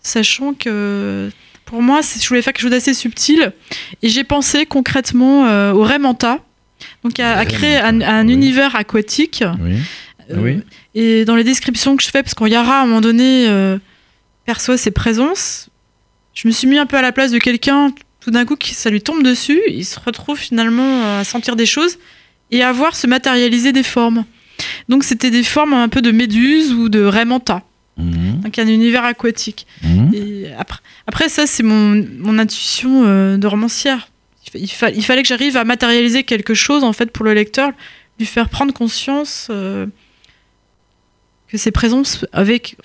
sachant 0.02 0.54
que 0.54 1.30
pour 1.66 1.82
moi 1.82 2.00
je 2.02 2.26
voulais 2.26 2.42
faire 2.42 2.52
quelque 2.52 2.62
chose 2.62 2.72
d'assez 2.72 2.94
subtil 2.94 3.52
et 4.02 4.08
j'ai 4.08 4.24
pensé 4.24 4.66
concrètement 4.66 5.46
euh, 5.46 5.72
au 5.72 5.82
Raymanta, 5.82 6.40
donc 7.04 7.18
à, 7.20 7.38
à 7.38 7.46
créer 7.46 7.76
un, 7.76 8.00
un 8.00 8.26
oui. 8.26 8.32
univers 8.32 8.76
aquatique. 8.76 9.44
Oui. 9.60 9.76
Euh, 10.30 10.36
oui. 10.38 10.60
Et 10.94 11.24
dans 11.24 11.36
les 11.36 11.44
descriptions 11.44 11.96
que 11.96 12.02
je 12.02 12.10
fais, 12.10 12.22
parce 12.22 12.34
qu'on 12.34 12.46
Yara 12.46 12.80
à 12.80 12.82
un 12.82 12.86
moment 12.86 13.00
donné 13.00 13.46
euh, 13.48 13.78
perçoit 14.44 14.76
ses 14.76 14.90
présences, 14.90 15.68
je 16.34 16.46
me 16.46 16.52
suis 16.52 16.68
mis 16.68 16.78
un 16.78 16.86
peu 16.86 16.96
à 16.96 17.02
la 17.02 17.12
place 17.12 17.32
de 17.32 17.38
quelqu'un 17.38 17.92
tout 18.20 18.30
d'un 18.30 18.44
coup 18.44 18.56
qui 18.56 18.74
ça 18.74 18.90
lui 18.90 19.00
tombe 19.00 19.22
dessus, 19.22 19.60
il 19.68 19.84
se 19.84 19.98
retrouve 19.98 20.38
finalement 20.38 21.18
à 21.18 21.24
sentir 21.24 21.56
des 21.56 21.66
choses 21.66 21.98
et 22.50 22.62
à 22.62 22.70
voir 22.70 22.94
se 22.94 23.06
matérialiser 23.06 23.72
des 23.72 23.82
formes. 23.82 24.24
Donc 24.88 25.04
c'était 25.04 25.30
des 25.30 25.42
formes 25.42 25.72
un 25.72 25.88
peu 25.88 26.02
de 26.02 26.10
méduse 26.10 26.72
ou 26.72 26.88
de 26.90 27.00
raimanta. 27.00 27.62
Mmh. 27.96 28.40
Donc 28.42 28.58
un 28.58 28.66
univers 28.66 29.04
aquatique. 29.04 29.66
Mmh. 29.82 30.14
Et 30.14 30.46
après, 30.58 30.80
après 31.06 31.28
ça 31.30 31.46
c'est 31.46 31.62
mon, 31.62 32.04
mon 32.18 32.38
intuition 32.38 33.04
euh, 33.06 33.38
de 33.38 33.46
romancière. 33.46 34.09
Il, 34.54 34.68
fa 34.68 34.90
il, 34.90 35.04
fallait 35.04 35.22
que 35.22 35.28
j'arrive 35.28 35.56
à 35.56 35.64
matérialiser 35.64 36.24
quelque 36.24 36.54
chose 36.54 36.84
en 36.84 36.92
fait 36.92 37.10
pour 37.10 37.24
le 37.24 37.34
lecteur, 37.34 37.70
lui 38.18 38.26
faire 38.26 38.48
prendre 38.48 38.72
conscience 38.72 39.48
euh, 39.50 39.86
que 41.48 41.56
ces 41.58 41.70
présences 41.70 42.26
avec 42.32 42.76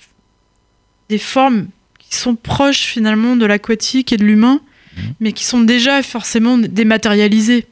des 1.08 1.18
formes 1.18 1.68
qui 1.98 2.16
sont 2.16 2.36
proches 2.36 2.82
finalement 2.82 3.36
de 3.36 3.46
l'aquatique 3.46 4.12
et 4.12 4.16
de 4.16 4.24
l'humain, 4.24 4.60
mmh. 4.96 5.00
mais 5.20 5.32
qui 5.32 5.44
sont 5.44 5.60
déjà 5.60 6.02
forcément 6.02 6.58
dématérialisées. 6.58 7.66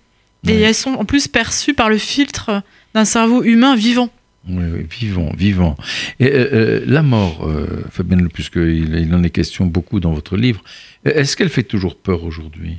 Et 0.46 0.60
elles 0.60 0.74
sont 0.74 0.92
en 0.92 1.06
plus 1.06 1.26
perçues 1.26 1.72
par 1.72 1.88
le 1.88 1.96
filtre 1.96 2.62
d'un 2.92 3.06
cerveau 3.06 3.42
humain 3.42 3.76
vivant. 3.76 4.10
Oui, 4.48 4.64
oui, 4.72 4.86
vivant, 4.90 5.32
vivant. 5.36 5.76
Et 6.20 6.30
euh, 6.30 6.48
euh, 6.52 6.84
la 6.86 7.02
mort, 7.02 7.48
euh, 7.48 7.82
Fabienne, 7.90 8.28
puisqu'il 8.28 8.94
il 8.94 9.14
en 9.14 9.22
est 9.22 9.30
question 9.30 9.64
beaucoup 9.64 10.00
dans 10.00 10.12
votre 10.12 10.36
livre, 10.36 10.62
est-ce 11.04 11.36
qu'elle 11.36 11.48
fait 11.48 11.62
toujours 11.62 11.96
peur 11.96 12.24
aujourd'hui? 12.24 12.78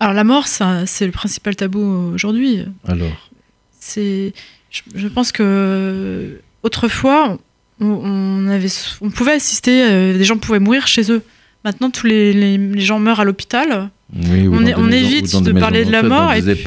Alors 0.00 0.14
la 0.14 0.24
mort, 0.24 0.46
c'est 0.48 1.06
le 1.06 1.12
principal 1.12 1.54
tabou 1.56 2.12
aujourd'hui. 2.14 2.64
Alors 2.88 3.30
C'est, 3.78 4.32
je, 4.70 4.80
je 4.94 5.08
pense 5.08 5.30
que 5.32 6.40
autrefois, 6.62 7.38
on, 7.80 7.86
on 7.86 8.48
avait, 8.48 8.68
on 9.02 9.10
pouvait 9.10 9.32
assister, 9.32 9.82
euh, 9.84 10.16
des 10.16 10.24
gens 10.24 10.38
pouvaient 10.38 10.58
mourir 10.58 10.86
chez 10.86 11.10
eux. 11.12 11.22
Maintenant, 11.64 11.90
tous 11.90 12.06
les, 12.06 12.32
les, 12.32 12.56
les 12.56 12.80
gens 12.80 12.98
meurent 12.98 13.20
à 13.20 13.24
l'hôpital. 13.24 13.90
oui, 14.14 14.46
ou 14.46 14.54
On 14.54 14.64
est- 14.64 14.74
on 14.74 14.82
maisons- 14.82 15.06
évite 15.06 15.42
de 15.42 15.52
parler 15.60 15.84
de 15.84 15.92
la 15.92 16.02
mort 16.08 16.32
et 16.32 16.38
puis-. 16.54 16.64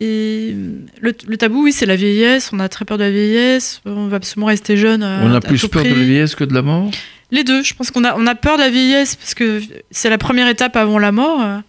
Et 0.00 0.54
le, 1.00 1.14
le 1.26 1.36
tabou, 1.38 1.64
oui, 1.64 1.72
c'est 1.72 1.86
la 1.86 1.96
vieillesse. 1.96 2.50
On 2.52 2.60
a 2.60 2.68
très 2.68 2.84
peur 2.84 2.98
de 2.98 3.04
la 3.04 3.10
vieillesse. 3.10 3.80
On 3.86 4.06
va 4.08 4.16
absolument 4.18 4.46
rester 4.46 4.76
jeune. 4.76 5.02
à- 5.02 5.20
On 5.24 5.32
a 5.34 5.40
plus 5.40 5.58
peur 5.68 5.82
de 5.82 5.88
la 5.88 6.04
vieillesse 6.04 6.34
que 6.34 6.44
de 6.44 6.54
la 6.54 6.62
mort? 6.62 6.90
Les 7.30 7.42
deux. 7.44 7.62
Je 7.62 7.74
pense 7.74 7.90
qu'on 7.90 8.04
a, 8.04 8.14
on 8.16 8.26
a 8.26 8.34
peur 8.34 8.56
de 8.58 8.62
la 8.62 8.70
vieillesse 8.70 9.16
parce 9.16 9.34
que 9.34 9.60
c'est 9.90 10.08
la 10.10 10.18
première 10.18 10.48
étape 10.48 10.76
avant 10.76 10.98
la 10.98 11.10
mort. 11.12 11.62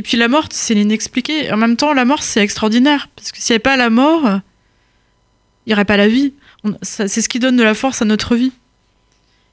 Et 0.00 0.02
puis 0.02 0.16
la 0.16 0.28
mort, 0.28 0.46
c'est 0.50 0.72
l'inexpliqué. 0.72 1.52
En 1.52 1.58
même 1.58 1.76
temps, 1.76 1.92
la 1.92 2.06
mort, 2.06 2.22
c'est 2.22 2.40
extraordinaire. 2.40 3.10
Parce 3.16 3.32
que 3.32 3.38
s'il 3.38 3.52
n'y 3.52 3.56
avait 3.56 3.62
pas 3.62 3.76
la 3.76 3.90
mort, 3.90 4.22
il 4.24 5.68
n'y 5.68 5.72
aurait 5.74 5.84
pas 5.84 5.98
la 5.98 6.08
vie. 6.08 6.32
C'est 6.80 7.20
ce 7.20 7.28
qui 7.28 7.38
donne 7.38 7.56
de 7.56 7.62
la 7.62 7.74
force 7.74 8.00
à 8.00 8.06
notre 8.06 8.34
vie. 8.34 8.50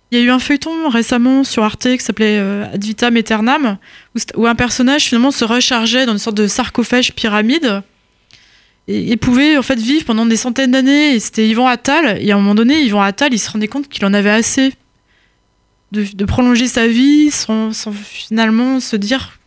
Il 0.10 0.18
y 0.18 0.22
a 0.22 0.24
eu 0.24 0.30
un 0.30 0.40
feuilleton 0.40 0.88
récemment 0.88 1.44
sur 1.44 1.66
Arte 1.66 1.90
qui 1.98 2.00
s'appelait 2.00 2.40
euh, 2.40 2.64
Ad 2.72 2.82
vitam 2.82 3.18
aeternam, 3.18 3.78
où, 4.38 4.48
un 4.48 4.56
personnage 4.56 5.04
finalement 5.08 5.32
se 5.32 5.44
rechargeait 5.44 6.06
dans 6.06 6.14
une 6.14 6.18
sorte 6.18 6.38
de 6.38 6.48
sarcophage 6.48 7.12
pyramide 7.14 7.82
et, 8.88 9.18
pouvait 9.18 9.58
en 9.58 9.64
fait 9.64 9.78
vivre 9.78 10.06
pendant 10.06 10.26
des 10.26 10.38
centaines 10.38 10.72
d'années. 10.72 11.20
C'était 11.20 11.46
Yvan 11.46 11.68
Attal. 11.68 12.20
Et 12.22 12.32
à 12.32 12.36
un 12.36 12.40
moment 12.40 12.56
donné, 12.56 12.84
Yvan 12.84 13.02
Attal, 13.02 13.34
il 13.34 13.40
se 13.40 13.52
rendait 13.52 13.68
compte 13.68 13.90
qu'il 13.90 14.06
en 14.06 14.14
avait 14.14 14.30
assez 14.30 14.72
de, 15.92 16.24
prolonger 16.24 16.68
sa 16.68 16.88
vie 16.88 17.32
sans 17.32 17.74
finalement 18.06 18.80
se 18.80 18.96
dire 18.96 19.38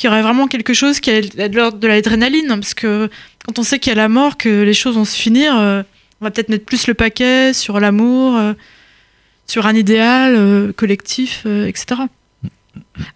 qu'il 0.00 0.08
y 0.08 0.10
aurait 0.10 0.22
vraiment 0.22 0.48
quelque 0.48 0.72
chose 0.72 0.98
qui 0.98 1.10
être 1.10 1.36
de 1.36 1.54
l'ordre 1.54 1.78
de 1.78 1.86
l'adrénaline. 1.86 2.48
Parce 2.48 2.72
que 2.72 3.10
quand 3.44 3.58
on 3.58 3.62
sait 3.62 3.78
qu'il 3.78 3.90
y 3.90 3.92
a 3.92 3.96
la 3.96 4.08
mort, 4.08 4.38
que 4.38 4.62
les 4.62 4.72
choses 4.72 4.94
vont 4.94 5.04
se 5.04 5.14
finir, 5.14 5.58
euh, 5.58 5.82
on 6.20 6.24
va 6.24 6.30
peut-être 6.30 6.48
mettre 6.48 6.64
plus 6.64 6.86
le 6.86 6.94
paquet 6.94 7.52
sur 7.52 7.78
l'amour, 7.80 8.36
euh, 8.36 8.54
sur 9.46 9.66
un 9.66 9.74
idéal 9.74 10.36
euh, 10.36 10.72
collectif, 10.72 11.44
etc. 11.44 12.02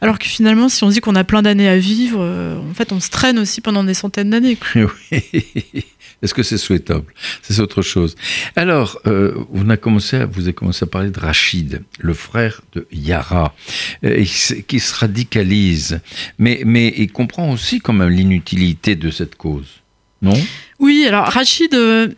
Alors 0.02 0.18
que 0.18 0.26
finalement, 0.26 0.68
si 0.68 0.84
on 0.84 0.90
dit 0.90 1.00
qu'on 1.00 1.14
a 1.14 1.24
plein 1.24 1.40
d'années 1.40 1.68
à 1.68 1.78
vivre, 1.78 2.20
en 2.20 2.74
fait, 2.74 2.92
on 2.92 3.00
se 3.00 3.08
traîne 3.08 3.38
aussi 3.38 3.62
pendant 3.62 3.82
des 3.82 3.94
centaines 3.94 4.30
d'années. 4.30 4.58
Oui. 4.74 5.84
Est-ce 6.24 6.34
que 6.34 6.42
c'est 6.42 6.58
souhaitable? 6.58 7.04
C'est 7.42 7.60
autre 7.60 7.82
chose. 7.82 8.16
Alors, 8.56 8.98
euh, 9.06 9.34
on 9.52 9.68
a 9.70 9.76
commencé 9.76 10.16
à, 10.16 10.26
vous 10.26 10.42
avez 10.44 10.54
commencé 10.54 10.82
à 10.82 10.86
parler 10.86 11.10
de 11.10 11.20
Rachid, 11.20 11.82
le 12.00 12.14
frère 12.14 12.62
de 12.72 12.86
Yara, 12.90 13.54
euh, 14.04 14.24
qui 14.66 14.80
se 14.80 14.94
radicalise, 14.94 16.00
mais, 16.38 16.62
mais 16.64 16.92
il 16.96 17.12
comprend 17.12 17.52
aussi 17.52 17.78
quand 17.80 17.92
même 17.92 18.08
l'inutilité 18.08 18.96
de 18.96 19.10
cette 19.10 19.36
cause, 19.36 19.68
non? 20.22 20.34
Oui, 20.80 21.04
alors 21.06 21.26
Rachid, 21.26 21.72
euh, 21.74 22.08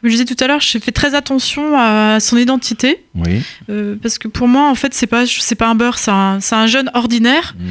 comme 0.00 0.10
je 0.10 0.16
disais 0.16 0.24
tout 0.24 0.42
à 0.42 0.46
l'heure, 0.48 0.60
j'ai 0.60 0.80
fait 0.80 0.92
très 0.92 1.14
attention 1.14 1.78
à 1.78 2.18
son 2.20 2.36
identité. 2.38 3.04
Oui. 3.14 3.42
Euh, 3.68 3.96
parce 4.02 4.18
que 4.18 4.28
pour 4.28 4.48
moi, 4.48 4.68
en 4.70 4.74
fait, 4.74 4.92
c'est 4.94 5.06
pas, 5.06 5.26
c'est 5.26 5.54
pas 5.54 5.68
un 5.68 5.74
beurre, 5.74 5.98
c'est 5.98 6.10
un, 6.10 6.40
c'est 6.40 6.54
un 6.54 6.66
jeune 6.66 6.90
ordinaire 6.94 7.54
Mhm. 7.58 7.66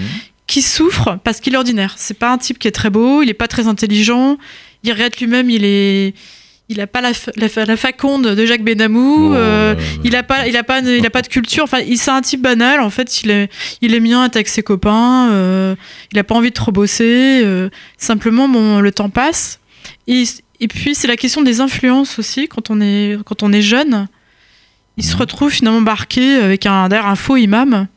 qui 0.48 0.62
souffre 0.62 1.20
parce 1.24 1.40
qu'il 1.40 1.54
est 1.54 1.58
ordinaire. 1.58 1.96
C'est 1.98 2.18
pas 2.18 2.32
un 2.32 2.38
type 2.38 2.60
qui 2.60 2.68
est 2.68 2.72
très 2.72 2.90
beau, 2.90 3.22
il 3.24 3.30
est 3.30 3.34
pas 3.34 3.48
très 3.48 3.68
intelligent, 3.68 4.38
il 4.84 4.92
regrette 4.92 5.20
lui-même, 5.20 5.50
il 5.50 5.64
est, 5.66 6.14
il 6.70 6.80
a 6.82 6.88
pas 6.88 7.02
la, 7.02 7.12
la, 7.36 7.66
la 7.66 7.78
faconde 7.78 8.28
de 8.28 8.46
Jacques 8.46 8.64
Benamou. 8.64 9.30
Oh, 9.32 9.34
euh, 9.36 9.76
il 10.04 10.16
a 10.16 10.24
pas, 10.24 10.48
il 10.48 10.56
a 10.58 10.64
pas, 10.64 10.82
de- 10.82 10.92
il 10.98 11.06
a 11.06 11.10
pas 11.10 11.22
de 11.22 11.28
culture. 11.28 11.64
Enfin, 11.64 11.80
il 11.80 11.98
c'est 11.98 12.12
un 12.12 12.22
type 12.22 12.42
banal. 12.42 12.80
En 12.82 12.90
fait, 12.90 13.22
il 13.22 13.32
est, 13.32 13.50
il 13.82 13.94
est 13.94 14.00
bien 14.00 14.24
avec 14.24 14.48
ses 14.48 14.64
copains. 14.64 15.30
euh, 15.32 15.76
il 16.12 16.20
a 16.20 16.24
pas 16.24 16.36
envie 16.36 16.50
de 16.50 16.54
trop 16.56 16.72
bosser. 16.72 17.42
euh, 17.44 17.70
simplement, 17.98 18.48
bon, 18.48 18.80
le 18.80 18.92
temps 18.92 19.10
passe. 19.10 19.60
Et, 20.08 20.24
et 20.60 20.68
puis, 20.68 20.96
c'est 20.96 21.08
la 21.08 21.18
question 21.18 21.42
des 21.42 21.60
influences 21.62 22.20
aussi 22.20 22.48
quand 22.48 22.70
on 22.70 22.82
est, 22.82 23.18
quand 23.26 23.44
on 23.44 23.52
est 23.52 23.62
jeune. 23.62 24.08
Il 24.98 25.04
se 25.04 25.16
retrouve 25.16 25.50
finalement 25.52 25.80
embarqué 25.80 26.36
avec 26.36 26.66
un, 26.66 26.90
un 26.92 27.16
faux 27.16 27.36
imam. 27.38 27.88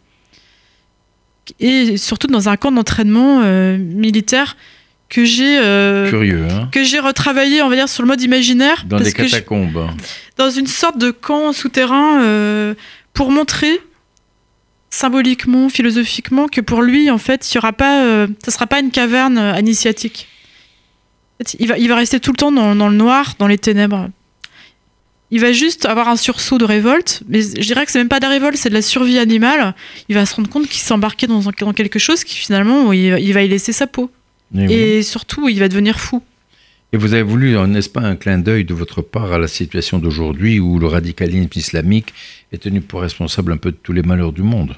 Et 1.60 1.96
surtout 1.96 2.26
dans 2.26 2.48
un 2.48 2.56
camp 2.56 2.72
d'entraînement 2.72 3.40
militaire 3.76 4.56
que 5.08 5.24
j'ai 5.24 5.58
euh, 5.58 6.08
Curieux, 6.08 6.46
hein 6.50 6.68
que 6.72 6.82
j'ai 6.82 6.98
retravaillé, 6.98 7.62
on 7.62 7.68
va 7.68 7.76
dire, 7.76 7.88
sur 7.88 8.02
le 8.02 8.08
mode 8.08 8.20
imaginaire. 8.20 8.84
Dans 8.86 8.98
parce 8.98 9.08
des 9.08 9.12
que 9.12 9.22
catacombes. 9.22 9.90
dans 10.36 10.50
une 10.50 10.66
sorte 10.66 10.98
de 10.98 11.10
camp 11.10 11.52
souterrain 11.52 12.22
euh, 12.22 12.74
pour 13.12 13.30
montrer 13.30 13.80
symboliquement, 14.90 15.68
philosophiquement, 15.68 16.48
que 16.48 16.60
pour 16.60 16.82
lui, 16.82 17.10
en 17.10 17.18
fait, 17.18 17.50
il 17.50 17.56
y 17.56 17.58
aura 17.58 17.72
pas, 17.72 18.02
euh, 18.02 18.26
ça 18.44 18.50
sera 18.50 18.66
pas 18.66 18.80
une 18.80 18.90
caverne 18.90 19.54
initiatique. 19.58 20.28
Il 21.58 21.68
va, 21.68 21.76
il 21.76 21.88
va 21.88 21.96
rester 21.96 22.18
tout 22.18 22.32
le 22.32 22.36
temps 22.36 22.52
dans, 22.52 22.74
dans 22.74 22.88
le 22.88 22.96
noir, 22.96 23.34
dans 23.38 23.46
les 23.46 23.58
ténèbres. 23.58 24.08
Il 25.30 25.40
va 25.40 25.52
juste 25.52 25.86
avoir 25.86 26.08
un 26.08 26.16
sursaut 26.16 26.56
de 26.56 26.64
révolte, 26.64 27.22
mais 27.28 27.42
je 27.42 27.60
dirais 27.60 27.84
que 27.84 27.92
c'est 27.92 27.98
même 27.98 28.08
pas 28.08 28.20
de 28.20 28.24
la 28.24 28.30
révolte, 28.30 28.56
c'est 28.56 28.68
de 28.68 28.74
la 28.74 28.82
survie 28.82 29.18
animale. 29.18 29.74
Il 30.08 30.14
va 30.14 30.24
se 30.24 30.34
rendre 30.34 30.48
compte 30.48 30.68
qu'il 30.68 30.80
s'est 30.80 30.94
embarqué 30.94 31.26
dans, 31.26 31.42
quelque 31.74 31.98
chose 31.98 32.24
qui 32.24 32.36
finalement, 32.36 32.92
il 32.92 33.32
va 33.32 33.42
y 33.42 33.48
laisser 33.48 33.72
sa 33.72 33.86
peau. 33.86 34.10
Eh 34.54 34.66
oui. 34.66 34.72
Et 34.72 35.02
surtout, 35.02 35.48
il 35.48 35.58
va 35.58 35.68
devenir 35.68 35.98
fou. 35.98 36.22
Et 36.92 36.96
vous 36.98 37.12
avez 37.14 37.22
voulu, 37.22 37.56
euh, 37.56 37.66
n'est-ce 37.66 37.88
pas, 37.88 38.00
un 38.02 38.14
clin 38.16 38.38
d'œil 38.38 38.64
de 38.64 38.72
votre 38.74 39.02
part 39.02 39.32
à 39.32 39.38
la 39.38 39.48
situation 39.48 39.98
d'aujourd'hui 39.98 40.60
où 40.60 40.78
le 40.78 40.86
radicalisme 40.86 41.48
islamique 41.56 42.14
est 42.52 42.58
tenu 42.62 42.80
pour 42.80 43.00
responsable 43.02 43.52
un 43.52 43.56
peu 43.56 43.72
de 43.72 43.76
tous 43.82 43.92
les 43.92 44.02
malheurs 44.02 44.32
du 44.32 44.42
monde 44.42 44.76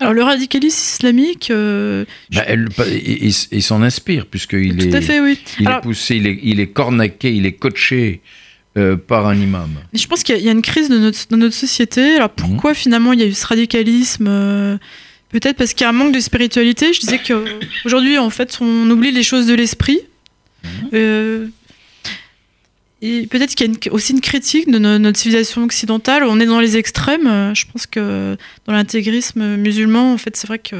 Alors 0.00 0.12
le 0.12 0.22
radicalisme 0.22 0.76
islamique, 0.78 1.50
euh, 1.50 2.04
Bah, 2.30 2.42
elle- 2.46 2.68
il, 2.88 3.28
il- 3.28 3.34
il 3.52 3.62
s'en 3.62 3.80
inspire 3.82 4.26
puisqu'il 4.26 4.80
est, 4.86 4.94
à 4.94 5.00
fait, 5.00 5.20
oui. 5.20 5.38
il 5.58 5.66
Alors- 5.66 5.78
est 5.78 5.82
poussé, 5.82 6.16
il 6.16 6.26
est, 6.26 6.38
il 6.42 6.60
est 6.60 6.66
cornaqué, 6.68 7.34
il 7.34 7.46
est 7.46 7.52
coaché 7.54 8.20
euh, 8.76 8.96
par 8.96 9.26
un 9.26 9.36
imam. 9.36 9.70
Je 9.94 10.06
pense 10.06 10.22
qu'il 10.24 10.34
y, 10.34 10.38
a- 10.38 10.40
il 10.40 10.44
y 10.44 10.48
a 10.48 10.52
une 10.52 10.60
crise 10.62 10.90
de 10.90 10.98
notre, 10.98 11.18
dans 11.30 11.36
notre 11.38 11.54
société. 11.54 12.16
Alors 12.16 12.30
pourquoi 12.30 12.74
finalement 12.74 13.12
il 13.14 13.20
y 13.20 13.22
a 13.22 13.26
eu 13.26 13.32
ce 13.32 13.46
radicalisme 13.46 14.26
euh, 14.28 14.76
Peut-être 15.30 15.56
parce 15.56 15.74
qu'il 15.74 15.82
y 15.82 15.86
a 15.86 15.88
un 15.90 15.92
manque 15.92 16.12
de 16.14 16.20
spiritualité. 16.20 16.92
Je 16.92 17.00
disais 17.00 17.18
qu'aujourd'hui, 17.18 18.18
en 18.18 18.30
fait, 18.30 18.58
on 18.60 18.88
oublie 18.90 19.10
les 19.10 19.22
choses 19.24 19.46
de 19.46 19.54
l'esprit. 19.54 19.98
Mhm. 20.62 20.70
Euh, 20.94 21.46
et 23.02 23.26
peut-être 23.26 23.54
qu'il 23.54 23.66
y 23.66 23.70
a 23.70 23.72
une- 23.72 23.92
aussi 23.92 24.12
une 24.12 24.20
critique 24.20 24.70
de 24.70 24.78
no- 24.78 24.98
notre 24.98 25.18
civilisation 25.18 25.62
occidentale. 25.64 26.22
On 26.24 26.40
est 26.40 26.46
dans 26.46 26.60
les 26.60 26.76
extrêmes. 26.76 27.26
Euh, 27.26 27.54
Je 27.54 27.66
pense 27.70 27.86
que 27.86 28.36
dans 28.66 28.72
l'intégrisme 28.72 29.56
musulman, 29.56 30.12
en 30.12 30.18
fait, 30.18 30.36
c'est 30.36 30.46
vrai 30.46 30.58
que 30.58 30.76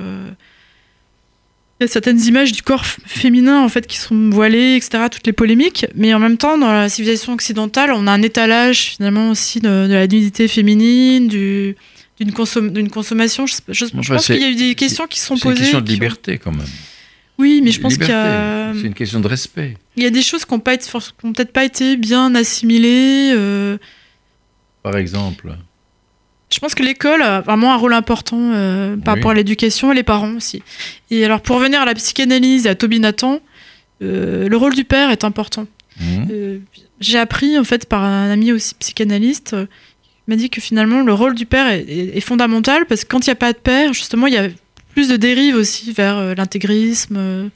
Il 1.80 1.82
y 1.82 1.86
a 1.86 1.88
certaines 1.88 2.20
images 2.24 2.52
du 2.52 2.62
corps 2.62 2.86
féminin 2.86 3.60
en 3.60 3.68
fait 3.68 3.88
qui 3.88 3.96
sont 3.98 4.30
voilées, 4.30 4.76
etc. 4.76 5.06
Toutes 5.10 5.26
les 5.26 5.32
polémiques, 5.32 5.86
mais 5.96 6.14
en 6.14 6.20
même 6.20 6.38
temps, 6.38 6.56
dans 6.56 6.72
la 6.72 6.88
civilisation 6.88 7.32
occidentale, 7.32 7.90
on 7.92 8.06
a 8.06 8.12
un 8.12 8.22
étalage 8.22 8.90
finalement 8.96 9.30
aussi 9.30 9.58
de, 9.58 9.88
de 9.88 9.92
la 9.92 10.06
nudité 10.06 10.46
féminine, 10.46 11.26
du 11.26 11.74
d'une 12.20 12.30
consom- 12.30 12.88
consommation. 12.88 13.46
Je, 13.46 13.56
je- 13.68 13.86
je 13.86 13.98
Enfin, 13.98 14.14
pense 14.16 14.26
qu'il 14.26 14.40
y 14.40 14.44
a 14.44 14.50
eu 14.50 14.54
des 14.54 14.74
questions 14.74 15.06
qui 15.06 15.18
sont 15.20 15.36
C'est 15.36 15.44
une 15.48 15.50
posées. 15.52 15.60
question 15.62 15.80
de 15.80 15.88
liberté 15.88 16.38
quand 16.38 16.52
même. 16.52 16.66
Oui, 17.38 17.60
mais 17.64 17.72
je 17.72 17.80
pense 17.80 17.96
qu'il 17.98 18.06
y, 18.08 18.12
a, 18.12 18.72
C'est 18.74 18.86
une 18.86 18.94
question 18.94 19.18
de 19.20 19.26
respect. 19.26 19.76
il 19.96 20.04
y 20.04 20.06
a 20.06 20.10
des 20.10 20.22
choses 20.22 20.44
qui 20.44 20.54
n'ont 20.54 20.60
peut-être 20.60 21.52
pas 21.52 21.64
été 21.64 21.96
bien 21.96 22.32
assimilées. 22.36 23.32
euh, 23.34 23.76
Par 24.84 24.96
exemple. 24.96 25.56
Je 26.52 26.60
pense 26.60 26.76
que 26.76 26.84
l'école 26.84 27.22
a 27.22 27.40
vraiment 27.40 27.72
un 27.72 27.76
rôle 27.76 27.94
important 27.94 28.38
euh, 28.52 28.96
par 28.96 29.14
Oui. 29.14 29.20
rapport 29.20 29.30
à 29.32 29.34
l'éducation 29.34 29.90
et 29.90 29.96
les 29.96 30.04
parents 30.04 30.34
aussi. 30.36 30.62
Et 31.10 31.24
alors, 31.24 31.40
pour 31.40 31.56
revenir 31.56 31.80
à 31.80 31.84
la 31.84 31.94
psychanalyse 31.94 32.66
et 32.66 32.68
à 32.68 32.74
Toby 32.76 33.00
Nathan, 33.00 33.40
euh, 34.02 34.48
le 34.48 34.56
rôle 34.56 34.74
du 34.76 34.84
père 34.84 35.10
est 35.10 35.24
important. 35.24 35.66
Euh, 36.30 36.58
J'ai 37.00 37.18
appris, 37.18 37.58
en 37.58 37.64
fait, 37.64 37.86
par 37.88 38.04
un 38.04 38.30
ami 38.30 38.52
aussi 38.52 38.74
psychanalyste, 38.76 39.56
m'a 40.28 40.36
dit 40.36 40.50
que 40.50 40.60
finalement, 40.60 41.02
le 41.02 41.12
rôle 41.12 41.34
du 41.34 41.46
père 41.46 41.66
est, 41.68 41.80
est- 41.80 42.16
est 42.16 42.20
fondamental 42.20 42.86
parce 42.86 43.04
que 43.04 43.08
quand 43.08 43.26
il 43.26 43.30
n'y 43.30 43.32
a 43.32 43.36
pas 43.36 43.52
de 43.52 43.58
père, 43.58 43.92
justement, 43.92 44.26
il 44.26 44.34
y 44.34 44.38
a 44.38 44.48
plus 44.94 45.08
de 45.08 45.16
dérives 45.16 45.56
aussi 45.56 45.92
vers 45.92 46.16
euh, 46.18 46.34
l'intégrisme. 46.34 47.16
euh. 47.18 47.48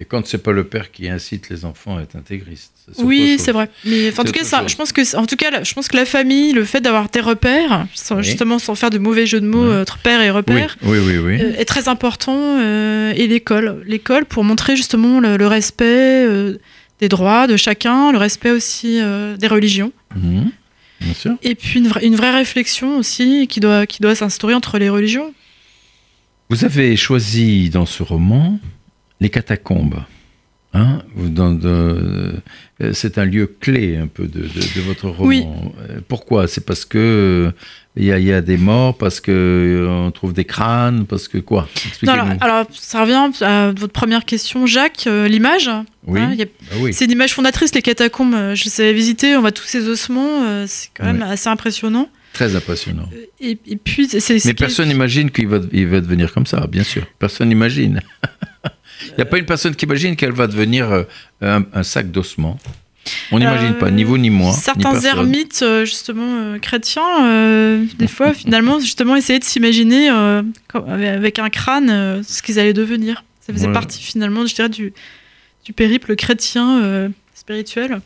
Et 0.00 0.04
quand 0.04 0.26
c'est 0.26 0.38
pas 0.42 0.50
le 0.52 0.64
père 0.64 0.90
qui 0.90 1.08
incite 1.08 1.48
les 1.50 1.64
enfants 1.64 1.98
à 1.98 2.02
être 2.02 2.16
intégristes. 2.16 2.72
Oui, 2.98 3.36
c'est 3.38 3.52
vrai. 3.52 3.70
Mais 3.84 4.10
en 4.18 4.24
tout 4.24 4.32
cas, 4.32 4.42
ça, 4.42 4.64
je 4.66 4.74
pense 4.74 4.90
que, 4.92 5.16
en 5.16 5.24
tout 5.24 5.36
cas, 5.36 5.62
je 5.62 5.72
pense 5.72 5.86
que 5.86 5.96
la 5.96 6.04
famille, 6.04 6.52
le 6.52 6.64
fait 6.64 6.80
d'avoir 6.80 7.08
des 7.10 7.20
repères, 7.20 7.86
sans- 7.94 8.16
Oui. 8.16 8.24
justement 8.24 8.58
sans 8.58 8.74
faire 8.74 8.90
de 8.90 8.98
mauvais 8.98 9.24
jeux 9.24 9.40
de 9.40 9.46
mots 9.46 9.72
entre 9.72 9.98
père 9.98 10.20
et 10.20 10.30
repère, 10.30 10.76
oui, 10.82 10.98
euh, 10.98 11.54
est 11.56 11.64
très 11.64 11.88
important. 11.88 12.58
euh, 12.60 13.12
et 13.14 13.28
l'école, 13.28 13.82
l'école 13.86 14.24
pour 14.24 14.42
montrer 14.42 14.74
justement 14.76 15.20
le, 15.20 15.36
le 15.36 15.46
respect 15.46 16.26
euh, 16.26 16.58
des 17.00 17.08
droits 17.08 17.46
de 17.46 17.56
chacun, 17.56 18.10
le 18.10 18.18
respect 18.18 18.50
aussi 18.50 18.98
des 19.38 19.46
religions. 19.48 19.92
Mhm. 20.16 20.50
Bien 21.04 21.14
sûr. 21.14 21.36
Et 21.42 21.54
puis 21.54 21.78
une, 21.80 21.88
vraie- 21.88 22.04
une 22.06 22.16
vraie 22.16 22.34
réflexion 22.34 22.96
aussi 22.98 23.46
qui 23.46 23.60
doit, 23.60 23.86
qui 23.86 24.00
doit 24.00 24.14
s'instaurer 24.14 24.54
entre 24.54 24.78
les 24.78 24.88
religions. 24.88 25.32
Vous 26.50 26.64
avez 26.64 26.96
choisi 26.96 27.70
dans 27.70 27.86
ce 27.86 28.02
roman 28.02 28.58
les 29.20 29.30
catacombes. 29.30 30.02
Hein 30.74 31.02
euh, 31.60 32.32
c'est 32.92 33.18
un 33.18 33.24
lieu 33.24 33.46
clé 33.60 33.96
un 33.96 34.08
peu 34.08 34.24
de, 34.26 34.40
de- 34.40 34.46
de 34.76 34.80
votre 34.84 35.08
roman. 35.08 35.28
Oui. 35.28 35.44
Euh, 35.88 36.00
Pourquoi? 36.08 36.48
C'est 36.48 36.64
parce 36.66 36.84
que 36.84 36.98
euh, 36.98 37.52
il 37.96 38.04
y, 38.04 38.12
a, 38.12 38.18
il 38.18 38.24
y 38.26 38.32
a 38.32 38.40
des 38.40 38.56
morts, 38.56 38.96
parce 38.98 39.20
que 39.20 39.30
euh, 39.30 39.88
on 39.88 40.10
trouve 40.10 40.32
des 40.32 40.44
crânes, 40.44 41.06
parce 41.06 41.28
que 41.28 41.38
quoi? 41.38 41.68
Non, 42.02 42.12
alors, 42.14 42.28
alors, 42.40 42.66
ça 42.72 43.02
revient 43.02 43.30
à 43.44 43.70
votre 43.70 43.92
première 43.92 44.24
question, 44.24 44.66
Jacques, 44.66 45.04
l'image. 45.28 45.70
oui. 46.08 46.20
hein, 46.20 46.34
Ah 46.72 46.74
oui. 46.80 46.92
C'est 46.92 47.04
une 47.04 47.12
image 47.12 47.34
fondatrice, 47.34 47.72
les 47.74 47.82
catacombes. 47.82 48.34
Je 48.54 48.64
les 48.64 48.80
avais 48.80 48.92
visitées, 48.94 49.36
on 49.36 49.40
voit 49.42 49.52
tous 49.52 49.64
ces 49.64 49.88
ossements, 49.88 50.66
c'est 50.66 50.88
quand 50.94 51.04
même 51.04 51.22
assez 51.22 51.48
impressionnant. 51.48 52.08
Très 52.32 52.56
impressionnant. 52.56 53.08
Et, 53.40 53.56
et 53.64 53.76
puis, 53.76 54.08
c'est- 54.08 54.18
c'est. 54.18 54.44
Mais 54.44 54.54
personne 54.54 54.88
n'imagine 54.88 55.30
qu'il 55.30 55.46
va, 55.46 55.60
il 55.72 55.86
va 55.86 56.00
devenir 56.00 56.32
comme 56.32 56.46
ça, 56.46 56.66
bien 56.66 56.82
sûr. 56.82 57.06
Personne 57.20 57.48
n'imagine. 57.48 58.00
Il 59.08 59.14
n'y 59.16 59.22
a 59.22 59.26
pas 59.26 59.38
une 59.38 59.46
personne 59.46 59.74
qui 59.74 59.84
imagine 59.84 60.16
qu'elle 60.16 60.32
va 60.32 60.46
devenir 60.46 60.90
euh, 60.90 61.02
un, 61.40 61.64
un 61.72 61.82
sac 61.82 62.10
d'ossements. 62.10 62.58
On 63.32 63.38
n'imagine 63.38 63.72
Euh, 63.74 63.78
pas, 63.78 63.90
ni 63.90 64.02
vous 64.02 64.16
ni 64.16 64.30
moi. 64.30 64.52
Certains 64.52 64.98
ermites, 65.00 65.60
euh, 65.62 65.84
justement, 65.84 66.26
euh, 66.26 66.58
chrétiens, 66.58 67.26
euh, 67.26 67.84
des 67.98 68.06
fois, 68.08 68.32
finalement, 68.32 68.80
justement, 68.80 69.14
essayaient 69.14 69.40
de 69.40 69.44
s'imaginer 69.44 70.10
euh, 70.10 70.42
avec 70.72 71.38
un 71.38 71.50
crâne 71.50 72.22
ce 72.26 72.42
qu'ils 72.42 72.58
allaient 72.58 72.72
devenir. 72.72 73.24
Ça 73.46 73.52
faisait 73.52 73.70
partie, 73.72 74.02
finalement, 74.02 74.46
je 74.46 74.54
dirais, 74.54 74.70
du, 74.70 74.94
du 75.66 75.72
périple 75.74 76.16
chrétien 76.16 77.10
spirituel. 77.34 78.00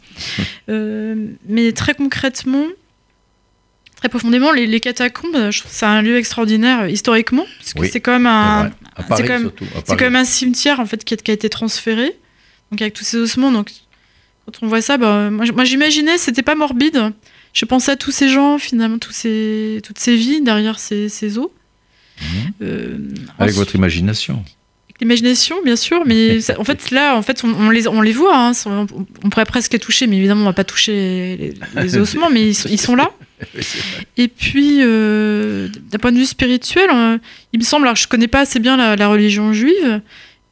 Mais 0.69 1.73
très 1.73 1.95
concrètement, 1.95 2.65
très 3.99 4.09
profondément, 4.09 4.53
les, 4.53 4.67
les 4.67 4.81
catacombes, 4.81 5.51
je 5.51 5.59
trouve 5.61 5.71
que 5.71 5.77
c'est 5.77 5.87
un 5.87 6.03
lieu 6.03 6.17
extraordinaire 6.17 6.83
euh, 6.83 6.89
historiquement, 6.91 7.47
puisque 7.59 7.79
Oui, 7.81 7.89
c'est 7.93 8.01
quand 8.01 8.13
même 8.13 8.27
un, 8.27 8.71
quand 9.09 9.19
même- 9.19 9.51
c'est 9.87 9.97
quand 9.97 10.05
même 10.05 10.17
un 10.17 10.25
cimetière 10.25 10.79
en 10.81 10.87
fait 10.87 11.05
qui 11.05 11.15
a, 11.15 11.17
qui 11.17 11.31
a 11.31 11.35
été 11.35 11.49
transféré, 11.49 12.17
donc 12.71 12.81
avec 12.81 12.95
tous 12.95 13.05
ces 13.05 13.17
ossements. 13.17 13.51
Donc 13.53 13.71
quand 14.47 14.53
on 14.63 14.69
voit 14.69 14.81
ça, 14.83 14.97
bah, 14.99 15.31
moi, 15.31 15.45
moi 15.53 15.65
j'imaginais, 15.65 16.17
c'était 16.19 16.43
pas 16.43 16.55
morbide. 16.55 17.13
Je 17.53 17.65
pensais 17.65 17.91
à 17.93 17.97
tous 17.97 18.13
ces 18.13 18.29
gens 18.29 18.59
finalement, 18.59 18.99
tous 18.99 19.11
ces, 19.13 19.81
toutes 19.85 19.99
ces 19.99 20.15
vies 20.17 20.43
derrière 20.43 20.79
ces, 20.79 21.09
ces 21.09 21.39
os. 21.39 21.49
Mhm. 22.21 22.27
Euh, 22.63 22.99
Avec 23.39 23.51
ensuite- 23.51 23.57
votre 23.57 23.75
imagination. 23.75 24.35
avec 24.87 25.01
l'imagination, 25.01 25.57
bien 25.65 25.77
sûr, 25.77 26.03
mais 26.07 26.41
ça- 26.47 26.59
en 26.61 26.65
fait 26.65 26.91
là, 26.93 27.17
en 27.17 27.23
fait, 27.23 27.43
on, 27.45 27.53
on 27.55 27.71
les, 27.71 27.89
on 27.89 28.01
les 28.01 28.13
voit. 28.13 28.37
hein, 28.37 28.53
on, 28.67 28.87
on 29.25 29.31
pourrait 29.31 29.45
presque 29.45 29.73
les 29.73 29.79
toucher, 29.81 30.07
mais 30.07 30.17
évidemment, 30.19 30.43
on 30.43 30.45
va 30.45 30.53
pas 30.53 30.65
toucher 30.65 30.93
les, 31.37 31.55
les 31.83 31.97
ossements, 32.03 32.31
mais 32.31 32.49
ils 32.51 32.81
sont 32.81 32.95
là. 32.95 33.11
Et 34.17 34.29
puis, 34.29 34.79
euh, 34.81 35.69
d'un 35.91 35.99
point 35.99 36.13
de 36.13 36.19
vue 36.19 36.27
spirituel, 36.27 36.89
euh, 36.93 37.19
il 37.53 37.61
me 37.61 37.65
semble, 37.65 37.85
alors 37.87 37.97
je 37.97 38.09
connais 38.09 38.29
pas 38.29 38.41
assez 38.41 38.59
bien 38.59 38.77
la, 38.77 38.97
la 38.97 39.09
religion 39.09 39.53
juive, 39.53 40.01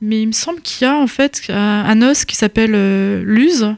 mais 0.01 0.21
il 0.23 0.27
me 0.29 0.33
semble 0.33 0.61
qu'il 0.61 0.87
y 0.87 0.91
a 0.91 0.95
en 0.97 1.07
fait 1.07 1.43
un, 1.51 2.03
os 2.03 2.25
qui 2.25 2.37
s'appelle 2.37 2.73
euh, 2.75 3.23
l'use, 3.25 3.75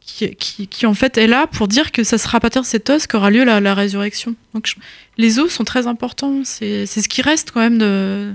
qui, 0.00 0.34
qui, 0.36 0.66
qui, 0.68 0.86
en 0.86 0.94
fait 0.94 1.16
est 1.18 1.26
là 1.26 1.46
pour 1.46 1.66
dire 1.68 1.90
que 1.90 2.04
ça 2.04 2.18
sera 2.18 2.36
à 2.38 2.40
partir 2.40 2.62
de 2.62 2.66
cet 2.66 2.90
os 2.90 3.06
qu'aura 3.06 3.30
lieu 3.30 3.44
la, 3.44 3.60
la 3.60 3.74
résurrection. 3.74 4.34
Donc 4.52 4.66
je- 4.66 4.74
les 5.16 5.38
os 5.38 5.50
sont 5.50 5.64
très 5.64 5.86
importants, 5.86 6.42
c'est 6.44 6.86
c'est 6.86 7.00
ce 7.00 7.08
qui 7.08 7.22
reste 7.22 7.52
quand 7.52 7.60
même 7.60 7.78
de, 7.78 8.32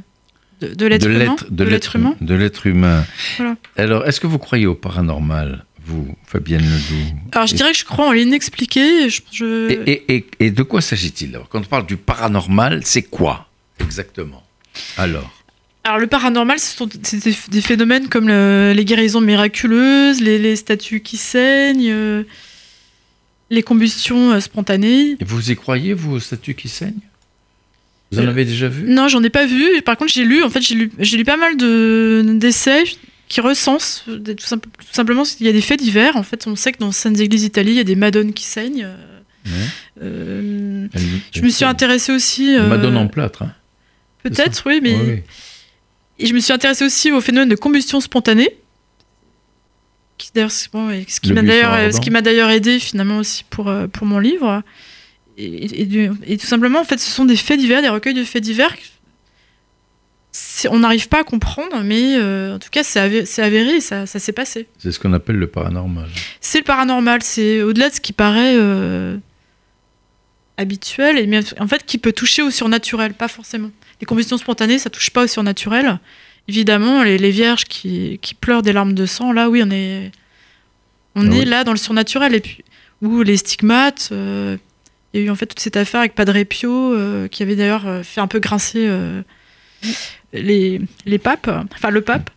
de, 0.62 0.74
de 0.74 0.86
l'être 0.88 1.08
humain. 1.08 1.36
de 1.50 1.64
l'être 1.64 1.96
humain. 1.96 2.16
de 2.20 2.34
l'être 2.36 2.68
humain. 2.68 3.06
Voilà. 3.38 3.56
Alors, 3.78 4.08
est-ce 4.08 4.20
que 4.20 4.28
vous 4.28 4.40
croyez 4.40 4.66
au 4.66 4.76
paranormal, 4.76 5.66
vous, 5.90 6.08
Fabienne 6.26 6.62
Ledoux 6.62 7.16
Alors 7.32 7.48
je 7.48 7.56
dirais 7.56 7.72
que 7.72 7.78
je 7.78 7.86
crois 7.86 8.08
en 8.08 8.12
l'inexpliqué. 8.12 9.10
Je, 9.10 9.22
je- 9.32 9.70
et, 9.72 9.92
et, 9.92 10.16
et, 10.16 10.26
et 10.46 10.52
de 10.52 10.64
quoi 10.64 10.82
s'agit-il 10.82 11.36
alors 11.36 11.50
Quand 11.50 11.60
on 11.60 11.64
parle 11.64 11.86
du 11.86 11.98
paranormal, 11.98 12.82
c'est 12.86 13.02
quoi 13.04 13.48
exactement 13.80 14.44
Alors, 14.98 15.32
Alors 15.84 16.00
le 16.00 16.08
paranormal, 16.08 16.60
ce 16.60 16.76
sont 16.78 16.88
c'est 17.04 17.24
des, 17.24 17.36
des 17.50 17.62
phénomènes 17.62 18.08
comme 18.10 18.28
le- 18.28 18.74
les 18.76 18.86
guérisons 18.86 19.22
miraculeuses, 19.22 20.22
les, 20.22 20.38
les 20.38 20.56
statues 20.56 21.02
qui 21.02 21.18
saignent, 21.18 21.90
euh, 21.92 22.24
les 23.50 23.64
combustions 23.64 24.32
euh, 24.34 24.40
spontanées. 24.40 25.18
et 25.20 25.26
vous 25.26 25.52
y 25.52 25.56
croyez, 25.56 25.94
vous, 25.94 26.14
aux 26.16 26.20
statues 26.20 26.54
qui 26.56 26.70
saignent? 26.70 26.94
Vous 28.12 28.20
en 28.20 28.26
Euh, 28.26 28.30
avez 28.30 28.46
déjà 28.46 28.68
vu? 28.68 28.84
Non, 28.88 29.08
j'en 29.08 29.24
ai 29.24 29.30
pas 29.30 29.46
vu. 29.46 29.82
Par 29.84 29.96
contre, 29.98 30.12
j'ai 30.12 30.26
lu. 30.26 30.44
En 30.44 30.50
fait, 30.50 30.62
j'ai 30.62 30.76
lu, 30.76 30.92
lu 31.00 31.24
pas 31.24 31.38
mal 31.38 31.58
de 31.58 32.24
d'essais 32.38 32.84
qui 33.30 33.40
euh, 34.10 34.18
des- 34.20 34.36
tout, 34.36 34.46
simple- 34.46 34.68
tout 34.78 34.86
simplement 34.94 35.24
qu'il 35.24 35.46
y 35.46 35.50
a 35.50 35.54
des 35.54 35.62
faits 35.62 35.80
divers. 35.80 36.18
En 36.18 36.24
fait, 36.24 36.46
on 36.48 36.56
sait 36.58 36.72
que 36.74 36.80
dans 36.80 36.92
certaines 36.92 37.22
églises 37.22 37.44
d'Italie, 37.44 37.72
il 37.72 37.78
y 37.78 37.80
a 37.80 37.84
des 37.86 37.96
madones 37.96 38.34
qui 38.34 38.44
saignent. 38.44 38.84
euh, 38.86 38.96
Ouais. 39.46 40.04
euh, 40.04 40.88
je 41.32 41.42
me 41.42 41.50
suis 41.50 41.64
intéressée 41.64 42.12
aussi. 42.12 42.56
euh, 42.58 42.68
Madone 42.68 42.98
en 42.98 43.08
plâtre. 43.08 43.44
Hein. 43.44 43.54
Peut-être, 44.24 44.64
oui, 44.66 44.80
mais. 44.84 45.24
Et 46.20 46.26
je 46.26 46.34
me 46.34 46.40
suis 46.42 46.52
intéressée 46.52 46.84
aussi 46.86 47.12
au 47.12 47.22
phénomène 47.22 47.48
de 47.48 47.56
combustion 47.56 48.02
spontanée. 48.02 48.50
Qui, 50.18 50.32
bon, 50.74 50.90
ce 51.08 51.20
qui 51.22 51.32
m'a 51.32 51.42
d'ailleurs, 51.42 51.94
ce 51.94 52.02
qui 52.02 52.10
m'a 52.10 52.22
d'ailleurs 52.22 52.50
aidé 52.50 52.80
finalement 52.80 53.20
aussi 53.20 53.46
pour, 53.50 53.70
euh, 53.70 53.88
pour 53.88 54.06
mon 54.06 54.20
livre. 54.20 54.62
Et, 55.38 55.82
et 55.84 55.86
du- 55.86 56.12
et 56.28 56.38
tout 56.38 56.46
simplement, 56.46 56.82
en 56.82 56.84
fait, 56.84 56.98
ce 57.00 57.10
sont 57.10 57.24
des 57.24 57.38
faits 57.38 57.58
divers, 57.58 57.82
des 57.82 57.88
recueils 57.88 58.14
de 58.14 58.26
faits 58.26 58.44
divers. 58.44 58.76
On 60.70 60.80
n'arrive 60.80 61.08
pas 61.08 61.20
à 61.22 61.24
comprendre, 61.24 61.82
mais 61.84 62.16
euh, 62.18 62.56
en 62.56 62.60
tout 62.60 62.70
cas, 62.72 62.84
c'est 62.84 63.00
avéré, 63.00 63.26
c'est 63.26 63.42
avéré 63.44 63.76
et 63.76 63.82
ça, 63.82 64.06
ça 64.06 64.20
s'est 64.20 64.32
passé. 64.34 64.68
C'est 64.78 64.92
ce 64.92 65.00
qu'on 65.00 65.14
appelle 65.14 65.38
le 65.38 65.48
paranormal. 65.48 66.08
C'est 66.42 66.60
le 66.60 66.64
paranormal, 66.64 67.22
c'est 67.24 67.62
au-delà 67.62 67.90
de 67.90 67.96
ce 67.96 68.02
qui 68.02 68.14
paraît 68.14 68.56
euh, 68.56 69.18
habituel, 70.58 71.18
et 71.18 71.28
mais 71.28 71.40
en 71.60 71.68
fait 71.68 71.86
qui 71.86 71.98
peut 71.98 72.12
toucher 72.14 72.42
au 72.42 72.52
surnaturel, 72.52 73.14
pas 73.14 73.28
forcément. 73.28 73.72
Les 74.02 74.06
combustions 74.06 74.38
spontanées, 74.38 74.80
ça 74.80 74.90
touche 74.90 75.10
pas 75.10 75.24
au 75.24 75.28
surnaturel. 75.28 76.00
Évidemment, 76.48 77.04
les, 77.04 77.18
les 77.18 77.32
vierges 77.32 77.66
qui, 77.66 78.18
qui 78.22 78.34
pleurent 78.34 78.64
des 78.64 78.74
larmes 78.74 78.94
de 78.94 79.06
sang, 79.06 79.32
là, 79.32 79.50
oui, 79.50 79.62
on 79.64 79.70
est, 79.72 80.12
on 81.16 81.30
Ah 81.30 81.36
est 81.36 81.40
oui. 81.40 81.46
là 81.46 81.64
dans 81.64 81.72
le 81.74 81.78
surnaturel. 81.78 82.34
Et 82.34 82.40
puis, 82.40 82.64
ou 83.02 83.22
les 83.22 83.38
stigmates, 83.38 84.10
euh, 84.12 84.58
il 85.14 85.20
y 85.20 85.24
a 85.24 85.28
eu 85.28 85.30
en 85.30 85.36
fait 85.36 85.46
toute 85.46 85.60
cette 85.60 85.78
affaire 85.78 86.00
avec 86.02 86.16
Padre 86.16 86.42
Pio, 86.44 86.96
qui 87.30 87.44
avait 87.44 87.56
d'ailleurs 87.56 87.86
fait 88.04 88.22
un 88.22 88.28
peu 88.28 88.40
grincer 88.40 88.88
les, 90.34 90.82
les 91.06 91.18
papes, 91.18 91.50
enfin 91.74 91.90
le 91.90 92.02
pape, 92.02 92.30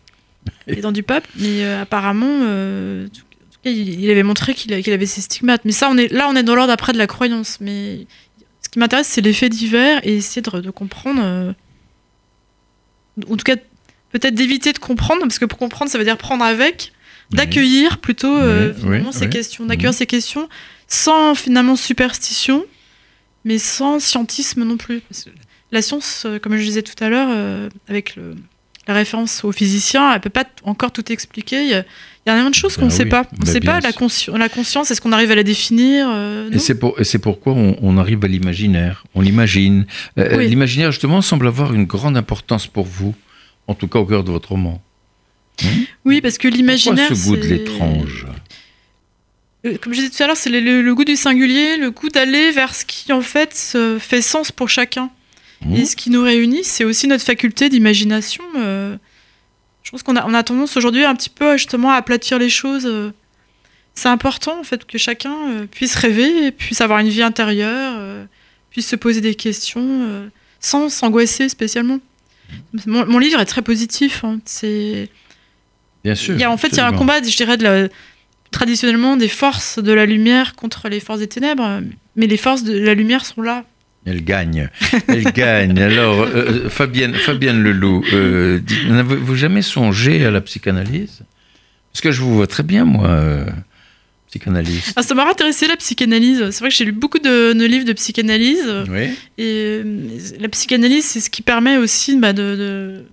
les 0.67 0.81
dents 0.81 0.91
du 0.91 1.03
pape, 1.03 1.27
mais 1.37 1.63
euh, 1.63 1.81
apparemment, 1.81 2.27
euh, 2.43 3.05
en 3.05 3.09
tout 3.09 3.59
cas, 3.63 3.69
il, 3.69 4.01
il 4.03 4.09
avait 4.11 4.23
montré 4.23 4.53
qu'il 4.53 4.73
avait 4.73 5.05
ces 5.05 5.21
stigmates. 5.21 5.61
Mais 5.65 5.71
ça, 5.71 5.89
on 5.89 5.97
est, 5.97 6.11
là, 6.11 6.27
on 6.29 6.35
est 6.35 6.43
dans 6.43 6.55
l'ordre 6.55 6.73
après 6.73 6.91
de 6.93 6.97
la 6.97 7.07
croyance. 7.07 7.59
Mais 7.61 8.05
ce 8.61 8.69
qui 8.69 8.79
m'intéresse, 8.79 9.07
c'est 9.07 9.21
les 9.21 9.33
faits 9.33 9.51
divers 9.51 9.99
et 10.03 10.17
essayer 10.17 10.41
de, 10.41 10.59
de 10.59 10.71
comprendre. 10.71 11.21
euh, 11.23 11.53
en 13.29 13.35
tout 13.37 13.43
cas, 13.43 13.55
peut-être 14.11 14.33
d'éviter 14.35 14.73
de 14.73 14.79
comprendre, 14.79 15.21
parce 15.21 15.39
que 15.39 15.45
pour 15.45 15.59
comprendre, 15.59 15.89
ça 15.91 15.97
veut 15.97 16.03
dire 16.03 16.17
prendre 16.17 16.43
avec, 16.43 16.91
d'accueillir 17.31 17.99
plutôt 17.99 18.35
euh, 18.35 18.71
Oui, 18.73 18.79
finalement 18.81 19.09
oui, 19.09 19.13
ces 19.17 19.25
oui. 19.25 19.29
questions, 19.29 19.65
d'accueillir 19.65 19.91
Mhm. 19.91 19.97
ces 19.97 20.05
questions 20.07 20.49
sans 20.87 21.33
finalement 21.35 21.75
superstition, 21.75 22.65
mais 23.45 23.57
sans 23.57 23.99
scientisme 23.99 24.63
non 24.63 24.77
plus. 24.77 25.01
La 25.73 25.81
science, 25.81 26.23
euh, 26.25 26.39
comme 26.39 26.55
je 26.55 26.63
disais 26.63 26.83
tout 26.83 27.03
à 27.03 27.09
l'heure, 27.09 27.27
euh, 27.31 27.67
avec 27.89 28.15
le, 28.15 28.35
la 28.87 28.93
référence 28.93 29.43
au 29.43 29.51
physicien, 29.51 30.13
elle 30.13 30.21
peut 30.21 30.29
pas 30.29 30.45
encore 30.63 30.91
tout 30.91 31.11
expliquer. 31.11 31.63
Il 31.63 31.69
y 31.69 31.73
a, 31.73 31.79
il 31.79 32.27
y 32.27 32.29
a 32.29 32.33
énormément 32.33 32.51
de 32.51 32.55
choses 32.55 32.75
qu'on 32.77 32.85
ne 32.85 32.89
Ben 32.89 32.95
sait 32.95 33.03
oui, 33.03 33.09
pas. 33.09 33.23
On 33.31 33.35
ne 33.41 33.45
ben 33.45 33.51
sait 33.51 33.59
pas 33.59 33.79
la, 33.81 33.91
consci- 33.91 34.37
la 34.37 34.49
conscience. 34.49 34.91
Est-ce 34.91 35.01
qu'on 35.01 35.11
arrive 35.11 35.31
à 35.31 35.35
la 35.35 35.43
définir 35.43 36.07
euh, 36.09 36.49
Et 36.51 36.59
c'est 36.59 36.75
pour, 36.79 36.95
pourquoi 37.21 37.53
on, 37.53 37.75
on 37.81 37.97
arrive 37.97 38.23
à 38.23 38.27
l'imaginaire. 38.27 39.03
On 39.15 39.21
l'imagine. 39.21 39.85
Euh, 40.19 40.37
Oui. 40.37 40.47
L'imaginaire, 40.47 40.91
justement, 40.91 41.21
semble 41.21 41.47
avoir 41.47 41.73
une 41.73 41.85
grande 41.85 42.15
importance 42.17 42.67
pour 42.67 42.85
vous, 42.85 43.15
en 43.67 43.73
tout 43.73 43.87
cas 43.87 43.99
au 43.99 44.05
cœur 44.05 44.23
de 44.23 44.31
votre 44.31 44.49
roman. 44.49 44.81
Oui, 46.05 46.21
parce 46.21 46.37
que 46.37 46.47
l'imaginaire. 46.47 47.07
Pourquoi 47.09 47.23
ce 47.23 47.29
goût 47.29 47.35
de 47.37 47.47
l'étrange 47.47 48.25
Comme 49.81 49.93
je 49.93 49.99
disais 50.01 50.09
tout 50.09 50.21
à 50.23 50.27
l'heure, 50.27 50.37
c'est 50.37 50.49
le, 50.49 50.59
le- 50.59 50.81
le 50.81 50.95
goût 50.95 51.05
du 51.05 51.15
singulier, 51.15 51.77
le 51.77 51.91
goût 51.91 52.09
d'aller 52.09 52.51
vers 52.51 52.75
ce 52.75 52.85
qui 52.85 53.11
en 53.13 53.21
fait 53.21 53.53
fait 53.99 54.21
sens 54.21 54.51
pour 54.51 54.69
chacun. 54.69 55.09
Mmh. 55.65 55.75
Et 55.75 55.85
ce 55.85 55.95
qui 55.95 56.09
nous 56.09 56.21
réunit, 56.23 56.63
c'est 56.63 56.83
aussi 56.83 57.07
notre 57.07 57.23
faculté 57.23 57.69
d'imagination. 57.69 58.43
euh, 58.57 58.97
je 59.83 59.91
pense 59.91 60.03
qu'on 60.03 60.15
a, 60.15 60.25
on 60.27 60.33
a 60.33 60.43
tendance 60.43 60.75
aujourd'hui 60.77 61.03
un 61.05 61.15
petit 61.15 61.29
peu 61.29 61.57
justement 61.57 61.91
à 61.91 61.95
aplatir 61.95 62.39
les 62.39 62.49
choses. 62.49 62.85
euh. 62.85 63.11
C'est 63.95 64.09
important 64.09 64.59
en 64.59 64.63
fait 64.63 64.85
que 64.85 64.97
chacun 64.97 65.35
euh, 65.51 65.65
puisse 65.67 65.95
rêver, 65.95 66.51
puisse 66.51 66.81
avoir 66.81 66.99
une 66.99 67.09
vie 67.09 67.21
intérieure, 67.21 67.99
puisse 68.71 68.87
se 68.87 68.95
poser 68.95 69.21
des 69.21 69.35
questions 69.35 70.29
sans 70.59 70.89
s'angoisser 70.89 71.47
spécialement. 71.49 71.99
Mon, 72.85 73.05
mon 73.05 73.19
livre 73.19 73.39
est 73.39 73.45
très 73.45 73.61
positif. 73.61 74.23
hein. 74.23 74.39
C'est 74.45 75.09
Bien 76.03 76.15
sûr. 76.15 76.33
il 76.35 76.41
y 76.41 76.43
a, 76.43 76.51
en 76.51 76.57
fait, 76.57 76.69
il 76.69 76.77
y 76.77 76.79
a 76.79 76.87
un 76.87 76.93
combat, 76.93 77.21
je 77.21 77.35
dirais, 77.35 77.57
de 77.57 77.63
la- 77.63 77.87
traditionnellement 78.51 79.15
des 79.17 79.27
forces 79.29 79.79
de 79.79 79.91
la 79.93 80.05
lumière 80.05 80.55
contre 80.55 80.87
les 80.89 80.99
forces 80.99 81.19
des 81.19 81.27
ténèbres, 81.27 81.81
mais 82.15 82.27
les 82.27 82.37
forces 82.37 82.63
de 82.63 82.77
la 82.77 82.93
lumière 82.93 83.25
sont 83.25 83.41
là. 83.41 83.63
Elle 84.05 84.23
gagne. 84.23 84.69
Elle 85.07 85.23
gagne. 85.33 85.79
Alors, 85.79 86.21
euh, 86.21 86.69
Fabienne, 86.69 87.13
Fabienne 87.15 87.61
Leloup, 87.63 88.03
euh, 88.13 88.59
n'avez-vous 88.89 89.35
jamais 89.35 89.61
songé 89.61 90.25
à 90.25 90.31
la 90.31 90.41
psychanalyse? 90.41 91.21
Parce 91.91 92.01
que 92.01 92.11
je 92.11 92.21
vous 92.21 92.35
vois 92.35 92.47
très 92.47 92.63
bien, 92.63 92.83
moi, 92.85 93.07
euh, 93.07 93.45
psychanalyste. 94.27 94.93
Ah, 94.95 95.03
ça 95.03 95.13
m'a 95.15 95.29
intéressé 95.29 95.67
la 95.67 95.77
psychanalyse. 95.77 96.49
C'est 96.51 96.59
vrai 96.59 96.69
que 96.69 96.75
j'ai 96.75 96.85
lu 96.85 96.91
beaucoup 96.91 97.19
de, 97.19 97.53
de 97.53 97.65
livres 97.65 97.85
de 97.85 97.93
psychanalyse, 97.93 98.67
Oui. 98.89 99.11
et 99.37 99.81
euh, 99.83 100.07
la 100.39 100.49
psychanalyse, 100.49 101.05
c'est 101.05 101.19
ce 101.19 101.29
qui 101.29 101.41
permet 101.41 101.77
aussi 101.77 102.17
bah, 102.17 102.33
de, 102.33 102.55
de, 102.55 103.03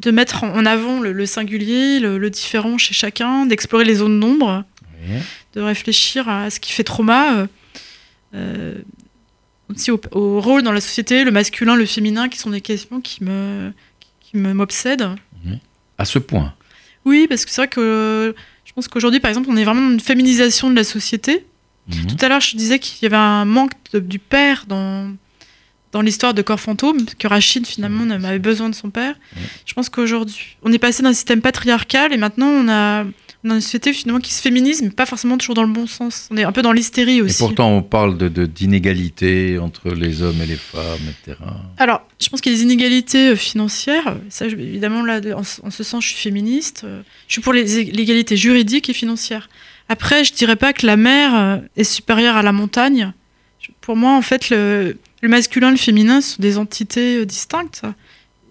de 0.00 0.10
mettre 0.10 0.44
en 0.44 0.64
avant 0.66 0.98
le, 1.00 1.12
le 1.12 1.26
singulier, 1.26 2.00
le, 2.00 2.18
le 2.18 2.30
différent 2.30 2.78
chez 2.78 2.94
chacun, 2.94 3.46
d'explorer 3.46 3.84
les 3.84 3.96
zones 3.96 4.18
d'ombre. 4.18 4.64
Oui. 5.08 5.16
de 5.56 5.60
réfléchir 5.60 6.28
à 6.28 6.48
ce 6.48 6.60
qui 6.60 6.70
fait 6.72 6.84
trauma, 6.84 7.34
euh, 7.36 7.46
euh, 8.36 8.74
aussi 9.74 9.90
au, 9.90 10.00
au 10.12 10.40
rôle 10.40 10.62
dans 10.62 10.72
la 10.72 10.80
société, 10.80 11.24
le 11.24 11.30
masculin, 11.30 11.74
le 11.76 11.86
féminin, 11.86 12.28
qui 12.28 12.38
sont 12.38 12.50
des 12.50 12.60
questions 12.60 13.00
qui 13.00 13.24
me 13.24 13.72
qui 14.20 14.36
m'obsèdent. 14.36 15.08
À 15.98 16.04
ce 16.04 16.18
point. 16.18 16.54
Oui, 17.04 17.26
parce 17.28 17.44
que 17.44 17.50
c'est 17.50 17.60
vrai 17.62 17.68
que 17.68 17.80
euh, 17.80 18.32
je 18.64 18.72
pense 18.72 18.88
qu'aujourd'hui, 18.88 19.20
par 19.20 19.28
exemple, 19.28 19.48
on 19.50 19.56
est 19.56 19.64
vraiment 19.64 19.82
dans 19.82 19.90
une 19.92 20.00
féminisation 20.00 20.70
de 20.70 20.76
la 20.76 20.84
société. 20.84 21.44
Mhm. 21.88 22.06
Tout 22.06 22.24
à 22.24 22.28
l'heure, 22.28 22.40
je 22.40 22.56
disais 22.56 22.78
qu'il 22.78 23.02
y 23.02 23.06
avait 23.06 23.16
un 23.16 23.44
manque 23.44 23.72
de- 23.92 23.98
du 23.98 24.18
père 24.18 24.64
dans 24.68 25.12
dans 25.92 26.00
l'histoire 26.00 26.32
de 26.32 26.40
Corps 26.40 26.58
Fantôme, 26.58 27.04
que 27.18 27.28
Rachid 27.28 27.66
finalement 27.66 28.08
avait 28.10 28.38
besoin 28.38 28.70
de 28.70 28.74
son 28.74 28.88
père. 28.88 29.14
Je 29.66 29.74
pense 29.74 29.90
qu'aujourd'hui, 29.90 30.56
on 30.62 30.72
est 30.72 30.78
passé 30.78 31.02
d'un 31.02 31.12
système 31.12 31.42
patriarcal 31.42 32.14
et 32.14 32.16
maintenant 32.16 32.46
on 32.48 32.66
a, 32.70 33.04
a 33.50 33.54
une 33.54 33.60
société 33.60 33.92
finalement 33.92 34.20
qui 34.20 34.32
se 34.32 34.40
féminise, 34.40 34.82
mais 34.82 34.90
pas 34.90 35.04
forcément 35.06 35.36
toujours 35.36 35.54
dans 35.56 35.64
le 35.64 35.72
bon 35.72 35.86
sens. 35.88 36.28
On 36.30 36.36
est 36.36 36.44
un 36.44 36.52
peu 36.52 36.62
dans 36.62 36.70
l'hystérie 36.72 37.16
Et 37.18 37.22
aussi. 37.22 37.38
pourtant, 37.38 37.70
on 37.76 37.82
parle 37.82 38.16
de- 38.16 38.28
de- 38.28 38.46
d'inégalité 38.46 39.58
entre 39.58 39.90
les 39.90 40.22
hommes 40.22 40.40
et 40.42 40.46
les 40.46 40.56
femmes, 40.56 41.00
etc. 41.08 41.36
Alors, 41.78 42.02
je 42.20 42.28
pense 42.28 42.40
qu'il 42.40 42.52
y 42.52 42.54
a 42.54 42.58
des 42.58 42.64
inégalités 42.64 43.30
euh, 43.30 43.36
financières. 43.36 44.16
Ça, 44.28 44.48
je- 44.48 44.54
évidemment, 44.56 45.02
là, 45.04 45.20
en, 45.36 45.42
ce- 45.42 45.60
en 45.62 45.70
ce 45.70 45.82
sens, 45.82 46.04
je 46.04 46.10
suis 46.10 46.20
féministe. 46.22 46.82
Euh, 46.84 47.02
Je 47.26 47.32
suis 47.34 47.42
pour 47.42 47.52
l'égalité 47.52 48.36
juridique 48.36 48.88
et 48.88 48.92
financière. 48.92 49.48
Après, 49.88 50.24
je 50.24 50.32
dirais 50.32 50.56
pas 50.56 50.72
que 50.72 50.86
la 50.86 50.96
mer 50.96 51.34
euh, 51.34 51.56
est 51.76 51.84
supérieure 51.84 52.36
à 52.36 52.42
la 52.42 52.52
montagne. 52.52 53.12
Pour 53.80 53.96
moi, 53.96 54.12
en 54.16 54.22
fait, 54.22 54.50
le, 54.50 54.96
le 55.20 55.28
masculin 55.28 55.68
et 55.68 55.72
le 55.72 55.76
féminin 55.76 56.20
sont 56.20 56.40
des 56.40 56.58
entités 56.58 57.26
distinctes 57.26 57.82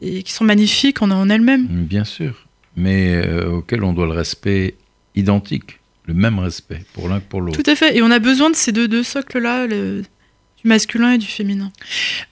et 0.01 0.23
qui 0.23 0.31
sont 0.33 0.43
magnifiques 0.43 1.01
en, 1.01 1.11
en 1.11 1.29
elles-mêmes. 1.29 1.65
Bien 1.67 2.03
sûr. 2.03 2.47
Mais 2.75 3.15
euh, 3.15 3.49
auquel 3.57 3.83
on 3.83 3.93
doit 3.93 4.05
le 4.05 4.13
respect 4.13 4.75
identique, 5.15 5.79
le 6.05 6.13
même 6.13 6.39
respect 6.39 6.83
pour 6.93 7.09
l'un 7.09 7.19
que 7.19 7.25
pour 7.25 7.41
l'autre. 7.41 7.61
Tout 7.61 7.69
à 7.69 7.75
fait. 7.75 7.97
Et 7.97 8.01
on 8.01 8.11
a 8.11 8.19
besoin 8.19 8.49
de 8.49 8.55
ces 8.55 8.71
deux, 8.71 8.87
deux 8.87 9.03
socles-là, 9.03 9.67
le- 9.67 10.03
du 10.63 10.67
masculin 10.67 11.13
et 11.13 11.17
du 11.17 11.25
féminin. 11.27 11.71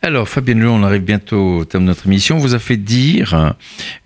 Alors, 0.04 0.30
Fabienne 0.30 0.60
Leloup, 0.60 0.72
on 0.72 0.84
arrive 0.84 1.02
bientôt 1.02 1.58
au 1.58 1.66
terme 1.66 1.84
de 1.84 1.88
notre 1.88 2.06
émission. 2.06 2.36
On 2.38 2.40
vous 2.40 2.54
a 2.54 2.60
fait 2.60 2.78
dire 2.78 3.56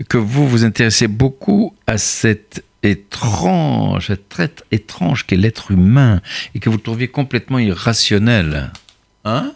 que 0.07 0.17
vous 0.17 0.47
vous 0.47 0.63
intéressez 0.63 1.07
beaucoup 1.09 1.75
à 1.88 1.97
cette 1.97 2.63
étrange, 2.84 4.07
cette 4.07 4.29
traite 4.29 4.63
étrange 4.71 5.25
qu'est 5.25 5.36
l'être 5.36 5.71
humain 5.71 6.21
et 6.55 6.59
que 6.59 6.69
vous 6.69 6.77
le 6.77 6.81
trouviez 6.81 7.09
complètement 7.09 7.59
irrationnel. 7.59 8.71
Hein? 9.25 9.51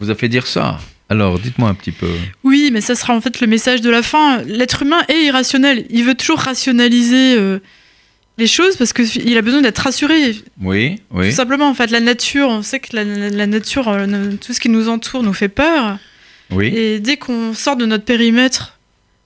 Vous 0.00 0.10
a 0.10 0.14
fait 0.14 0.28
dire 0.28 0.46
ça? 0.46 0.78
Alors, 1.10 1.38
dites-moi 1.38 1.68
un 1.68 1.74
petit 1.74 1.92
peu. 1.92 2.08
Oui, 2.44 2.70
mais 2.72 2.80
ça 2.80 2.94
sera 2.94 3.14
en 3.14 3.20
fait 3.20 3.40
le 3.40 3.46
message 3.46 3.80
de 3.82 3.90
la 3.90 4.02
fin. 4.02 4.42
L'être 4.42 4.82
humain 4.82 5.02
est 5.08 5.24
irrationnel. 5.24 5.84
Il 5.90 6.04
veut 6.04 6.14
toujours 6.14 6.38
rationaliser 6.38 7.36
euh, 7.36 7.58
les 8.38 8.46
choses 8.46 8.76
parce 8.76 8.92
qu'il 8.92 9.36
a 9.36 9.42
besoin 9.42 9.60
d'être 9.60 9.78
rassuré. 9.78 10.34
Oui, 10.62 10.96
oui. 11.10 11.28
Tout 11.30 11.36
simplement, 11.36 11.68
en 11.68 11.74
fait, 11.74 11.90
la 11.90 12.00
nature, 12.00 12.48
on 12.48 12.62
sait 12.62 12.80
que 12.80 12.96
la, 12.96 13.04
la- 13.04 13.28
la 13.30 13.46
nature, 13.46 13.88
euh, 13.88 14.32
tout 14.40 14.52
ce 14.54 14.60
qui 14.60 14.68
nous 14.70 14.88
entoure 14.88 15.22
nous 15.22 15.34
fait 15.34 15.48
peur. 15.50 15.98
Oui, 16.50 16.66
Et 16.74 17.00
dès 17.00 17.16
qu'on 17.16 17.52
sort 17.54 17.76
de 17.76 17.86
notre 17.86 18.04
périmètre, 18.04 18.78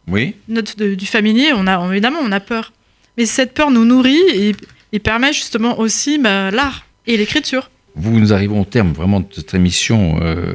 oui. 0.08 0.34
notre, 0.48 0.76
de- 0.76 0.94
du 0.94 1.06
familier, 1.06 1.52
on 1.54 1.66
a 1.66 1.88
évidemment 1.92 2.18
on 2.22 2.32
a 2.32 2.40
peur. 2.40 2.72
Mais 3.16 3.26
cette 3.26 3.54
peur 3.54 3.70
nous 3.70 3.84
nourrit 3.84 4.20
et, 4.34 4.54
et 4.92 4.98
permet 4.98 5.32
justement 5.32 5.78
aussi 5.80 6.18
bah, 6.18 6.50
l'art 6.50 6.86
et 7.06 7.16
l'écriture. 7.16 7.70
Vous 7.96 8.18
nous 8.18 8.32
arrivons 8.32 8.60
au 8.60 8.64
terme 8.64 8.92
vraiment 8.92 9.20
de 9.20 9.26
cette 9.32 9.54
émission. 9.54 10.20
euh, 10.22 10.54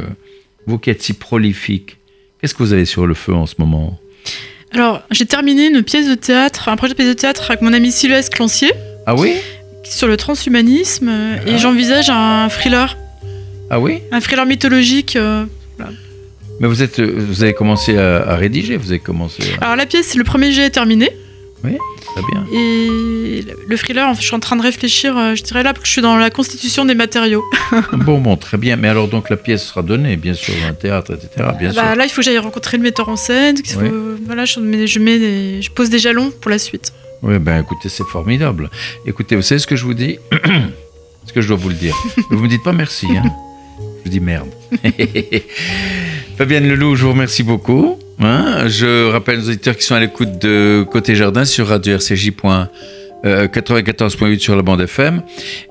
vous 0.67 0.77
qui 0.77 0.89
êtes 0.89 1.01
si 1.01 1.13
prolifique, 1.13 1.97
qu'est-ce 2.39 2.53
que 2.53 2.63
vous 2.63 2.73
avez 2.73 2.85
sur 2.85 3.05
le 3.07 3.13
feu 3.13 3.33
en 3.33 3.45
ce 3.45 3.55
moment? 3.57 3.99
Alors, 4.71 5.01
j'ai 5.11 5.25
terminé 5.25 5.67
une 5.67 5.83
pièce 5.83 6.07
de 6.07 6.15
théâtre, 6.15 6.69
un 6.69 6.75
projet 6.75 6.93
de 6.93 6.97
pièce 6.97 7.09
de 7.09 7.13
théâtre 7.13 7.43
avec 7.49 7.61
mon 7.61 7.73
ami 7.73 7.91
Sylvestre 7.91 8.35
Clancier 8.35 8.71
Ah 9.05 9.15
oui? 9.15 9.33
Sur 9.83 10.07
le 10.07 10.17
transhumanisme 10.17 11.09
euh, 11.09 11.35
Ah. 11.45 11.49
et 11.49 11.57
j'envisage 11.59 12.09
un 12.09 12.47
thriller, 12.49 12.97
Ah 13.69 13.79
oui? 13.79 13.99
Un 14.11 14.19
thriller 14.19 14.45
mythologique. 14.45 15.15
euh. 15.15 15.45
Mais 16.59 16.67
vous, 16.67 16.81
êtes, 16.83 16.99
euh, 16.99 17.13
vous 17.17 17.43
avez 17.43 17.53
commencé 17.53 17.97
à, 17.97 18.17
à 18.29 18.35
rédiger, 18.35 18.77
vous 18.77 18.89
avez 18.91 18.99
commencé 18.99 19.43
à... 19.59 19.63
Alors 19.65 19.75
la 19.75 19.85
pièce, 19.87 20.15
le 20.15 20.23
premier 20.23 20.51
jet 20.51 20.65
est 20.65 20.69
terminé 20.69 21.09
Très 21.63 22.21
bien. 22.31 22.45
et 22.53 23.41
le- 23.41 23.57
le 23.67 23.77
thriller, 23.77 24.13
je 24.15 24.21
suis 24.21 24.35
en 24.35 24.39
train 24.39 24.55
de 24.55 24.61
réfléchir. 24.61 25.17
euh, 25.17 25.33
Je 25.35 25.43
dirais 25.43 25.63
là 25.63 25.73
que 25.73 25.79
je 25.83 25.89
suis 25.89 26.01
dans 26.01 26.17
la 26.17 26.29
constitution 26.29 26.85
des 26.85 26.93
matériaux. 26.95 27.43
Bon, 27.93 28.19
bon, 28.19 28.35
très 28.37 28.57
bien. 28.57 28.75
Mais 28.75 28.87
alors, 28.89 29.07
donc, 29.07 29.29
la 29.29 29.37
pièce 29.37 29.63
sera 29.65 29.81
donnée, 29.81 30.15
bien 30.17 30.33
sûr, 30.33 30.53
dans 30.61 30.67
un 30.67 30.73
théâtre, 30.73 31.13
etc. 31.13 31.29
Bien 31.59 31.69
Bah, 31.73 31.87
sûr. 31.87 31.95
là, 31.95 32.05
il 32.05 32.09
faut 32.09 32.17
que 32.21 32.25
j'aille 32.25 32.37
rencontrer 32.37 32.77
le 32.77 32.83
metteur 32.83 33.09
en 33.09 33.15
scène. 33.15 33.55
faut- 33.65 33.79
Oui. 33.79 33.89
Voilà, 34.25 34.45
je, 34.45 34.59
mets, 34.59 34.85
je, 34.87 34.99
mets 34.99 35.17
des- 35.19 35.61
je 35.61 35.71
pose 35.71 35.89
des 35.89 35.99
jalons 35.99 36.31
pour 36.41 36.51
la 36.51 36.59
suite. 36.59 36.93
Oui, 37.23 37.39
ben 37.39 37.61
écoutez, 37.61 37.87
c'est 37.89 38.03
formidable. 38.05 38.69
Écoutez, 39.07 39.35
vous 39.37 39.41
savez 39.41 39.59
ce 39.59 39.67
que 39.67 39.75
je 39.77 39.85
vous 39.85 39.93
dis? 39.93 40.17
Ce 41.25 41.31
que 41.31 41.39
je 41.39 41.47
dois 41.47 41.55
vous 41.55 41.69
le 41.69 41.75
dire. 41.75 41.95
Vous 42.29 42.39
me 42.43 42.49
dites 42.49 42.63
pas 42.63 42.73
merci, 42.73 43.07
hein 43.17 43.23
Je 43.79 44.03
vous 44.03 44.09
dis 44.09 44.19
merde. 44.19 44.49
Fabienne 46.37 46.67
Leloup, 46.67 46.95
je 46.97 47.03
vous 47.05 47.11
remercie 47.11 47.43
beaucoup. 47.43 47.97
Hein. 48.19 48.67
je 48.67 49.09
rappelle 49.11 49.39
aux 49.39 49.47
auditeurs 49.49 49.77
qui 49.77 49.83
sont 49.83 49.95
à 49.95 49.99
l'écoute 49.99 50.39
de 50.41 50.85
Côté 50.89 51.15
Jardin 51.15 51.45
sur 51.45 51.67
radio 51.67 51.95
RCJ. 51.95 52.31
euh, 53.25 53.47
94.8 53.47 54.39
sur 54.39 54.55
la 54.55 54.61
bande 54.61 54.81
FM. 54.81 55.21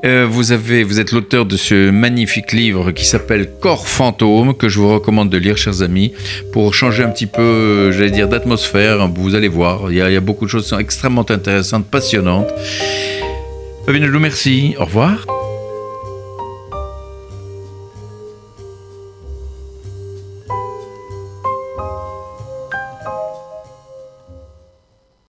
Euh, 0.04 0.26
vous, 0.28 0.52
avez, 0.52 0.84
vous 0.84 1.00
êtes 1.00 1.12
l'auteur 1.12 1.44
de 1.44 1.56
ce 1.56 1.90
magnifique 1.90 2.52
livre 2.52 2.92
qui 2.92 3.04
s'appelle 3.04 3.50
Corps 3.60 3.86
fantôme, 3.86 4.54
que 4.54 4.68
je 4.68 4.78
vous 4.78 4.92
recommande 4.92 5.30
de 5.30 5.38
lire, 5.38 5.56
chers 5.56 5.82
amis, 5.82 6.12
pour 6.52 6.74
changer 6.74 7.02
un 7.02 7.10
petit 7.10 7.26
peu, 7.26 7.42
euh, 7.42 7.92
j'allais 7.92 8.10
dire, 8.10 8.28
d'atmosphère. 8.28 9.06
Vous 9.08 9.34
allez 9.34 9.48
voir, 9.48 9.90
il 9.90 9.96
y, 9.96 10.00
a, 10.00 10.20
beaucoup 10.20 10.46
de 10.46 10.50
choses 10.50 10.64
qui 10.64 10.70
sont 10.70 10.78
extrêmement 10.78 11.26
intéressantes, 11.28 11.86
passionnantes. 11.86 12.48
Fabienne 13.84 14.04
Leloup, 14.04 14.20
merci. 14.20 14.74
Au 14.78 14.84
revoir. 14.84 15.41